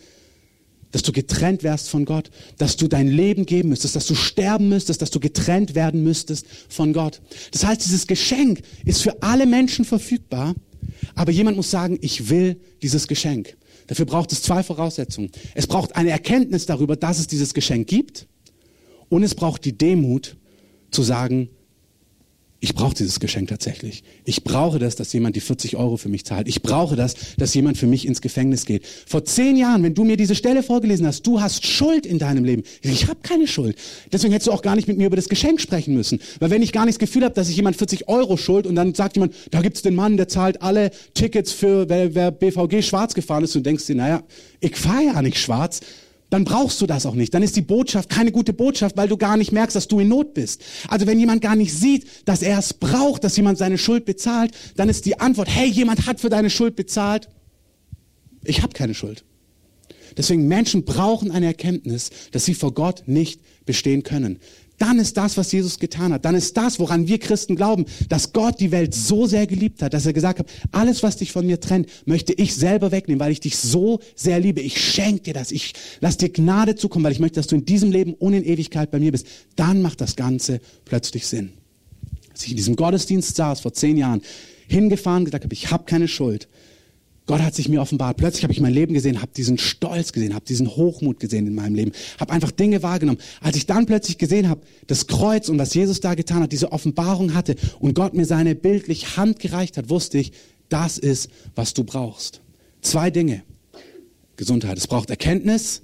dass 0.92 1.02
du 1.02 1.12
getrennt 1.12 1.62
wärst 1.62 1.88
von 1.88 2.04
Gott, 2.04 2.30
dass 2.58 2.76
du 2.76 2.88
dein 2.88 3.08
Leben 3.08 3.44
geben 3.44 3.70
müsstest, 3.70 3.96
dass 3.96 4.06
du 4.06 4.14
sterben 4.14 4.68
müsstest, 4.68 5.02
dass 5.02 5.10
du 5.10 5.20
getrennt 5.20 5.74
werden 5.74 6.02
müsstest 6.02 6.46
von 6.68 6.92
Gott. 6.92 7.20
Das 7.50 7.64
heißt, 7.64 7.84
dieses 7.84 8.06
Geschenk 8.06 8.60
ist 8.84 9.02
für 9.02 9.22
alle 9.22 9.46
Menschen 9.46 9.84
verfügbar, 9.84 10.54
aber 11.14 11.32
jemand 11.32 11.56
muss 11.56 11.70
sagen, 11.70 11.98
ich 12.00 12.30
will 12.30 12.60
dieses 12.82 13.08
Geschenk. 13.08 13.56
Dafür 13.86 14.06
braucht 14.06 14.32
es 14.32 14.42
zwei 14.42 14.62
Voraussetzungen. 14.62 15.30
Es 15.54 15.66
braucht 15.66 15.96
eine 15.96 16.10
Erkenntnis 16.10 16.66
darüber, 16.66 16.96
dass 16.96 17.18
es 17.18 17.26
dieses 17.26 17.54
Geschenk 17.54 17.86
gibt 17.86 18.26
und 19.08 19.22
es 19.22 19.34
braucht 19.34 19.64
die 19.64 19.76
Demut 19.76 20.36
zu 20.90 21.02
sagen, 21.02 21.50
ich 22.60 22.74
brauche 22.74 22.94
dieses 22.94 23.20
Geschenk 23.20 23.48
tatsächlich. 23.48 24.02
Ich 24.24 24.42
brauche 24.42 24.78
das, 24.78 24.96
dass 24.96 25.12
jemand 25.12 25.36
die 25.36 25.40
40 25.40 25.76
Euro 25.76 25.98
für 25.98 26.08
mich 26.08 26.24
zahlt. 26.24 26.48
Ich 26.48 26.62
brauche 26.62 26.96
das, 26.96 27.14
dass 27.36 27.52
jemand 27.52 27.76
für 27.76 27.86
mich 27.86 28.06
ins 28.06 28.22
Gefängnis 28.22 28.64
geht. 28.64 28.84
Vor 29.06 29.24
zehn 29.24 29.56
Jahren, 29.56 29.82
wenn 29.82 29.94
du 29.94 30.04
mir 30.04 30.16
diese 30.16 30.34
Stelle 30.34 30.62
vorgelesen 30.62 31.06
hast, 31.06 31.26
du 31.26 31.40
hast 31.40 31.66
Schuld 31.66 32.06
in 32.06 32.18
deinem 32.18 32.44
Leben. 32.44 32.62
Ich 32.80 33.08
habe 33.08 33.20
keine 33.22 33.46
Schuld. 33.46 33.76
Deswegen 34.10 34.32
hättest 34.32 34.48
du 34.48 34.52
auch 34.52 34.62
gar 34.62 34.74
nicht 34.74 34.88
mit 34.88 34.96
mir 34.96 35.08
über 35.08 35.16
das 35.16 35.28
Geschenk 35.28 35.60
sprechen 35.60 35.94
müssen. 35.94 36.18
Weil 36.40 36.50
wenn 36.50 36.62
ich 36.62 36.72
gar 36.72 36.86
nicht 36.86 36.94
das 36.94 37.00
Gefühl 37.00 37.24
habe, 37.24 37.34
dass 37.34 37.50
ich 37.50 37.56
jemand 37.56 37.76
40 37.76 38.08
Euro 38.08 38.38
schuld 38.38 38.66
und 38.66 38.74
dann 38.74 38.94
sagt 38.94 39.16
jemand, 39.16 39.34
da 39.50 39.60
gibt's 39.60 39.82
den 39.82 39.94
Mann, 39.94 40.16
der 40.16 40.28
zahlt 40.28 40.62
alle 40.62 40.90
Tickets 41.12 41.52
für, 41.52 41.88
wer, 41.90 42.14
wer 42.14 42.30
BVG 42.30 42.82
schwarz 42.82 43.14
gefahren 43.14 43.44
ist 43.44 43.54
und 43.54 43.66
denkst 43.66 43.86
dir, 43.86 43.96
naja, 43.96 44.22
ich 44.60 44.76
fahre 44.76 45.04
ja 45.04 45.22
nicht 45.22 45.38
schwarz 45.38 45.80
dann 46.30 46.44
brauchst 46.44 46.80
du 46.80 46.86
das 46.86 47.06
auch 47.06 47.14
nicht. 47.14 47.34
Dann 47.34 47.42
ist 47.42 47.56
die 47.56 47.62
Botschaft 47.62 48.10
keine 48.10 48.32
gute 48.32 48.52
Botschaft, 48.52 48.96
weil 48.96 49.08
du 49.08 49.16
gar 49.16 49.36
nicht 49.36 49.52
merkst, 49.52 49.76
dass 49.76 49.88
du 49.88 50.00
in 50.00 50.08
Not 50.08 50.34
bist. 50.34 50.62
Also 50.88 51.06
wenn 51.06 51.18
jemand 51.18 51.40
gar 51.40 51.56
nicht 51.56 51.72
sieht, 51.72 52.06
dass 52.24 52.42
er 52.42 52.58
es 52.58 52.74
braucht, 52.74 53.24
dass 53.24 53.36
jemand 53.36 53.58
seine 53.58 53.78
Schuld 53.78 54.04
bezahlt, 54.04 54.52
dann 54.76 54.88
ist 54.88 55.06
die 55.06 55.20
Antwort, 55.20 55.48
hey, 55.48 55.68
jemand 55.68 56.06
hat 56.06 56.20
für 56.20 56.28
deine 56.28 56.50
Schuld 56.50 56.74
bezahlt. 56.76 57.28
Ich 58.44 58.62
habe 58.62 58.72
keine 58.72 58.94
Schuld. 58.94 59.24
Deswegen 60.16 60.48
Menschen 60.48 60.84
brauchen 60.84 61.30
eine 61.30 61.46
Erkenntnis, 61.46 62.10
dass 62.32 62.44
sie 62.44 62.54
vor 62.54 62.72
Gott 62.72 63.02
nicht 63.06 63.40
bestehen 63.66 64.02
können 64.02 64.38
dann 64.78 64.98
ist 64.98 65.16
das, 65.16 65.36
was 65.36 65.52
Jesus 65.52 65.78
getan 65.78 66.12
hat. 66.12 66.24
Dann 66.24 66.34
ist 66.34 66.56
das, 66.56 66.78
woran 66.78 67.08
wir 67.08 67.18
Christen 67.18 67.56
glauben, 67.56 67.86
dass 68.08 68.32
Gott 68.32 68.60
die 68.60 68.72
Welt 68.72 68.94
so 68.94 69.26
sehr 69.26 69.46
geliebt 69.46 69.82
hat, 69.82 69.94
dass 69.94 70.06
er 70.06 70.12
gesagt 70.12 70.38
hat, 70.38 70.46
alles, 70.72 71.02
was 71.02 71.16
dich 71.16 71.32
von 71.32 71.46
mir 71.46 71.60
trennt, 71.60 71.88
möchte 72.04 72.32
ich 72.32 72.54
selber 72.54 72.92
wegnehmen, 72.92 73.20
weil 73.20 73.32
ich 73.32 73.40
dich 73.40 73.56
so 73.56 74.00
sehr 74.14 74.38
liebe. 74.38 74.60
Ich 74.60 74.80
schenke 74.80 75.22
dir 75.22 75.34
das. 75.34 75.50
Ich 75.50 75.74
lass 76.00 76.16
dir 76.16 76.28
Gnade 76.28 76.74
zukommen, 76.74 77.04
weil 77.04 77.12
ich 77.12 77.20
möchte, 77.20 77.36
dass 77.36 77.46
du 77.46 77.56
in 77.56 77.64
diesem 77.64 77.90
Leben 77.90 78.14
in 78.14 78.44
Ewigkeit 78.44 78.90
bei 78.90 78.98
mir 78.98 79.12
bist. 79.12 79.26
Dann 79.56 79.82
macht 79.82 80.00
das 80.00 80.16
Ganze 80.16 80.60
plötzlich 80.84 81.26
Sinn. 81.26 81.52
Als 82.30 82.44
ich 82.44 82.50
in 82.50 82.56
diesem 82.56 82.76
Gottesdienst 82.76 83.34
saß, 83.34 83.60
vor 83.60 83.72
zehn 83.72 83.96
Jahren, 83.96 84.20
hingefahren, 84.68 85.24
gesagt 85.24 85.44
habe, 85.44 85.54
ich 85.54 85.70
habe 85.70 85.84
keine 85.84 86.08
Schuld, 86.08 86.48
Gott 87.26 87.42
hat 87.42 87.54
sich 87.54 87.68
mir 87.68 87.80
offenbart. 87.80 88.16
Plötzlich 88.16 88.44
habe 88.44 88.52
ich 88.52 88.60
mein 88.60 88.72
Leben 88.72 88.94
gesehen, 88.94 89.20
habe 89.20 89.32
diesen 89.36 89.58
Stolz 89.58 90.12
gesehen, 90.12 90.34
habe 90.34 90.44
diesen 90.44 90.68
Hochmut 90.68 91.18
gesehen 91.18 91.46
in 91.46 91.54
meinem 91.54 91.74
Leben, 91.74 91.92
habe 92.20 92.32
einfach 92.32 92.52
Dinge 92.52 92.84
wahrgenommen. 92.84 93.18
Als 93.40 93.56
ich 93.56 93.66
dann 93.66 93.86
plötzlich 93.86 94.16
gesehen 94.16 94.48
habe, 94.48 94.60
das 94.86 95.08
Kreuz 95.08 95.48
und 95.48 95.58
was 95.58 95.74
Jesus 95.74 96.00
da 96.00 96.14
getan 96.14 96.42
hat, 96.42 96.52
diese 96.52 96.70
Offenbarung 96.70 97.34
hatte 97.34 97.56
und 97.80 97.94
Gott 97.94 98.14
mir 98.14 98.26
seine 98.26 98.54
bildlich 98.54 99.16
Hand 99.16 99.40
gereicht 99.40 99.76
hat, 99.76 99.90
wusste 99.90 100.18
ich, 100.18 100.32
das 100.68 100.98
ist, 100.98 101.30
was 101.56 101.74
du 101.74 101.82
brauchst. 101.82 102.40
Zwei 102.80 103.10
Dinge. 103.10 103.42
Gesundheit. 104.36 104.78
Es 104.78 104.86
braucht 104.86 105.10
Erkenntnis 105.10 105.82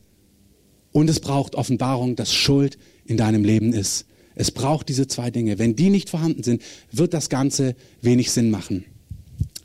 und 0.92 1.10
es 1.10 1.20
braucht 1.20 1.54
Offenbarung, 1.54 2.16
dass 2.16 2.32
Schuld 2.32 2.78
in 3.04 3.16
deinem 3.16 3.44
Leben 3.44 3.72
ist. 3.72 4.06
Es 4.34 4.50
braucht 4.50 4.88
diese 4.88 5.08
zwei 5.08 5.30
Dinge. 5.30 5.58
Wenn 5.58 5.74
die 5.74 5.90
nicht 5.90 6.10
vorhanden 6.10 6.42
sind, 6.42 6.62
wird 6.90 7.14
das 7.14 7.28
Ganze 7.28 7.74
wenig 8.00 8.30
Sinn 8.30 8.50
machen. 8.50 8.84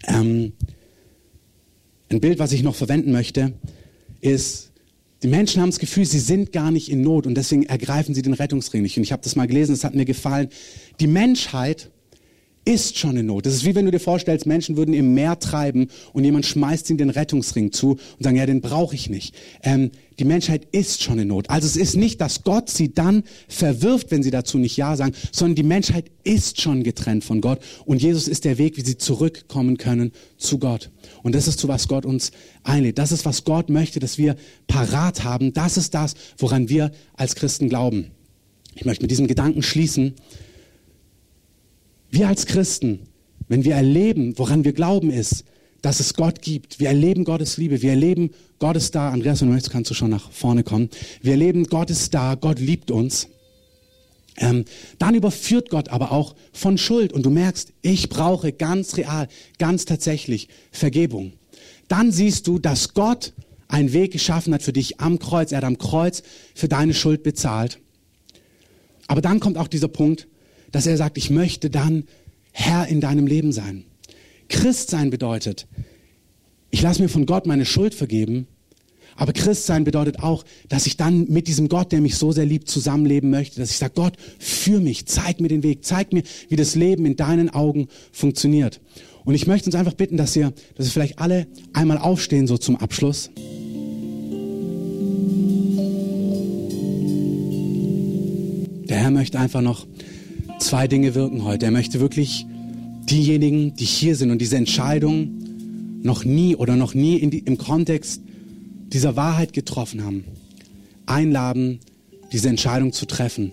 Ähm, 0.05 0.53
ein 2.09 2.21
Bild, 2.21 2.39
was 2.39 2.51
ich 2.51 2.63
noch 2.63 2.75
verwenden 2.75 3.11
möchte, 3.11 3.53
ist, 4.21 4.71
die 5.23 5.27
Menschen 5.27 5.61
haben 5.61 5.69
das 5.69 5.79
Gefühl, 5.79 6.05
sie 6.05 6.19
sind 6.19 6.51
gar 6.51 6.71
nicht 6.71 6.89
in 6.89 7.01
Not 7.01 7.25
und 7.25 7.35
deswegen 7.35 7.63
ergreifen 7.63 8.13
sie 8.13 8.21
den 8.21 8.33
Rettungsring 8.33 8.83
nicht. 8.83 8.97
Und 8.97 9.03
ich 9.03 9.11
habe 9.11 9.23
das 9.23 9.35
mal 9.35 9.47
gelesen, 9.47 9.73
es 9.73 9.83
hat 9.83 9.95
mir 9.95 10.05
gefallen. 10.05 10.49
Die 10.99 11.07
Menschheit 11.07 11.89
ist 12.67 12.97
schon 12.97 13.15
in 13.15 13.27
Not. 13.27 13.45
Das 13.45 13.53
ist 13.53 13.63
wie 13.63 13.75
wenn 13.75 13.85
du 13.85 13.91
dir 13.91 13.99
vorstellst, 13.99 14.45
Menschen 14.45 14.75
würden 14.75 14.93
im 14.93 15.13
Meer 15.13 15.39
treiben 15.39 15.87
und 16.11 16.25
jemand 16.25 16.45
schmeißt 16.45 16.89
ihnen 16.89 16.97
den 16.97 17.09
Rettungsring 17.09 17.71
zu 17.71 17.91
und 17.91 18.23
sagen, 18.23 18.35
ja, 18.35 18.45
den 18.45 18.59
brauche 18.59 18.93
ich 18.93 19.09
nicht. 19.09 19.33
Ähm, 19.63 19.91
die 20.19 20.25
Menschheit 20.25 20.67
ist 20.73 21.01
schon 21.01 21.17
in 21.17 21.29
Not. 21.29 21.49
Also 21.49 21.65
es 21.65 21.77
ist 21.77 21.95
nicht, 21.95 22.19
dass 22.19 22.43
Gott 22.43 22.69
sie 22.69 22.93
dann 22.93 23.23
verwirft, 23.47 24.11
wenn 24.11 24.21
sie 24.21 24.31
dazu 24.31 24.57
nicht 24.57 24.75
Ja 24.75 24.97
sagen, 24.97 25.13
sondern 25.31 25.55
die 25.55 25.63
Menschheit 25.63 26.11
ist 26.25 26.59
schon 26.59 26.83
getrennt 26.83 27.23
von 27.23 27.39
Gott 27.39 27.61
und 27.85 28.01
Jesus 28.01 28.27
ist 28.27 28.43
der 28.43 28.57
Weg, 28.57 28.75
wie 28.75 28.81
sie 28.81 28.97
zurückkommen 28.97 29.77
können 29.77 30.11
zu 30.37 30.59
Gott. 30.59 30.91
Und 31.23 31.35
das 31.35 31.47
ist 31.47 31.59
zu 31.59 31.69
was 31.69 31.87
Gott 31.87 32.05
uns 32.05 32.31
einlädt. 32.63 32.97
Das 32.97 33.13
ist, 33.13 33.23
was 33.23 33.45
Gott 33.45 33.69
möchte, 33.69 34.01
dass 34.01 34.17
wir 34.17 34.35
parat 34.67 35.23
haben. 35.23 35.53
Das 35.53 35.77
ist 35.77 35.93
das, 35.93 36.15
woran 36.37 36.67
wir 36.67 36.91
als 37.13 37.35
Christen 37.35 37.69
glauben. 37.69 38.11
Ich 38.75 38.83
möchte 38.83 39.03
mit 39.03 39.11
diesem 39.11 39.27
Gedanken 39.27 39.63
schließen. 39.63 40.15
Wir 42.09 42.27
als 42.27 42.45
Christen, 42.45 42.99
wenn 43.47 43.63
wir 43.63 43.75
erleben, 43.75 44.37
woran 44.37 44.63
wir 44.63 44.73
glauben, 44.73 45.09
ist, 45.09 45.43
dass 45.81 45.99
es 45.99 46.13
Gott 46.13 46.41
gibt. 46.41 46.79
Wir 46.79 46.87
erleben 46.89 47.23
Gottes 47.23 47.57
Liebe. 47.57 47.81
Wir 47.81 47.91
erleben, 47.91 48.31
Gott 48.59 48.75
ist 48.75 48.95
da. 48.95 49.09
Andreas, 49.09 49.39
du 49.39 49.45
möchtest, 49.45 49.71
kannst 49.71 49.91
du 49.91 49.93
schon 49.93 50.09
nach 50.09 50.31
vorne 50.31 50.63
kommen. 50.63 50.89
Wir 51.21 51.33
erleben, 51.33 51.65
Gott 51.65 51.89
ist 51.89 52.13
da. 52.13 52.35
Gott 52.35 52.59
liebt 52.59 52.91
uns. 52.91 53.27
Ähm, 54.37 54.65
dann 54.99 55.15
überführt 55.15 55.69
Gott 55.69 55.89
aber 55.89 56.11
auch 56.11 56.35
von 56.53 56.77
Schuld. 56.77 57.13
Und 57.13 57.25
du 57.25 57.29
merkst, 57.29 57.73
ich 57.81 58.09
brauche 58.09 58.51
ganz 58.51 58.97
real, 58.97 59.27
ganz 59.59 59.85
tatsächlich 59.85 60.47
Vergebung. 60.71 61.33
Dann 61.87 62.11
siehst 62.11 62.47
du, 62.47 62.59
dass 62.59 62.93
Gott 62.93 63.33
einen 63.67 63.93
Weg 63.93 64.11
geschaffen 64.11 64.53
hat 64.53 64.63
für 64.63 64.73
dich 64.73 64.99
am 64.99 65.19
Kreuz. 65.19 65.51
Er 65.51 65.57
hat 65.57 65.63
am 65.65 65.77
Kreuz 65.77 66.23
für 66.55 66.67
deine 66.67 66.93
Schuld 66.93 67.23
bezahlt. 67.23 67.79
Aber 69.07 69.21
dann 69.21 69.39
kommt 69.39 69.57
auch 69.57 69.67
dieser 69.67 69.87
Punkt, 69.87 70.27
dass 70.77 70.85
er 70.85 70.95
sagt, 70.95 71.17
ich 71.17 71.31
möchte 71.31 71.71
dann 71.71 72.03
Herr 72.51 72.85
in 72.85 73.01
deinem 73.01 73.25
Leben 73.25 73.51
sein. 73.51 73.85
Christ 74.47 74.91
sein 74.91 75.09
bedeutet, 75.09 75.65
ich 76.69 76.83
lasse 76.83 77.01
mir 77.01 77.09
von 77.09 77.25
Gott 77.25 77.47
meine 77.47 77.65
Schuld 77.65 77.95
vergeben, 77.95 78.45
aber 79.15 79.33
Christ 79.33 79.65
sein 79.65 79.85
bedeutet 79.85 80.19
auch, 80.19 80.45
dass 80.69 80.85
ich 80.85 80.95
dann 80.95 81.31
mit 81.31 81.47
diesem 81.47 81.67
Gott, 81.67 81.91
der 81.91 81.99
mich 81.99 82.15
so 82.17 82.31
sehr 82.31 82.45
liebt, 82.45 82.69
zusammenleben 82.69 83.31
möchte, 83.31 83.59
dass 83.59 83.71
ich 83.71 83.77
sage, 83.77 83.93
Gott, 83.95 84.17
für 84.37 84.79
mich, 84.79 85.07
zeig 85.07 85.41
mir 85.41 85.47
den 85.47 85.63
Weg, 85.63 85.83
zeig 85.83 86.13
mir, 86.13 86.21
wie 86.47 86.55
das 86.55 86.75
Leben 86.75 87.07
in 87.07 87.15
deinen 87.15 87.49
Augen 87.49 87.87
funktioniert. 88.11 88.79
Und 89.25 89.33
ich 89.33 89.47
möchte 89.47 89.65
uns 89.65 89.75
einfach 89.75 89.95
bitten, 89.95 90.15
dass 90.15 90.35
ihr, 90.35 90.53
dass 90.75 90.85
wir 90.85 90.91
vielleicht 90.91 91.17
alle 91.17 91.47
einmal 91.73 91.97
aufstehen, 91.97 92.45
so 92.45 92.55
zum 92.59 92.75
Abschluss. 92.75 93.31
Der 98.87 98.97
Herr 98.97 99.09
möchte 99.09 99.39
einfach 99.39 99.61
noch 99.61 99.87
zwei 100.59 100.87
Dinge 100.87 101.15
wirken 101.15 101.43
heute. 101.43 101.65
Er 101.65 101.71
möchte 101.71 101.99
wirklich 101.99 102.45
diejenigen, 103.09 103.75
die 103.75 103.85
hier 103.85 104.15
sind 104.15 104.31
und 104.31 104.39
diese 104.39 104.57
Entscheidung 104.57 105.31
noch 106.01 106.25
nie 106.25 106.55
oder 106.55 106.75
noch 106.75 106.93
nie 106.93 107.25
die, 107.27 107.39
im 107.39 107.57
Kontext 107.57 108.21
dieser 108.93 109.15
Wahrheit 109.15 109.53
getroffen 109.53 110.03
haben, 110.03 110.25
einladen, 111.05 111.79
diese 112.31 112.49
Entscheidung 112.49 112.93
zu 112.93 113.05
treffen. 113.05 113.51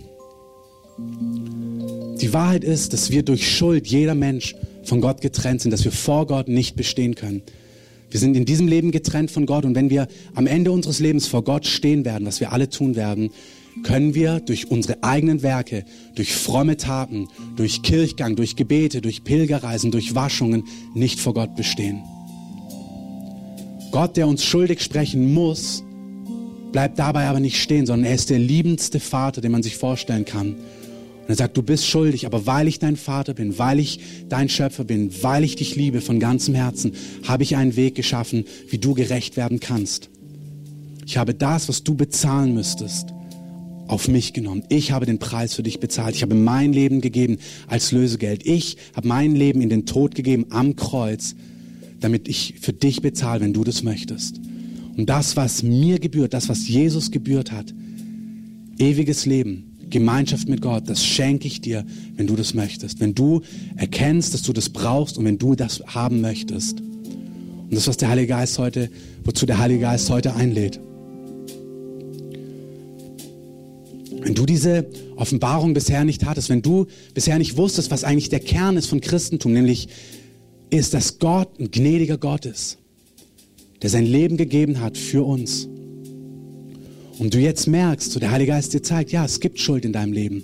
Die 2.20 2.32
Wahrheit 2.32 2.64
ist, 2.64 2.92
dass 2.92 3.10
wir 3.10 3.22
durch 3.22 3.50
Schuld, 3.56 3.86
jeder 3.86 4.14
Mensch, 4.14 4.54
von 4.84 5.00
Gott 5.00 5.20
getrennt 5.20 5.62
sind, 5.62 5.70
dass 5.70 5.84
wir 5.84 5.92
vor 5.92 6.26
Gott 6.26 6.48
nicht 6.48 6.76
bestehen 6.76 7.14
können. 7.14 7.42
Wir 8.10 8.20
sind 8.20 8.36
in 8.36 8.44
diesem 8.44 8.68
Leben 8.68 8.92
getrennt 8.92 9.30
von 9.30 9.46
Gott 9.46 9.64
und 9.64 9.74
wenn 9.74 9.90
wir 9.90 10.06
am 10.34 10.46
Ende 10.46 10.70
unseres 10.70 11.00
Lebens 11.00 11.26
vor 11.26 11.42
Gott 11.42 11.66
stehen 11.66 12.04
werden, 12.04 12.26
was 12.26 12.38
wir 12.38 12.52
alle 12.52 12.68
tun 12.68 12.94
werden, 12.94 13.30
können 13.82 14.14
wir 14.14 14.40
durch 14.40 14.70
unsere 14.70 15.02
eigenen 15.02 15.42
Werke, 15.42 15.84
durch 16.14 16.32
fromme 16.32 16.76
Taten, 16.76 17.28
durch 17.56 17.82
Kirchgang, 17.82 18.36
durch 18.36 18.56
Gebete, 18.56 19.00
durch 19.00 19.24
Pilgerreisen, 19.24 19.90
durch 19.90 20.14
Waschungen 20.14 20.64
nicht 20.94 21.20
vor 21.20 21.34
Gott 21.34 21.56
bestehen. 21.56 22.02
Gott, 23.90 24.16
der 24.16 24.26
uns 24.26 24.44
schuldig 24.44 24.82
sprechen 24.82 25.32
muss, 25.32 25.84
bleibt 26.72 26.98
dabei 26.98 27.26
aber 27.26 27.40
nicht 27.40 27.60
stehen, 27.60 27.86
sondern 27.86 28.08
er 28.08 28.14
ist 28.16 28.30
der 28.30 28.38
liebendste 28.38 28.98
Vater, 28.98 29.40
den 29.40 29.52
man 29.52 29.62
sich 29.62 29.76
vorstellen 29.76 30.24
kann. 30.24 30.56
Und 31.24 31.30
er 31.30 31.36
sagt, 31.36 31.56
du 31.56 31.62
bist 31.62 31.86
schuldig, 31.86 32.26
aber 32.26 32.46
weil 32.46 32.68
ich 32.68 32.80
dein 32.80 32.96
Vater 32.96 33.32
bin, 33.32 33.56
weil 33.58 33.78
ich 33.78 34.00
dein 34.28 34.48
Schöpfer 34.48 34.84
bin, 34.84 35.10
weil 35.22 35.44
ich 35.44 35.56
dich 35.56 35.76
liebe 35.76 36.00
von 36.00 36.20
ganzem 36.20 36.54
Herzen, 36.54 36.92
habe 37.26 37.44
ich 37.44 37.56
einen 37.56 37.76
Weg 37.76 37.94
geschaffen, 37.94 38.44
wie 38.68 38.78
du 38.78 38.94
gerecht 38.94 39.36
werden 39.36 39.60
kannst. 39.60 40.10
Ich 41.06 41.16
habe 41.16 41.32
das, 41.32 41.68
was 41.68 41.84
du 41.84 41.94
bezahlen 41.94 42.52
müsstest, 42.52 43.14
auf 43.86 44.08
mich 44.08 44.32
genommen. 44.32 44.64
Ich 44.68 44.92
habe 44.92 45.06
den 45.06 45.18
Preis 45.18 45.54
für 45.54 45.62
dich 45.62 45.80
bezahlt. 45.80 46.14
Ich 46.14 46.22
habe 46.22 46.34
mein 46.34 46.72
Leben 46.72 47.00
gegeben 47.00 47.38
als 47.66 47.92
Lösegeld. 47.92 48.46
Ich 48.46 48.76
habe 48.94 49.08
mein 49.08 49.34
Leben 49.34 49.60
in 49.60 49.68
den 49.68 49.86
Tod 49.86 50.14
gegeben 50.14 50.46
am 50.50 50.76
Kreuz, 50.76 51.34
damit 52.00 52.28
ich 52.28 52.54
für 52.60 52.72
dich 52.72 53.02
bezahle, 53.02 53.40
wenn 53.40 53.52
du 53.52 53.64
das 53.64 53.82
möchtest. 53.82 54.40
Und 54.96 55.08
das, 55.08 55.36
was 55.36 55.62
mir 55.62 55.98
gebührt, 55.98 56.34
das, 56.34 56.48
was 56.48 56.68
Jesus 56.68 57.10
gebührt 57.10 57.52
hat, 57.52 57.74
ewiges 58.78 59.26
Leben, 59.26 59.76
Gemeinschaft 59.90 60.48
mit 60.48 60.60
Gott, 60.60 60.88
das 60.88 61.04
schenke 61.04 61.46
ich 61.46 61.60
dir, 61.60 61.84
wenn 62.16 62.26
du 62.26 62.36
das 62.36 62.54
möchtest. 62.54 63.00
Wenn 63.00 63.14
du 63.14 63.42
erkennst, 63.76 64.34
dass 64.34 64.42
du 64.42 64.52
das 64.52 64.70
brauchst 64.70 65.18
und 65.18 65.24
wenn 65.24 65.38
du 65.38 65.54
das 65.54 65.82
haben 65.86 66.20
möchtest. 66.20 66.80
Und 66.80 67.72
das, 67.72 67.86
was 67.86 67.96
der 67.96 68.08
Heilige 68.08 68.28
Geist 68.28 68.58
heute, 68.58 68.90
wozu 69.24 69.46
der 69.46 69.58
Heilige 69.58 69.80
Geist 69.80 70.10
heute 70.10 70.34
einlädt. 70.34 70.80
Diese 74.46 74.86
Offenbarung 75.16 75.74
bisher 75.74 76.04
nicht 76.04 76.24
hattest, 76.24 76.48
wenn 76.48 76.62
du 76.62 76.86
bisher 77.14 77.38
nicht 77.38 77.56
wusstest, 77.56 77.90
was 77.90 78.04
eigentlich 78.04 78.28
der 78.28 78.40
Kern 78.40 78.76
ist 78.76 78.86
von 78.86 79.00
Christentum, 79.00 79.52
nämlich 79.52 79.88
ist, 80.70 80.94
dass 80.94 81.18
Gott 81.18 81.58
ein 81.60 81.70
gnädiger 81.70 82.18
Gott 82.18 82.46
ist, 82.46 82.78
der 83.82 83.90
sein 83.90 84.06
Leben 84.06 84.36
gegeben 84.36 84.80
hat 84.80 84.98
für 84.98 85.22
uns 85.22 85.68
und 87.18 87.32
du 87.32 87.38
jetzt 87.38 87.66
merkst, 87.66 88.10
so 88.10 88.18
der 88.18 88.30
Heilige 88.30 88.52
Geist 88.52 88.72
dir 88.72 88.82
zeigt, 88.82 89.12
ja, 89.12 89.24
es 89.24 89.40
gibt 89.40 89.60
Schuld 89.60 89.84
in 89.84 89.92
deinem 89.92 90.12
Leben. 90.12 90.42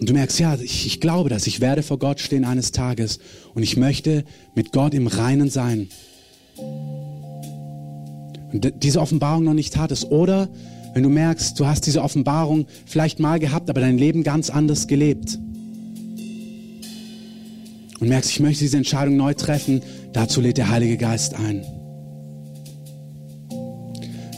Und 0.00 0.08
du 0.08 0.12
merkst, 0.12 0.40
ja, 0.40 0.56
ich, 0.56 0.86
ich 0.86 1.00
glaube 1.00 1.28
das, 1.28 1.46
ich 1.46 1.60
werde 1.60 1.82
vor 1.82 1.98
Gott 1.98 2.20
stehen 2.20 2.44
eines 2.44 2.72
Tages 2.72 3.20
und 3.54 3.62
ich 3.62 3.76
möchte 3.76 4.24
mit 4.54 4.72
Gott 4.72 4.94
im 4.94 5.06
Reinen 5.06 5.50
sein. 5.50 5.88
Und 8.52 8.72
diese 8.82 9.00
Offenbarung 9.00 9.44
noch 9.44 9.54
nicht 9.54 9.76
hattest. 9.76 10.10
Oder 10.10 10.48
wenn 10.94 11.02
du 11.02 11.08
merkst, 11.08 11.58
du 11.58 11.66
hast 11.66 11.86
diese 11.86 12.02
Offenbarung 12.02 12.66
vielleicht 12.86 13.20
mal 13.20 13.38
gehabt, 13.38 13.70
aber 13.70 13.80
dein 13.80 13.98
Leben 13.98 14.22
ganz 14.22 14.50
anders 14.50 14.86
gelebt. 14.86 15.38
Und 18.00 18.08
merkst, 18.08 18.30
ich 18.30 18.40
möchte 18.40 18.64
diese 18.64 18.76
Entscheidung 18.76 19.16
neu 19.16 19.34
treffen, 19.34 19.82
dazu 20.12 20.40
lädt 20.40 20.58
der 20.58 20.70
Heilige 20.70 20.96
Geist 20.96 21.34
ein 21.34 21.64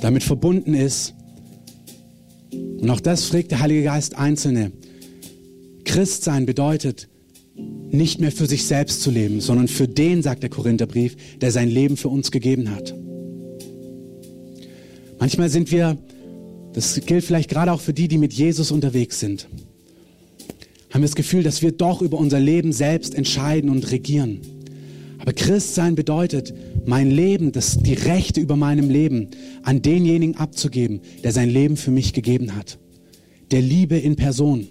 damit 0.02 0.24
verbunden 0.24 0.74
ist. 0.74 1.14
Und 2.52 2.90
auch 2.90 3.00
das 3.00 3.24
fragt 3.24 3.52
der 3.52 3.60
Heilige 3.60 3.84
Geist 3.84 4.16
Einzelne. 4.16 4.72
Christsein 5.84 6.44
bedeutet, 6.44 7.08
nicht 7.90 8.20
mehr 8.20 8.32
für 8.32 8.46
sich 8.46 8.66
selbst 8.66 9.02
zu 9.02 9.10
leben, 9.10 9.40
sondern 9.40 9.68
für 9.68 9.86
den, 9.86 10.22
sagt 10.22 10.42
der 10.42 10.50
Korintherbrief, 10.50 11.16
der 11.40 11.52
sein 11.52 11.68
Leben 11.68 11.96
für 11.96 12.08
uns 12.08 12.30
gegeben 12.30 12.70
hat. 12.70 12.94
Manchmal 15.18 15.50
sind 15.50 15.70
wir, 15.70 15.98
das 16.74 17.00
gilt 17.04 17.24
vielleicht 17.24 17.50
gerade 17.50 17.72
auch 17.72 17.80
für 17.80 17.92
die, 17.92 18.08
die 18.08 18.18
mit 18.18 18.32
Jesus 18.32 18.70
unterwegs 18.70 19.20
sind, 19.20 19.48
haben 20.90 21.02
wir 21.02 21.08
das 21.08 21.16
Gefühl, 21.16 21.42
dass 21.42 21.62
wir 21.62 21.72
doch 21.72 22.02
über 22.02 22.18
unser 22.18 22.38
Leben 22.38 22.72
selbst 22.72 23.14
entscheiden 23.14 23.70
und 23.70 23.90
regieren. 23.90 24.40
Aber 25.18 25.32
Christsein 25.32 25.94
bedeutet, 25.94 26.52
mein 26.84 27.10
Leben, 27.10 27.52
das, 27.52 27.78
die 27.78 27.94
Rechte 27.94 28.40
über 28.40 28.56
meinem 28.56 28.90
Leben 28.90 29.28
an 29.62 29.80
denjenigen 29.80 30.36
abzugeben, 30.36 31.00
der 31.22 31.32
sein 31.32 31.48
Leben 31.48 31.76
für 31.76 31.92
mich 31.92 32.12
gegeben 32.12 32.56
hat. 32.56 32.78
Der 33.52 33.62
Liebe 33.62 33.96
in 33.96 34.16
Person. 34.16 34.68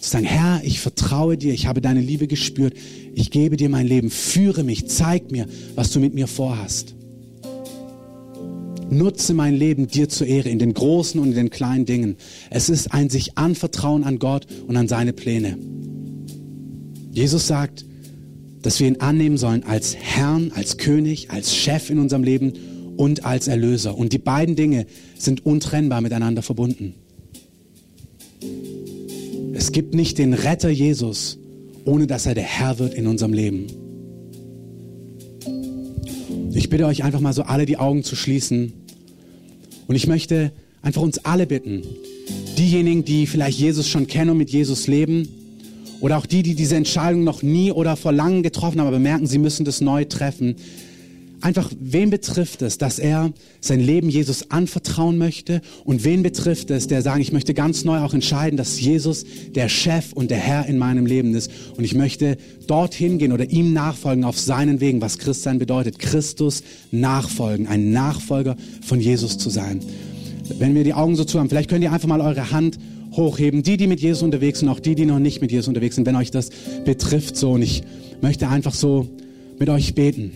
Zu 0.00 0.10
sagen, 0.10 0.24
Herr, 0.24 0.62
ich 0.64 0.80
vertraue 0.80 1.36
dir, 1.36 1.52
ich 1.52 1.66
habe 1.66 1.80
deine 1.80 2.00
Liebe 2.00 2.26
gespürt, 2.26 2.74
ich 3.14 3.30
gebe 3.30 3.56
dir 3.56 3.68
mein 3.68 3.86
Leben, 3.86 4.10
führe 4.10 4.64
mich, 4.64 4.88
zeig 4.88 5.30
mir, 5.30 5.46
was 5.76 5.92
du 5.92 6.00
mit 6.00 6.14
mir 6.14 6.26
vorhast. 6.26 6.96
Nutze 8.92 9.34
mein 9.34 9.54
Leben 9.54 9.88
dir 9.88 10.08
zur 10.08 10.26
Ehre 10.26 10.48
in 10.48 10.58
den 10.58 10.74
großen 10.74 11.18
und 11.20 11.30
in 11.30 11.34
den 11.34 11.50
kleinen 11.50 11.86
Dingen. 11.86 12.16
Es 12.50 12.68
ist 12.68 12.92
ein 12.92 13.08
sich 13.08 13.38
anvertrauen 13.38 14.04
an 14.04 14.18
Gott 14.18 14.46
und 14.66 14.76
an 14.76 14.86
seine 14.86 15.12
Pläne. 15.12 15.56
Jesus 17.10 17.46
sagt, 17.46 17.84
dass 18.60 18.80
wir 18.80 18.86
ihn 18.86 19.00
annehmen 19.00 19.38
sollen 19.38 19.64
als 19.64 19.96
Herrn, 19.96 20.52
als 20.54 20.76
König, 20.76 21.30
als 21.30 21.54
Chef 21.54 21.90
in 21.90 21.98
unserem 21.98 22.22
Leben 22.22 22.52
und 22.96 23.24
als 23.24 23.48
Erlöser. 23.48 23.96
Und 23.96 24.12
die 24.12 24.18
beiden 24.18 24.56
Dinge 24.56 24.86
sind 25.18 25.44
untrennbar 25.44 26.00
miteinander 26.00 26.42
verbunden. 26.42 26.94
Es 29.54 29.72
gibt 29.72 29.94
nicht 29.94 30.18
den 30.18 30.34
Retter 30.34 30.70
Jesus, 30.70 31.38
ohne 31.84 32.06
dass 32.06 32.26
er 32.26 32.34
der 32.34 32.44
Herr 32.44 32.78
wird 32.78 32.94
in 32.94 33.06
unserem 33.06 33.32
Leben. 33.32 33.66
Ich 36.54 36.68
bitte 36.68 36.86
euch 36.86 37.02
einfach 37.02 37.20
mal 37.20 37.32
so 37.32 37.42
alle 37.42 37.64
die 37.64 37.78
Augen 37.78 38.04
zu 38.04 38.14
schließen. 38.14 38.72
Und 39.92 39.96
ich 39.96 40.06
möchte 40.06 40.52
einfach 40.80 41.02
uns 41.02 41.18
alle 41.18 41.46
bitten, 41.46 41.82
diejenigen, 42.56 43.04
die 43.04 43.26
vielleicht 43.26 43.58
Jesus 43.58 43.86
schon 43.86 44.06
kennen 44.06 44.30
und 44.30 44.38
mit 44.38 44.48
Jesus 44.48 44.86
leben, 44.86 45.28
oder 46.00 46.16
auch 46.16 46.24
die, 46.24 46.42
die 46.42 46.54
diese 46.54 46.76
Entscheidung 46.76 47.24
noch 47.24 47.42
nie 47.42 47.72
oder 47.72 47.96
vor 47.96 48.10
langem 48.10 48.42
getroffen 48.42 48.80
haben, 48.80 48.86
aber 48.86 48.98
merken, 48.98 49.26
sie 49.26 49.36
müssen 49.36 49.66
das 49.66 49.82
neu 49.82 50.06
treffen. 50.06 50.56
Einfach, 51.42 51.72
wen 51.80 52.10
betrifft 52.10 52.62
es, 52.62 52.78
dass 52.78 53.00
er 53.00 53.32
sein 53.60 53.80
Leben 53.80 54.08
Jesus 54.08 54.52
anvertrauen 54.52 55.18
möchte? 55.18 55.60
Und 55.84 56.04
wen 56.04 56.22
betrifft 56.22 56.70
es, 56.70 56.86
der 56.86 57.02
sagen, 57.02 57.20
ich 57.20 57.32
möchte 57.32 57.52
ganz 57.52 57.84
neu 57.84 57.98
auch 57.98 58.14
entscheiden, 58.14 58.56
dass 58.56 58.80
Jesus 58.80 59.24
der 59.52 59.68
Chef 59.68 60.12
und 60.12 60.30
der 60.30 60.38
Herr 60.38 60.66
in 60.66 60.78
meinem 60.78 61.04
Leben 61.04 61.34
ist. 61.34 61.50
Und 61.76 61.82
ich 61.82 61.94
möchte 61.96 62.38
dorthin 62.68 63.18
gehen 63.18 63.32
oder 63.32 63.50
ihm 63.50 63.72
nachfolgen 63.72 64.22
auf 64.22 64.38
seinen 64.38 64.80
Wegen, 64.80 65.00
was 65.00 65.18
Christsein 65.18 65.58
bedeutet. 65.58 65.98
Christus 65.98 66.62
nachfolgen, 66.92 67.66
ein 67.66 67.90
Nachfolger 67.90 68.54
von 68.80 69.00
Jesus 69.00 69.36
zu 69.36 69.50
sein. 69.50 69.80
Wenn 70.60 70.76
wir 70.76 70.84
die 70.84 70.94
Augen 70.94 71.16
so 71.16 71.24
zu 71.24 71.40
haben, 71.40 71.48
vielleicht 71.48 71.68
könnt 71.68 71.82
ihr 71.82 71.92
einfach 71.92 72.08
mal 72.08 72.20
eure 72.20 72.52
Hand 72.52 72.78
hochheben. 73.16 73.64
Die, 73.64 73.76
die 73.76 73.88
mit 73.88 74.00
Jesus 74.00 74.22
unterwegs 74.22 74.60
sind, 74.60 74.68
auch 74.68 74.78
die, 74.78 74.94
die 74.94 75.06
noch 75.06 75.18
nicht 75.18 75.40
mit 75.40 75.50
Jesus 75.50 75.66
unterwegs 75.66 75.96
sind, 75.96 76.06
wenn 76.06 76.14
euch 76.14 76.30
das 76.30 76.50
betrifft 76.84 77.36
so. 77.36 77.50
Und 77.50 77.62
ich 77.62 77.82
möchte 78.20 78.48
einfach 78.48 78.74
so 78.74 79.08
mit 79.58 79.68
euch 79.68 79.96
beten. 79.96 80.30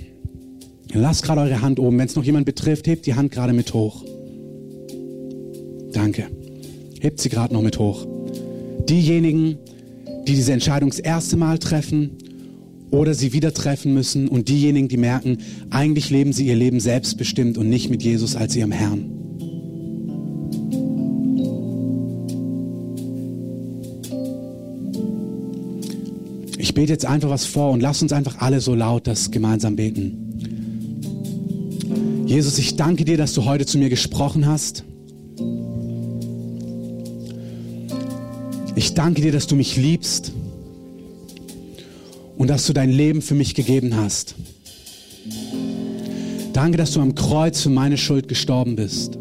Lasst 0.93 1.23
gerade 1.23 1.43
eure 1.43 1.61
Hand 1.61 1.79
oben. 1.79 1.99
Wenn 1.99 2.07
es 2.07 2.17
noch 2.17 2.25
jemand 2.25 2.47
betrifft, 2.47 2.87
hebt 2.87 3.07
die 3.07 3.15
Hand 3.15 3.33
gerade 3.33 3.53
mit 3.53 3.75
hoch. 3.75 4.05
Danke. 5.93 6.27
Hebt 7.01 7.21
sie 7.21 7.29
gerade 7.29 7.53
noch 7.53 7.63
mit 7.63 7.79
hoch. 7.79 8.07
Diejenigen, 8.89 9.59
die 10.27 10.35
diese 10.35 10.53
Entscheidung 10.53 10.91
das 10.91 10.99
erste 10.99 11.37
Mal 11.37 11.59
treffen 11.59 12.13
oder 12.91 13.15
sie 13.15 13.33
wieder 13.33 13.53
treffen 13.53 13.95
müssen 13.95 14.29
und 14.29 14.49
diejenigen, 14.49 14.89
die 14.89 14.97
merken, 14.97 15.39
eigentlich 15.71 16.11
leben 16.11 16.33
sie 16.33 16.47
ihr 16.47 16.57
Leben 16.57 16.81
selbstbestimmt 16.81 17.59
und 17.59 17.69
nicht 17.69 17.91
mit 17.91 18.03
Jesus 18.03 18.37
als 18.37 18.57
ihrem 18.57 18.73
Herrn. 18.73 19.17
bete 26.77 26.93
jetzt 26.93 27.07
einfach 27.07 27.31
was 27.31 27.47
vor 27.47 27.71
und 27.71 27.81
lass 27.81 28.03
uns 28.03 28.13
einfach 28.13 28.39
alle 28.39 28.61
so 28.61 28.75
laut 28.75 29.07
das 29.07 29.31
gemeinsam 29.31 29.77
beten. 29.77 30.26
Jesus, 32.37 32.59
ich 32.59 32.77
danke 32.77 33.07
dir, 33.07 33.17
dass 33.17 33.33
du 33.33 33.47
heute 33.47 33.65
zu 33.65 33.79
mir 33.79 33.89
gesprochen 33.89 34.45
hast. 34.45 34.85
Ich 38.75 38.93
danke 38.93 39.23
dir, 39.23 39.33
dass 39.33 39.47
du 39.47 39.57
mich 39.57 39.79
liebst 39.79 40.33
und 42.37 42.49
dass 42.49 42.67
du 42.67 42.75
dein 42.75 42.91
Leben 42.91 43.23
für 43.23 43.35
mich 43.35 43.55
gegeben 43.55 43.97
hast. 43.97 44.35
Danke, 46.53 46.77
dass 46.77 46.93
du 46.93 47.01
am 47.01 47.15
Kreuz 47.15 47.63
für 47.63 47.71
meine 47.71 47.97
Schuld 47.97 48.29
gestorben 48.29 48.77
bist. 48.77 49.19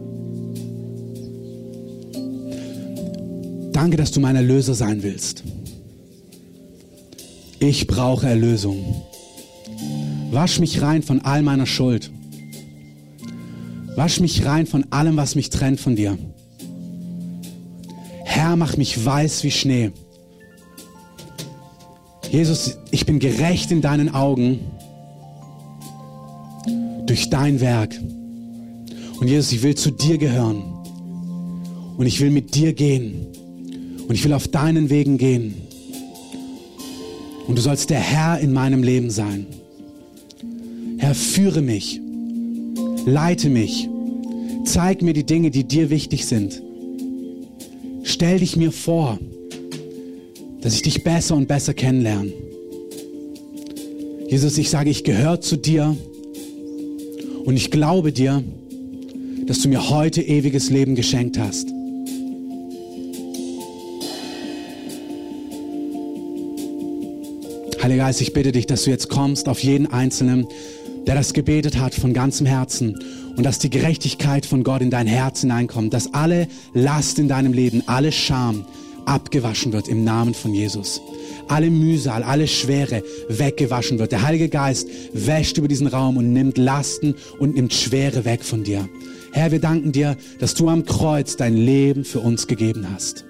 Danke, 3.71 3.95
dass 3.95 4.11
du 4.11 4.19
mein 4.19 4.35
Erlöser 4.35 4.73
sein 4.73 5.03
willst. 5.03 5.41
Ich 7.59 7.87
brauche 7.87 8.27
Erlösung. 8.27 9.03
Wasch 10.31 10.59
mich 10.59 10.81
rein 10.81 11.01
von 11.01 11.21
all 11.21 11.43
meiner 11.43 11.65
Schuld. 11.65 12.11
Wasch 13.95 14.19
mich 14.19 14.45
rein 14.45 14.67
von 14.67 14.85
allem, 14.91 15.17
was 15.17 15.35
mich 15.35 15.49
trennt 15.49 15.79
von 15.79 15.95
dir. 15.95 16.17
Herr, 18.23 18.55
mach 18.55 18.77
mich 18.77 19.03
weiß 19.05 19.43
wie 19.43 19.51
Schnee. 19.51 19.91
Jesus, 22.29 22.77
ich 22.91 23.05
bin 23.05 23.19
gerecht 23.19 23.71
in 23.71 23.81
deinen 23.81 24.13
Augen. 24.13 24.59
durch 27.05 27.29
dein 27.29 27.61
Werk. 27.61 27.95
Und 29.19 29.27
Jesus, 29.27 29.51
ich 29.51 29.63
will 29.63 29.75
zu 29.75 29.91
dir 29.91 30.17
gehören. 30.17 30.63
Und 31.97 32.05
ich 32.05 32.19
will 32.19 32.31
mit 32.31 32.55
dir 32.55 32.73
gehen. 32.73 33.27
Und 34.07 34.15
ich 34.15 34.23
will 34.25 34.33
auf 34.33 34.47
deinen 34.47 34.89
Wegen 34.89 35.17
gehen. 35.17 35.53
Und 37.47 37.57
du 37.57 37.61
sollst 37.61 37.89
der 37.89 37.99
Herr 37.99 38.39
in 38.39 38.53
meinem 38.53 38.83
Leben 38.83 39.09
sein. 39.09 39.45
Herr, 40.97 41.15
führe 41.15 41.61
mich. 41.61 42.01
Leite 43.05 43.49
mich. 43.49 43.87
Zeig 44.65 45.03
mir 45.03 45.13
die 45.13 45.25
Dinge, 45.25 45.51
die 45.51 45.63
dir 45.63 45.89
wichtig 45.89 46.25
sind. 46.25 46.61
Stell 48.03 48.39
dich 48.39 48.55
mir 48.55 48.71
vor, 48.71 49.19
dass 50.61 50.73
ich 50.73 50.81
dich 50.81 51.03
besser 51.03 51.35
und 51.35 51.47
besser 51.47 51.73
kennenlerne. 51.75 52.33
Jesus, 54.27 54.57
ich 54.57 54.71
sage, 54.71 54.89
ich 54.89 55.03
gehöre 55.03 55.39
zu 55.39 55.55
dir 55.55 55.95
und 57.45 57.55
ich 57.55 57.69
glaube 57.69 58.11
dir, 58.11 58.43
dass 59.45 59.61
du 59.61 59.69
mir 59.69 59.91
heute 59.91 60.23
ewiges 60.23 60.71
Leben 60.71 60.95
geschenkt 60.95 61.37
hast. 61.37 61.69
Heiliger 67.83 68.05
Geist, 68.05 68.21
ich 68.21 68.33
bitte 68.33 68.51
dich, 68.51 68.65
dass 68.65 68.85
du 68.85 68.89
jetzt 68.89 69.09
kommst 69.09 69.47
auf 69.47 69.59
jeden 69.59 69.85
Einzelnen, 69.85 70.47
der 71.07 71.15
das 71.15 71.33
gebetet 71.33 71.77
hat 71.77 71.93
von 71.93 72.13
ganzem 72.13 72.45
Herzen 72.45 72.97
und 73.35 73.43
dass 73.43 73.59
die 73.59 73.69
Gerechtigkeit 73.69 74.45
von 74.45 74.63
Gott 74.63 74.81
in 74.81 74.89
dein 74.89 75.07
Herz 75.07 75.41
hineinkommt, 75.41 75.93
dass 75.93 76.13
alle 76.13 76.47
Last 76.73 77.19
in 77.19 77.27
deinem 77.27 77.53
Leben, 77.53 77.83
alle 77.85 78.11
Scham 78.11 78.65
abgewaschen 79.05 79.71
wird 79.71 79.87
im 79.87 80.03
Namen 80.03 80.33
von 80.33 80.53
Jesus. 80.53 81.01
Alle 81.47 81.69
Mühsal, 81.69 82.23
alle 82.23 82.47
Schwere 82.47 83.03
weggewaschen 83.29 83.99
wird. 83.99 84.11
Der 84.11 84.23
Heilige 84.23 84.49
Geist 84.49 84.87
wäscht 85.13 85.57
über 85.57 85.67
diesen 85.67 85.87
Raum 85.87 86.17
und 86.17 86.33
nimmt 86.33 86.57
Lasten 86.57 87.15
und 87.39 87.55
nimmt 87.55 87.73
Schwere 87.73 88.25
weg 88.25 88.43
von 88.43 88.63
dir. 88.63 88.89
Herr, 89.31 89.51
wir 89.51 89.59
danken 89.59 89.91
dir, 89.91 90.17
dass 90.39 90.55
du 90.55 90.69
am 90.69 90.85
Kreuz 90.85 91.35
dein 91.35 91.55
Leben 91.55 92.03
für 92.03 92.19
uns 92.19 92.47
gegeben 92.47 92.87
hast. 92.91 93.25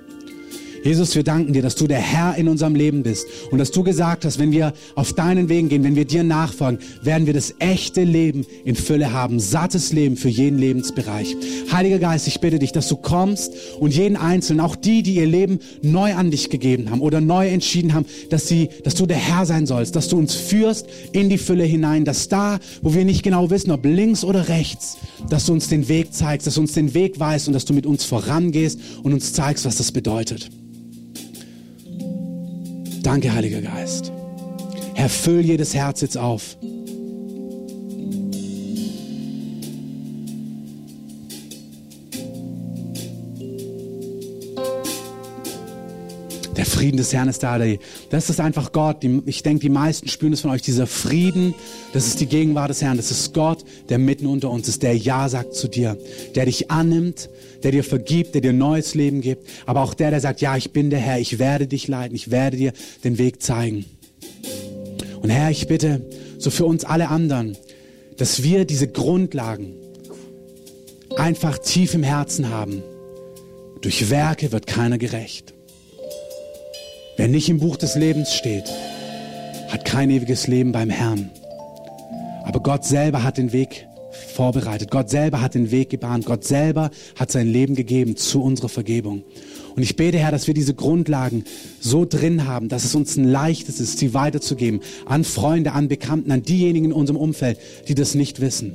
Jesus, 0.86 1.16
wir 1.16 1.24
danken 1.24 1.52
dir, 1.52 1.64
dass 1.64 1.74
du 1.74 1.88
der 1.88 1.98
Herr 1.98 2.36
in 2.36 2.48
unserem 2.48 2.76
Leben 2.76 3.02
bist 3.02 3.26
und 3.50 3.58
dass 3.58 3.72
du 3.72 3.82
gesagt 3.82 4.24
hast, 4.24 4.38
wenn 4.38 4.52
wir 4.52 4.72
auf 4.94 5.14
deinen 5.14 5.50
Wegen 5.50 5.68
gehen, 5.68 5.84
wenn 5.84 5.96
wir 5.96 6.06
dir 6.06 6.24
nachfolgen, 6.24 6.78
werden 7.02 7.26
wir 7.26 7.34
das 7.34 7.56
echte 7.58 8.04
Leben 8.04 8.46
in 8.66 8.76
Fülle 8.76 9.12
haben, 9.12 9.40
sattes 9.40 9.92
Leben 9.94 10.16
für 10.16 10.30
jeden 10.30 10.60
Lebensbereich. 10.60 11.36
Heiliger 11.72 11.98
Geist, 11.98 12.28
ich 12.28 12.40
bitte 12.40 12.60
dich, 12.60 12.72
dass 12.72 12.88
du 12.88 12.98
kommst 12.98 13.52
und 13.80 13.96
jeden 13.96 14.16
Einzelnen, 14.16 14.60
auch 14.60 14.76
die, 14.76 15.02
die 15.02 15.16
ihr 15.16 15.26
Leben 15.26 15.58
neu 15.82 16.14
an 16.14 16.30
dich 16.30 16.52
gegeben 16.52 16.92
haben 16.92 17.02
oder 17.02 17.20
neu 17.20 17.48
entschieden 17.48 17.96
haben, 17.96 18.06
dass 18.30 18.48
sie, 18.48 18.70
dass 18.84 18.94
du 18.94 19.08
der 19.08 19.18
Herr 19.18 19.48
sein 19.48 19.66
sollst, 19.66 19.96
dass 19.96 20.08
du 20.08 20.20
uns 20.20 20.36
führst 20.36 20.86
in 21.14 21.30
die 21.30 21.40
Fülle 21.40 21.64
hinein, 21.64 22.06
dass 22.06 22.28
da, 22.28 22.60
wo 22.84 22.94
wir 22.94 23.06
nicht 23.06 23.24
genau 23.24 23.50
wissen, 23.50 23.72
ob 23.72 23.84
links 23.86 24.24
oder 24.24 24.50
rechts, 24.50 24.98
dass 25.32 25.48
du 25.48 25.54
uns 25.54 25.68
den 25.68 25.88
Weg 25.88 26.14
zeigst, 26.14 26.46
dass 26.46 26.54
du 26.54 26.62
uns 26.62 26.74
den 26.74 26.94
Weg 26.94 27.20
weißt 27.20 27.48
und 27.48 27.56
dass 27.56 27.66
du 27.66 27.74
mit 27.74 27.88
uns 27.88 28.06
vorangehst 28.06 28.80
und 29.02 29.14
uns 29.14 29.34
zeigst, 29.34 29.66
was 29.66 29.78
das 29.78 29.92
bedeutet. 29.92 30.52
Danke, 33.06 33.32
Heiliger 33.36 33.62
Geist. 33.62 34.12
Herr, 34.96 35.10
füll 35.10 35.42
jedes 35.42 35.76
Herz 35.76 36.02
jetzt 36.02 36.18
auf. 36.18 36.58
Frieden 46.76 46.98
des 46.98 47.14
Herrn 47.14 47.30
ist 47.30 47.42
da. 47.42 47.58
Das 48.10 48.30
ist 48.30 48.42
einfach 48.42 48.74
Gott. 48.74 48.98
Ich 49.26 49.44
denke, 49.44 49.62
die 49.62 49.70
meisten 49.70 50.10
spüren 50.10 50.34
es 50.34 50.42
von 50.42 50.52
euch. 50.52 50.62
Dieser 50.62 50.88
Frieden, 50.88 51.56
das 51.94 52.06
ist 52.06 52.20
die 52.20 52.26
Gegenwart 52.26 52.70
des 52.70 52.82
Herrn. 52.82 52.98
Das 52.98 53.12
ist 53.12 53.34
Gott, 53.34 53.64
der 53.88 53.98
mitten 53.98 54.26
unter 54.26 54.52
uns 54.52 54.68
ist, 54.68 54.84
der 54.84 54.96
Ja 54.98 55.30
sagt 55.30 55.56
zu 55.56 55.70
dir, 55.70 55.98
der 56.36 56.46
dich 56.46 56.70
annimmt, 56.70 57.30
der 57.64 57.72
dir 57.72 57.84
vergibt, 57.84 58.36
der 58.36 58.42
dir 58.42 58.52
neues 58.52 58.94
Leben 58.94 59.22
gibt. 59.22 59.48
Aber 59.66 59.82
auch 59.82 59.94
der, 59.94 60.12
der 60.12 60.20
sagt, 60.20 60.42
ja, 60.42 60.58
ich 60.58 60.72
bin 60.72 60.90
der 60.90 61.00
Herr, 61.00 61.18
ich 61.18 61.40
werde 61.40 61.68
dich 61.68 61.88
leiten, 61.88 62.14
ich 62.14 62.30
werde 62.30 62.58
dir 62.58 62.74
den 63.06 63.18
Weg 63.18 63.42
zeigen. 63.42 63.86
Und 65.22 65.30
Herr, 65.30 65.50
ich 65.50 65.68
bitte, 65.68 66.06
so 66.38 66.50
für 66.50 66.66
uns 66.66 66.84
alle 66.84 67.08
anderen, 67.08 67.58
dass 68.18 68.44
wir 68.44 68.66
diese 68.66 68.90
Grundlagen 68.90 69.74
einfach 71.16 71.58
tief 71.58 71.94
im 71.94 72.04
Herzen 72.04 72.50
haben. 72.50 72.84
Durch 73.82 74.10
Werke 74.10 74.52
wird 74.52 74.68
keiner 74.68 74.98
gerecht. 74.98 75.55
Wer 77.18 77.30
nicht 77.30 77.48
im 77.48 77.60
Buch 77.60 77.78
des 77.78 77.96
Lebens 77.96 78.34
steht, 78.34 78.66
hat 79.70 79.86
kein 79.86 80.10
ewiges 80.10 80.48
Leben 80.48 80.74
beim 80.74 80.90
Herrn. 80.90 81.30
Aber 82.44 82.60
Gott 82.60 82.84
selber 82.84 83.24
hat 83.24 83.38
den 83.38 83.54
Weg 83.54 83.88
vorbereitet. 84.34 84.92
Gott 84.92 85.10
selber 85.10 85.42
hat 85.42 85.56
den 85.56 85.72
Weg 85.72 85.90
gebahnt. 85.90 86.26
Gott 86.26 86.44
selber 86.44 86.92
hat 87.16 87.32
sein 87.32 87.48
Leben 87.48 87.76
gegeben 87.76 88.18
zu 88.18 88.44
unserer 88.44 88.70
Vergebung. 88.70 89.24
Und 89.76 89.84
ich 89.84 89.96
bete, 89.96 90.18
Herr, 90.18 90.32
dass 90.32 90.48
wir 90.48 90.54
diese 90.54 90.74
Grundlagen 90.74 91.46
so 91.80 92.06
drin 92.06 92.48
haben, 92.48 92.70
dass 92.70 92.84
es 92.84 92.96
uns 92.96 93.16
ein 93.16 93.26
leichtes 93.26 93.80
ist, 93.80 93.98
sie 93.98 94.14
weiterzugeben 94.14 94.82
an 95.06 95.24
Freunde, 95.24 95.72
an 95.72 95.88
Bekannten, 95.88 96.32
an 96.32 96.44
diejenigen 96.44 96.88
in 96.88 96.94
unserem 96.94 97.20
Umfeld, 97.20 97.60
die 97.88 97.96
das 97.96 98.14
nicht 98.14 98.42
wissen. 98.42 98.74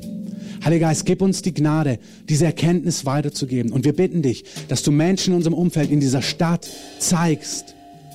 Heiliger 0.64 0.88
Geist, 0.88 1.07
gib 1.07 1.22
uns 1.22 1.41
die 1.43 1.55
Gnade, 1.55 1.99
diese 2.28 2.45
Erkenntnis 2.47 3.07
weiterzugeben. 3.07 3.72
Und 3.72 3.84
wir 3.84 3.95
bitten 3.95 4.20
dich, 4.22 4.45
dass 4.68 4.82
du 4.82 4.93
Menschen 4.93 5.32
in 5.32 5.36
unserem 5.36 5.55
Umfeld, 5.55 5.91
in 5.91 6.01
dieser 6.01 6.22
Stadt 6.22 6.68
zeigst, 6.99 7.74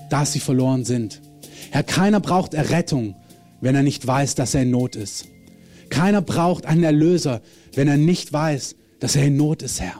dass 0.09 0.33
sie 0.33 0.39
verloren 0.39 0.85
sind. 0.85 1.21
Herr, 1.71 1.83
keiner 1.83 2.19
braucht 2.19 2.53
Errettung, 2.53 3.15
wenn 3.61 3.75
er 3.75 3.83
nicht 3.83 4.05
weiß, 4.05 4.35
dass 4.35 4.53
er 4.53 4.63
in 4.63 4.71
Not 4.71 4.95
ist. 4.95 5.27
Keiner 5.89 6.21
braucht 6.21 6.65
einen 6.65 6.83
Erlöser, 6.83 7.41
wenn 7.73 7.87
er 7.87 7.97
nicht 7.97 8.33
weiß, 8.33 8.75
dass 8.99 9.15
er 9.15 9.25
in 9.25 9.37
Not 9.37 9.61
ist, 9.61 9.79
Herr. 9.81 9.99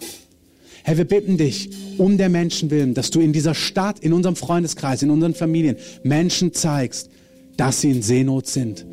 Herr, 0.84 0.98
wir 0.98 1.06
bitten 1.06 1.38
dich 1.38 1.70
um 1.98 2.18
der 2.18 2.30
Menschen 2.30 2.70
willen, 2.70 2.94
dass 2.94 3.10
du 3.10 3.20
in 3.20 3.34
dieser 3.34 3.56
Stadt, 3.56 4.00
in 4.00 4.14
unserem 4.14 4.36
Freundeskreis, 4.36 5.02
in 5.02 5.10
unseren 5.10 5.34
Familien 5.34 5.78
Menschen 6.04 6.54
zeigst, 6.54 7.10
dass 7.58 7.82
sie 7.82 7.92
in 7.92 8.02
Seenot 8.02 8.48
sind. 8.48 8.86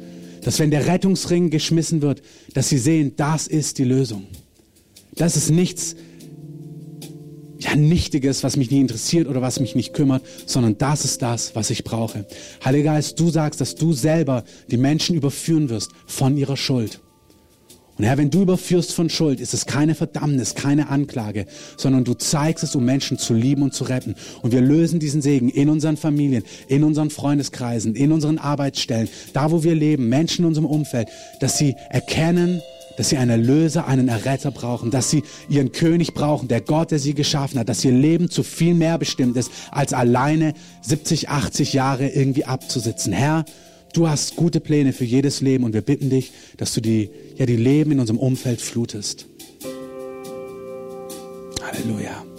Dass 0.43 0.59
wenn 0.59 0.71
der 0.71 0.87
Rettungsring 0.87 1.51
geschmissen 1.51 2.01
wird, 2.01 2.23
dass 2.55 2.69
sie 2.69 2.79
sehen, 2.79 3.13
das 3.17 3.47
ist 3.47 3.79
die 3.79 3.85
Lösung. 3.85 4.27
Das 5.17 5.37
ist 5.37 5.51
nichts, 5.51 5.95
Nichtiges, 7.77 8.43
was 8.43 8.57
mich 8.57 8.71
nicht 8.71 8.81
interessiert 8.81 9.29
oder 9.29 9.43
was 9.43 9.61
mich 9.61 9.75
nicht 9.75 9.95
kümmert, 9.95 10.23
sondern 10.47 10.79
das 10.79 11.05
ist 11.05 11.23
das, 11.23 11.55
was 11.55 11.71
ich 11.71 11.85
brauche. 11.85 12.27
Heiliger 12.65 12.93
Geist, 12.93 13.19
du 13.19 13.31
sagst, 13.31 13.61
dass 13.61 13.75
du 13.75 13.93
selber 13.93 14.45
die 14.71 14.77
Menschen 14.77 15.17
überführen 15.17 15.69
wirst 15.69 15.91
von 16.07 16.37
ihrer 16.37 16.57
Schuld. 16.57 17.01
Und 17.99 18.07
Herr, 18.07 18.17
wenn 18.17 18.31
du 18.31 18.43
überführst 18.43 18.93
von 18.95 19.11
Schuld, 19.11 19.39
ist 19.39 19.53
es 19.53 19.67
keine 19.67 19.95
Verdammnis, 19.95 20.55
keine 20.55 20.89
Anklage, 20.89 21.47
sondern 21.77 22.05
du 22.05 22.15
zeigst 22.15 22.65
es, 22.65 22.75
um 22.75 22.85
Menschen 22.85 23.19
zu 23.19 23.35
lieben 23.35 23.63
und 23.63 23.75
zu 23.75 23.85
retten. 23.85 24.17
Und 24.41 24.53
wir 24.53 24.63
lösen 24.63 24.99
diesen 24.99 25.21
Segen 25.21 25.51
in 25.51 25.69
unseren 25.69 25.97
Familien, 25.97 26.43
in 26.69 26.85
unseren 26.85 27.11
Freundeskreisen, 27.11 27.95
in 27.95 28.11
unseren 28.11 28.39
Arbeitsstellen, 28.39 29.09
da 29.35 29.51
wo 29.51 29.63
wir 29.63 29.75
leben, 29.75 30.09
Menschen 30.09 30.43
in 30.43 30.49
unserem 30.49 30.67
Umfeld, 30.67 31.09
dass 31.41 31.59
sie 31.59 31.77
erkennen, 31.91 32.63
dass 32.97 33.09
sie 33.09 33.17
einen 33.17 33.31
Erlöser, 33.31 33.87
einen 33.87 34.09
Erretter 34.09 34.51
brauchen, 34.51 34.91
dass 34.91 35.11
sie 35.11 35.23
ihren 35.49 35.73
König 35.73 36.15
brauchen, 36.15 36.49
der 36.49 36.61
Gott, 36.61 36.91
der 36.91 36.99
sie 36.99 37.15
geschaffen 37.15 37.59
hat, 37.59 37.69
dass 37.69 37.85
ihr 37.85 37.93
Leben 37.93 38.31
zu 38.31 38.43
viel 38.43 38.75
mehr 38.75 38.99
bestimmt 38.99 39.37
ist, 39.37 39.51
als 39.71 39.93
alleine 39.93 40.55
70, 40.83 41.29
80 41.29 41.73
Jahre 41.73 42.09
irgendwie 42.09 42.45
abzusitzen. 42.45 43.13
Herr, 43.13 43.45
du 43.93 44.09
hast 44.09 44.37
gute 44.37 44.61
Pläne 44.61 44.93
für 44.93 45.05
jedes 45.05 45.41
Leben 45.41 45.65
und 45.65 45.75
wir 45.75 45.83
bitten 45.83 46.11
dich, 46.11 46.33
dass 46.57 46.75
du 46.75 46.81
die, 46.81 47.11
ja, 47.37 47.47
die 47.47 47.57
Leben 47.57 47.93
in 47.93 48.01
unserem 48.01 48.19
Umfeld 48.19 48.61
flutest. 48.61 49.27
Halleluja. 51.63 52.32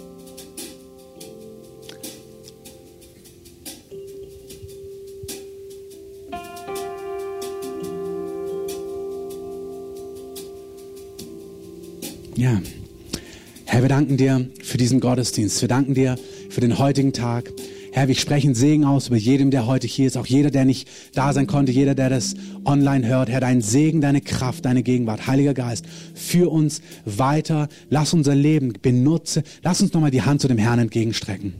Ja. 12.36 12.60
Herr, 13.64 13.82
wir 13.82 13.88
danken 13.88 14.16
dir 14.16 14.48
für 14.60 14.76
diesen 14.76 14.98
Gottesdienst. 14.98 15.60
Wir 15.60 15.68
danken 15.68 15.94
dir 15.94 16.16
für 16.50 16.60
den 16.60 16.78
heutigen 16.78 17.12
Tag. 17.12 17.52
Herr, 17.92 18.08
wir 18.08 18.16
sprechen 18.16 18.56
Segen 18.56 18.84
aus 18.84 19.06
über 19.06 19.16
jedem, 19.16 19.52
der 19.52 19.68
heute 19.68 19.86
hier 19.86 20.08
ist, 20.08 20.16
auch 20.16 20.26
jeder, 20.26 20.50
der 20.50 20.64
nicht 20.64 20.88
da 21.14 21.32
sein 21.32 21.46
konnte, 21.46 21.70
jeder, 21.70 21.94
der 21.94 22.10
das 22.10 22.34
online 22.64 23.06
hört. 23.06 23.28
Herr, 23.28 23.40
dein 23.40 23.60
Segen, 23.60 24.00
deine 24.00 24.20
Kraft, 24.20 24.64
deine 24.64 24.82
Gegenwart, 24.82 25.26
Heiliger 25.26 25.54
Geist, 25.54 25.84
führ 26.14 26.50
uns 26.50 26.80
weiter. 27.04 27.68
Lass 27.90 28.14
unser 28.14 28.34
Leben 28.34 28.72
benutze. 28.80 29.42
Lass 29.62 29.82
uns 29.82 29.92
nochmal 29.92 30.10
die 30.10 30.22
Hand 30.22 30.40
zu 30.40 30.48
dem 30.48 30.58
Herrn 30.58 30.78
entgegenstrecken. 30.78 31.54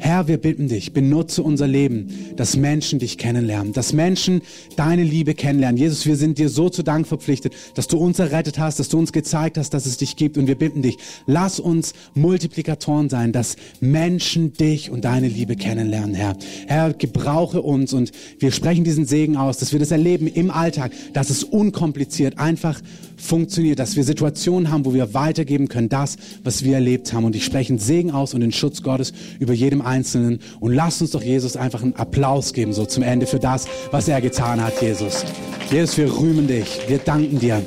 Herr, 0.00 0.28
wir 0.28 0.38
bitten 0.38 0.66
dich, 0.66 0.94
benutze 0.94 1.42
unser 1.42 1.68
Leben, 1.68 2.08
dass 2.34 2.56
Menschen 2.56 2.98
dich 2.98 3.18
kennenlernen, 3.18 3.74
dass 3.74 3.92
Menschen 3.92 4.40
deine 4.74 5.02
Liebe 5.02 5.34
kennenlernen. 5.34 5.76
Jesus, 5.76 6.06
wir 6.06 6.16
sind 6.16 6.38
dir 6.38 6.48
so 6.48 6.70
zu 6.70 6.82
Dank 6.82 7.06
verpflichtet, 7.06 7.52
dass 7.74 7.86
du 7.86 7.98
uns 7.98 8.18
errettet 8.18 8.58
hast, 8.58 8.80
dass 8.80 8.88
du 8.88 8.98
uns 8.98 9.12
gezeigt 9.12 9.58
hast, 9.58 9.74
dass 9.74 9.84
es 9.84 9.98
dich 9.98 10.16
gibt. 10.16 10.38
Und 10.38 10.46
wir 10.46 10.54
bitten 10.54 10.80
dich, 10.80 10.96
lass 11.26 11.60
uns 11.60 11.92
Multiplikatoren 12.14 13.10
sein, 13.10 13.32
dass 13.32 13.56
Menschen 13.80 14.54
dich 14.54 14.90
und 14.90 15.04
deine 15.04 15.28
Liebe 15.28 15.54
kennenlernen, 15.54 16.14
Herr. 16.14 16.34
Herr, 16.66 16.94
gebrauche 16.94 17.60
uns 17.60 17.92
und 17.92 18.10
wir 18.38 18.52
sprechen 18.52 18.84
diesen 18.84 19.04
Segen 19.04 19.36
aus, 19.36 19.58
dass 19.58 19.72
wir 19.72 19.80
das 19.80 19.90
erleben 19.90 20.28
im 20.40 20.50
Alltag, 20.50 20.92
dass 21.12 21.30
es 21.30 21.44
unkompliziert 21.44 22.38
einfach 22.38 22.80
funktioniert, 23.16 23.78
dass 23.78 23.96
wir 23.96 24.04
Situationen 24.04 24.70
haben, 24.70 24.84
wo 24.84 24.94
wir 24.94 25.14
weitergeben 25.14 25.68
können, 25.68 25.88
das, 25.88 26.16
was 26.42 26.64
wir 26.64 26.74
erlebt 26.74 27.12
haben. 27.12 27.24
Und 27.24 27.36
ich 27.36 27.44
spreche 27.44 27.70
einen 27.70 27.78
Segen 27.78 28.10
aus 28.10 28.34
und 28.34 28.40
den 28.40 28.52
Schutz 28.52 28.82
Gottes 28.82 29.12
über 29.38 29.52
jedem 29.52 29.82
Einzelnen. 29.82 30.40
Und 30.58 30.72
lass 30.72 31.00
uns 31.00 31.10
doch 31.10 31.22
Jesus 31.22 31.56
einfach 31.56 31.82
einen 31.82 31.94
Applaus 31.94 32.52
geben, 32.52 32.72
so 32.72 32.86
zum 32.86 33.02
Ende 33.02 33.26
für 33.26 33.38
das, 33.38 33.66
was 33.90 34.08
er 34.08 34.20
getan 34.20 34.62
hat, 34.62 34.80
Jesus. 34.82 35.24
Jesus, 35.70 35.96
wir 35.98 36.12
rühmen 36.12 36.48
dich. 36.48 36.80
Wir 36.88 36.98
danken 36.98 37.38
dir. 37.38 37.62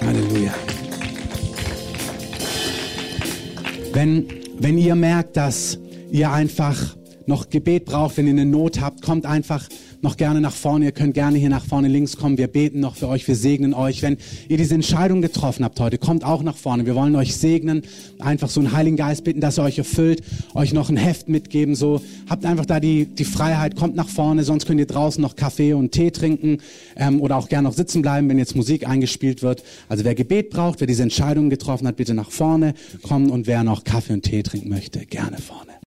Halleluja. 0.00 0.54
Wenn, 3.92 4.26
wenn 4.58 4.78
ihr 4.78 4.94
merkt, 4.94 5.36
dass 5.36 5.78
ihr 6.10 6.30
einfach 6.30 6.96
noch 7.26 7.48
Gebet 7.48 7.84
braucht, 7.84 8.16
wenn 8.16 8.26
ihr 8.26 8.32
eine 8.32 8.44
Not 8.44 8.80
habt, 8.80 9.02
kommt 9.02 9.26
einfach 9.26 9.68
noch 10.04 10.16
gerne 10.16 10.40
nach 10.40 10.52
vorne. 10.52 10.84
Ihr 10.84 10.92
könnt 10.92 11.14
gerne 11.14 11.36
hier 11.36 11.48
nach 11.48 11.64
vorne 11.64 11.88
links 11.88 12.16
kommen. 12.16 12.38
Wir 12.38 12.46
beten 12.46 12.78
noch 12.78 12.94
für 12.94 13.08
euch. 13.08 13.26
Wir 13.26 13.34
segnen 13.34 13.74
euch. 13.74 14.02
Wenn 14.02 14.18
ihr 14.48 14.56
diese 14.56 14.74
Entscheidung 14.74 15.20
getroffen 15.20 15.64
habt 15.64 15.80
heute, 15.80 15.98
kommt 15.98 16.24
auch 16.24 16.44
nach 16.44 16.56
vorne. 16.56 16.86
Wir 16.86 16.94
wollen 16.94 17.16
euch 17.16 17.34
segnen. 17.34 17.82
Einfach 18.20 18.48
so 18.48 18.60
einen 18.60 18.72
Heiligen 18.72 18.96
Geist 18.96 19.24
bitten, 19.24 19.40
dass 19.40 19.58
er 19.58 19.64
euch 19.64 19.78
erfüllt. 19.78 20.22
Euch 20.54 20.72
noch 20.72 20.90
ein 20.90 20.96
Heft 20.96 21.28
mitgeben. 21.28 21.74
So 21.74 22.00
habt 22.28 22.44
einfach 22.44 22.66
da 22.66 22.78
die, 22.78 23.06
die 23.06 23.24
Freiheit. 23.24 23.74
Kommt 23.74 23.96
nach 23.96 24.08
vorne. 24.08 24.44
Sonst 24.44 24.66
könnt 24.66 24.78
ihr 24.78 24.86
draußen 24.86 25.20
noch 25.20 25.34
Kaffee 25.34 25.72
und 25.72 25.90
Tee 25.90 26.12
trinken. 26.12 26.58
Ähm, 26.96 27.20
oder 27.20 27.36
auch 27.36 27.48
gerne 27.48 27.66
noch 27.66 27.74
sitzen 27.74 28.02
bleiben, 28.02 28.28
wenn 28.28 28.38
jetzt 28.38 28.54
Musik 28.54 28.86
eingespielt 28.86 29.42
wird. 29.42 29.64
Also 29.88 30.04
wer 30.04 30.14
Gebet 30.14 30.50
braucht, 30.50 30.80
wer 30.80 30.86
diese 30.86 31.02
Entscheidung 31.02 31.50
getroffen 31.50 31.88
hat, 31.88 31.96
bitte 31.96 32.14
nach 32.14 32.30
vorne 32.30 32.74
kommen. 33.02 33.30
Und 33.30 33.46
wer 33.46 33.64
noch 33.64 33.82
Kaffee 33.82 34.12
und 34.12 34.22
Tee 34.22 34.42
trinken 34.42 34.68
möchte, 34.68 35.06
gerne 35.06 35.38
vorne. 35.38 35.73